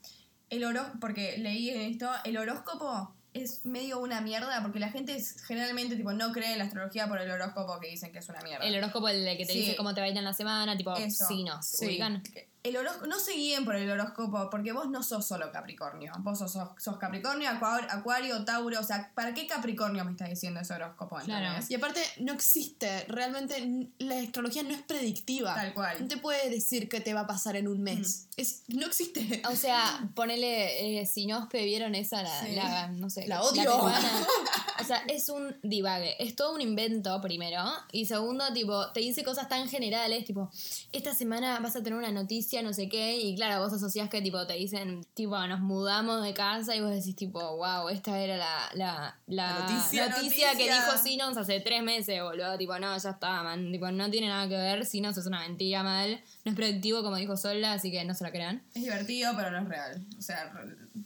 El 0.50 0.64
oro, 0.64 0.86
porque 1.00 1.36
leí 1.38 1.70
en 1.70 1.80
esto, 1.82 2.10
el 2.24 2.36
horóscopo 2.38 3.12
es 3.34 3.64
medio 3.66 3.98
una 3.98 4.20
mierda, 4.20 4.62
porque 4.62 4.78
la 4.78 4.90
gente 4.90 5.14
es- 5.16 5.42
generalmente 5.44 5.96
tipo 5.96 6.12
no 6.12 6.32
cree 6.32 6.52
en 6.52 6.58
la 6.58 6.64
astrología 6.64 7.06
por 7.08 7.20
el 7.20 7.30
horóscopo 7.30 7.78
que 7.80 7.88
dicen 7.88 8.12
que 8.12 8.20
es 8.20 8.28
una 8.28 8.40
mierda. 8.40 8.64
el 8.64 8.76
horóscopo, 8.76 9.08
el 9.08 9.36
que 9.36 9.44
te 9.46 9.52
Sí. 9.52 9.58
dice 9.60 9.76
cómo 9.76 9.94
te 9.94 10.00
va 10.00 10.06
a 10.06 10.10
ir 10.10 10.16
en 10.16 10.24
la 10.24 10.32
semana, 10.32 10.76
tipo, 10.76 10.96
Eso. 10.96 11.26
signos. 11.26 11.66
Sí. 11.66 11.86
ubican. 11.86 12.22
El 12.62 12.76
horóscopo, 12.76 13.06
no 13.06 13.18
se 13.18 13.32
guíen 13.32 13.64
por 13.64 13.76
el 13.76 13.88
horóscopo, 13.90 14.50
porque 14.50 14.72
vos 14.72 14.88
no 14.90 15.02
sos 15.02 15.26
solo 15.26 15.50
Capricornio. 15.52 16.12
Vos 16.18 16.38
sos, 16.38 16.52
sos, 16.52 16.98
Capricornio, 16.98 17.48
Acuario, 17.48 17.88
Acuario, 17.90 18.44
Tauro. 18.44 18.80
O 18.80 18.82
sea, 18.82 19.12
¿para 19.14 19.32
qué 19.32 19.46
Capricornio 19.46 20.04
me 20.04 20.10
está 20.10 20.26
diciendo 20.26 20.60
ese 20.60 20.74
horóscopo? 20.74 21.16
Claro. 21.16 21.46
¿entendés? 21.46 21.70
Y 21.70 21.74
aparte, 21.76 22.02
no 22.20 22.32
existe. 22.32 23.04
Realmente, 23.08 23.90
la 23.98 24.18
astrología 24.20 24.62
no 24.62 24.70
es 24.70 24.82
predictiva. 24.82 25.54
Tal 25.54 25.74
cual. 25.74 25.96
No 26.00 26.08
te 26.08 26.16
puede 26.16 26.50
decir 26.50 26.88
qué 26.88 27.00
te 27.00 27.14
va 27.14 27.20
a 27.20 27.26
pasar 27.26 27.56
en 27.56 27.68
un 27.68 27.82
mes. 27.82 28.27
Es, 28.38 28.62
no 28.68 28.86
existe. 28.86 29.42
O 29.50 29.56
sea, 29.56 30.08
ponele, 30.14 31.00
eh, 31.00 31.06
si 31.06 31.26
no 31.26 31.38
os 31.38 31.48
vieron 31.50 31.94
esa, 31.96 32.22
la, 32.22 32.40
Sí. 32.46 32.54
la- 32.54 32.86
no 32.88 33.10
sé. 33.10 33.26
La 33.26 33.42
odio. 33.42 33.76
o 34.80 34.84
sea, 34.86 35.02
es 35.08 35.28
un 35.28 35.56
divague. 35.64 36.14
Es 36.22 36.36
todo 36.36 36.54
un 36.54 36.60
invento, 36.60 37.20
primero. 37.20 37.64
Y 37.90 38.06
segundo, 38.06 38.44
tipo, 38.52 38.92
te 38.92 39.00
dice 39.00 39.24
cosas 39.24 39.48
tan 39.48 39.68
generales, 39.68 40.24
tipo, 40.24 40.50
esta 40.92 41.14
semana 41.14 41.58
vas 41.58 41.74
a 41.74 41.82
tener 41.82 41.98
una 41.98 42.12
noticia, 42.12 42.62
no 42.62 42.72
sé 42.72 42.88
qué. 42.88 43.18
Y 43.18 43.34
claro, 43.34 43.60
vos 43.62 43.72
asociás 43.72 44.08
que, 44.08 44.22
tipo, 44.22 44.46
te 44.46 44.54
dicen, 44.54 45.04
tipo, 45.14 45.36
nos 45.48 45.58
mudamos 45.58 46.22
de 46.22 46.32
casa 46.32 46.76
y 46.76 46.80
vos 46.80 46.90
decís, 46.90 47.16
tipo, 47.16 47.40
wow, 47.56 47.88
esta 47.88 48.20
era 48.20 48.36
la, 48.36 48.70
la, 48.74 49.18
la, 49.26 49.58
noticia. 49.58 50.08
noticia 50.10 50.52
que 50.56 50.64
dijo 50.72 50.96
Sinons 51.02 51.36
hace 51.36 51.58
tres 51.58 51.82
meses, 51.82 52.22
boludo. 52.22 52.56
Tipo, 52.56 52.78
no, 52.78 52.96
ya 52.96 53.10
está, 53.10 53.42
man. 53.42 53.72
Tipo, 53.72 53.90
no 53.90 54.08
tiene 54.10 54.28
nada 54.28 54.48
que 54.48 54.56
ver. 54.56 54.86
Sinons 54.86 55.18
es 55.18 55.26
una 55.26 55.40
mentira 55.40 55.82
mal. 55.82 56.22
No 56.44 56.52
es 56.52 56.56
predictivo, 56.56 57.02
como 57.02 57.16
dijo 57.16 57.36
Sola, 57.36 57.72
así 57.72 57.90
que 57.90 58.04
no 58.04 58.14
se 58.14 58.27
la 58.28 58.32
crean. 58.32 58.62
Es 58.74 58.82
divertido, 58.82 59.32
pero 59.36 59.50
no 59.50 59.58
es 59.58 59.68
real. 59.68 60.06
O 60.18 60.22
sea, 60.22 60.52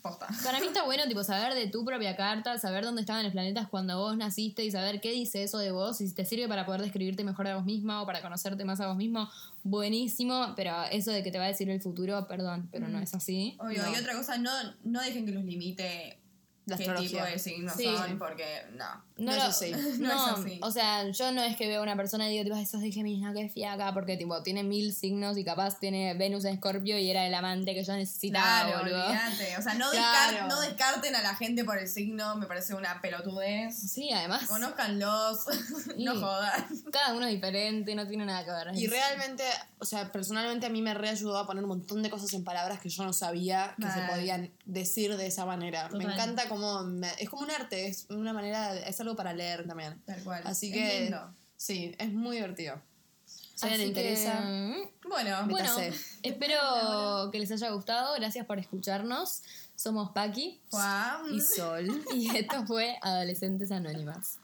posta. 0.02 0.26
Para 0.44 0.60
mí 0.60 0.66
está 0.68 0.84
bueno, 0.84 1.04
tipo, 1.08 1.22
saber 1.24 1.54
de 1.54 1.68
tu 1.68 1.84
propia 1.84 2.16
carta, 2.16 2.58
saber 2.58 2.84
dónde 2.84 3.00
estaban 3.02 3.22
los 3.22 3.32
planetas 3.32 3.68
cuando 3.68 3.98
vos 3.98 4.16
naciste 4.16 4.64
y 4.64 4.70
saber 4.70 5.00
qué 5.00 5.12
dice 5.12 5.42
eso 5.42 5.58
de 5.58 5.70
vos 5.70 6.00
y 6.00 6.08
si 6.08 6.14
te 6.14 6.24
sirve 6.24 6.48
para 6.48 6.66
poder 6.66 6.82
describirte 6.82 7.24
mejor 7.24 7.46
a 7.48 7.56
vos 7.56 7.64
misma 7.64 8.02
o 8.02 8.06
para 8.06 8.20
conocerte 8.22 8.64
más 8.64 8.80
a 8.80 8.88
vos 8.88 8.96
mismo, 8.96 9.28
buenísimo, 9.62 10.52
pero 10.56 10.84
eso 10.90 11.10
de 11.10 11.22
que 11.22 11.30
te 11.30 11.38
va 11.38 11.44
a 11.44 11.48
decir 11.48 11.68
el 11.70 11.80
futuro, 11.80 12.26
perdón, 12.28 12.68
pero 12.70 12.88
no 12.88 12.98
es 12.98 13.14
así. 13.14 13.56
Obvio, 13.58 13.82
No. 13.82 13.92
y 13.92 13.96
otra 13.96 14.14
cosa, 14.14 14.38
no, 14.38 14.50
no 14.84 15.00
dejen 15.00 15.24
que 15.26 15.32
los 15.32 15.44
limite 15.44 16.18
La 16.66 16.76
qué 16.76 16.84
astrología. 16.84 17.08
tipo 17.24 17.32
de 17.32 17.38
signos 17.38 17.74
Sí. 17.76 17.84
son, 17.84 18.18
porque 18.18 18.44
no. 18.72 19.04
No, 19.22 19.30
No 19.30 19.36
es 19.36 19.42
lo- 19.44 19.48
así. 19.50 19.70
No 19.98 20.08
no, 20.14 20.26
es 20.26 20.38
así. 20.40 20.58
o 20.62 20.70
sea, 20.70 21.08
yo 21.08 21.32
no 21.32 21.42
es 21.42 21.56
que 21.56 21.68
veo 21.68 21.80
a 21.80 21.82
una 21.82 21.96
persona 21.96 22.26
y 22.28 22.32
digo, 22.32 22.44
tipo, 22.44 22.56
"Ay, 22.56 22.66
sos 22.66 22.80
de 22.80 22.90
Géminis, 22.90 23.22
no, 23.22 23.32
que 23.32 23.48
fiaca, 23.48 23.92
porque, 23.94 24.16
tipo, 24.16 24.42
tiene 24.42 24.62
mil 24.64 24.92
signos 24.92 25.38
y 25.38 25.44
capaz 25.44 25.78
tiene 25.78 26.14
Venus 26.14 26.44
en 26.44 26.54
Escorpio 26.54 26.98
y 26.98 27.10
era 27.10 27.26
el 27.26 27.34
amante 27.34 27.74
que 27.74 27.84
yo 27.84 27.92
necesitaba, 27.94 28.66
Claro, 28.68 28.78
boludo. 28.80 29.04
olvídate. 29.06 29.56
O 29.58 29.62
sea, 29.62 29.74
no, 29.74 29.90
Claro. 29.92 30.48
no 30.48 30.60
descarten 30.60 31.14
a 31.16 31.22
la 31.22 31.34
gente 31.36 31.64
por 31.64 31.78
el 31.78 31.88
signo, 31.88 32.36
me 32.36 32.46
parece 32.46 32.74
una 32.74 33.00
pelotudez. 33.00 33.76
Sí, 33.76 34.10
además, 34.12 34.44
Conózcanlos, 34.48 35.46
no 35.98 36.14
jodan. 36.20 36.66
cada 36.92 37.14
uno 37.14 37.26
es 37.26 37.32
diferente, 37.34 37.94
no 37.94 38.06
tiene 38.06 38.24
nada 38.26 38.44
que 38.44 38.50
ver. 38.50 38.76
Y 38.76 38.84
Es- 38.86 38.90
realmente, 38.90 39.44
o 39.78 39.84
sea, 39.84 40.10
personalmente 40.10 40.66
a 40.66 40.70
mí 40.70 40.82
me 40.82 40.94
reayudó 40.94 41.38
a 41.38 41.46
poner 41.46 41.62
un 41.64 41.68
montón 41.68 42.02
de 42.02 42.10
cosas 42.10 42.32
en 42.34 42.44
palabras 42.44 42.80
que 42.80 42.88
yo 42.88 43.04
no 43.04 43.12
sabía 43.12 43.74
que 43.80 43.86
se 43.90 44.00
podían 44.10 44.50
decir 44.64 45.16
de 45.16 45.26
esa 45.26 45.46
manera. 45.46 45.88
Me 45.90 46.04
encanta 46.04 46.48
como... 46.48 46.82
me- 46.84 47.12
es 47.18 47.28
como 47.28 47.42
un 47.42 47.50
arte, 47.50 47.86
es 47.86 48.06
una 48.10 48.32
manera... 48.32 48.74
Es 48.76 49.00
algo 49.00 49.11
para 49.16 49.32
leer 49.32 49.66
también. 49.66 50.00
Tal 50.04 50.22
cual. 50.22 50.42
Así 50.46 50.68
Es 50.68 50.74
que... 50.74 51.00
lindo. 51.02 51.34
Sí, 51.56 51.94
es 51.98 52.12
muy 52.12 52.36
divertido. 52.36 52.80
Si 53.24 53.66
a 53.66 53.70
alguien 53.72 53.80
le 53.80 53.84
Así 53.84 53.94
que, 53.94 54.10
interesa... 54.12 54.40
mm, 54.40 55.08
Bueno, 55.08 55.46
Bueno, 55.48 55.76
espero 56.22 56.58
que 57.32 57.38
les 57.38 57.52
haya 57.52 57.70
gustado. 57.70 58.14
Gracias 58.16 58.46
por 58.46 58.58
escucharnos. 58.58 59.42
Somos 59.76 60.10
Paqui 60.10 60.60
Juan. 60.70 61.34
Y 61.34 61.40
Sol. 61.40 62.04
y 62.14 62.36
esto 62.36 62.66
fue 62.66 62.96
Adolescentes 63.02 63.70
Anónimas. 63.70 64.38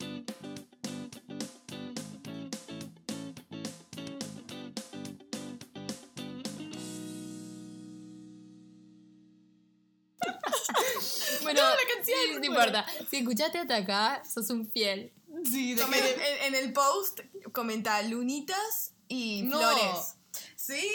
No 12.38 12.44
importa. 12.44 12.84
Si 13.10 13.16
escuchaste 13.18 13.58
hasta 13.58 13.76
acá, 13.76 14.22
sos 14.28 14.50
un 14.50 14.68
fiel. 14.70 15.12
Sí, 15.44 15.74
de 15.74 15.82
Comen- 15.82 16.00
que- 16.00 16.46
en, 16.46 16.54
en 16.54 16.64
el 16.64 16.72
post 16.72 17.20
comenta 17.52 18.00
lunitas 18.02 18.92
y 19.08 19.42
No. 19.42 19.58
flores. 19.58 20.14
¿Sí? 20.56 20.88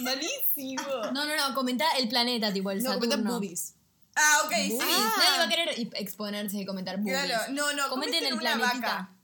Malísimo. 0.00 0.82
No, 1.12 1.24
no, 1.24 1.36
no, 1.36 1.54
comenta 1.54 1.88
el 1.98 2.08
planeta, 2.08 2.52
tipo 2.52 2.70
el 2.70 2.82
No, 2.82 2.94
Saturno. 2.94 3.32
boobies. 3.32 3.74
Ah, 4.16 4.42
ok, 4.44 4.52
sí. 4.52 4.70
Boobies. 4.72 4.88
Nadie 4.88 5.38
va 5.38 5.44
a 5.44 5.48
querer 5.48 5.68
exponerse 5.94 6.56
y 6.58 6.66
comentar 6.66 6.96
boobies. 6.98 7.24
Claro, 7.24 7.52
no, 7.52 7.72
no, 7.74 7.88
Comenten 7.88 8.24
el 8.24 8.32
una 8.34 8.40
planetita. 8.54 8.76
vaca. 8.80 9.16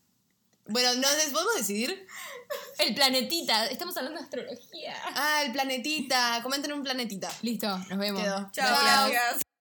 Bueno, 0.69 0.95
¿no 0.95 1.03
podemos 1.33 1.55
decidir? 1.57 2.07
El 2.79 2.95
planetita. 2.95 3.67
Estamos 3.67 3.97
hablando 3.97 4.19
de 4.19 4.25
astrología. 4.25 4.97
Ah, 5.15 5.43
el 5.45 5.53
planetita. 5.53 6.41
Comenten 6.43 6.73
un 6.73 6.83
planetita. 6.83 7.31
Listo, 7.43 7.69
nos 7.79 7.99
vemos. 7.99 8.21
Quedó. 8.23 8.51
Chao, 8.53 8.69
Gracias. 8.69 9.11
gracias. 9.11 9.56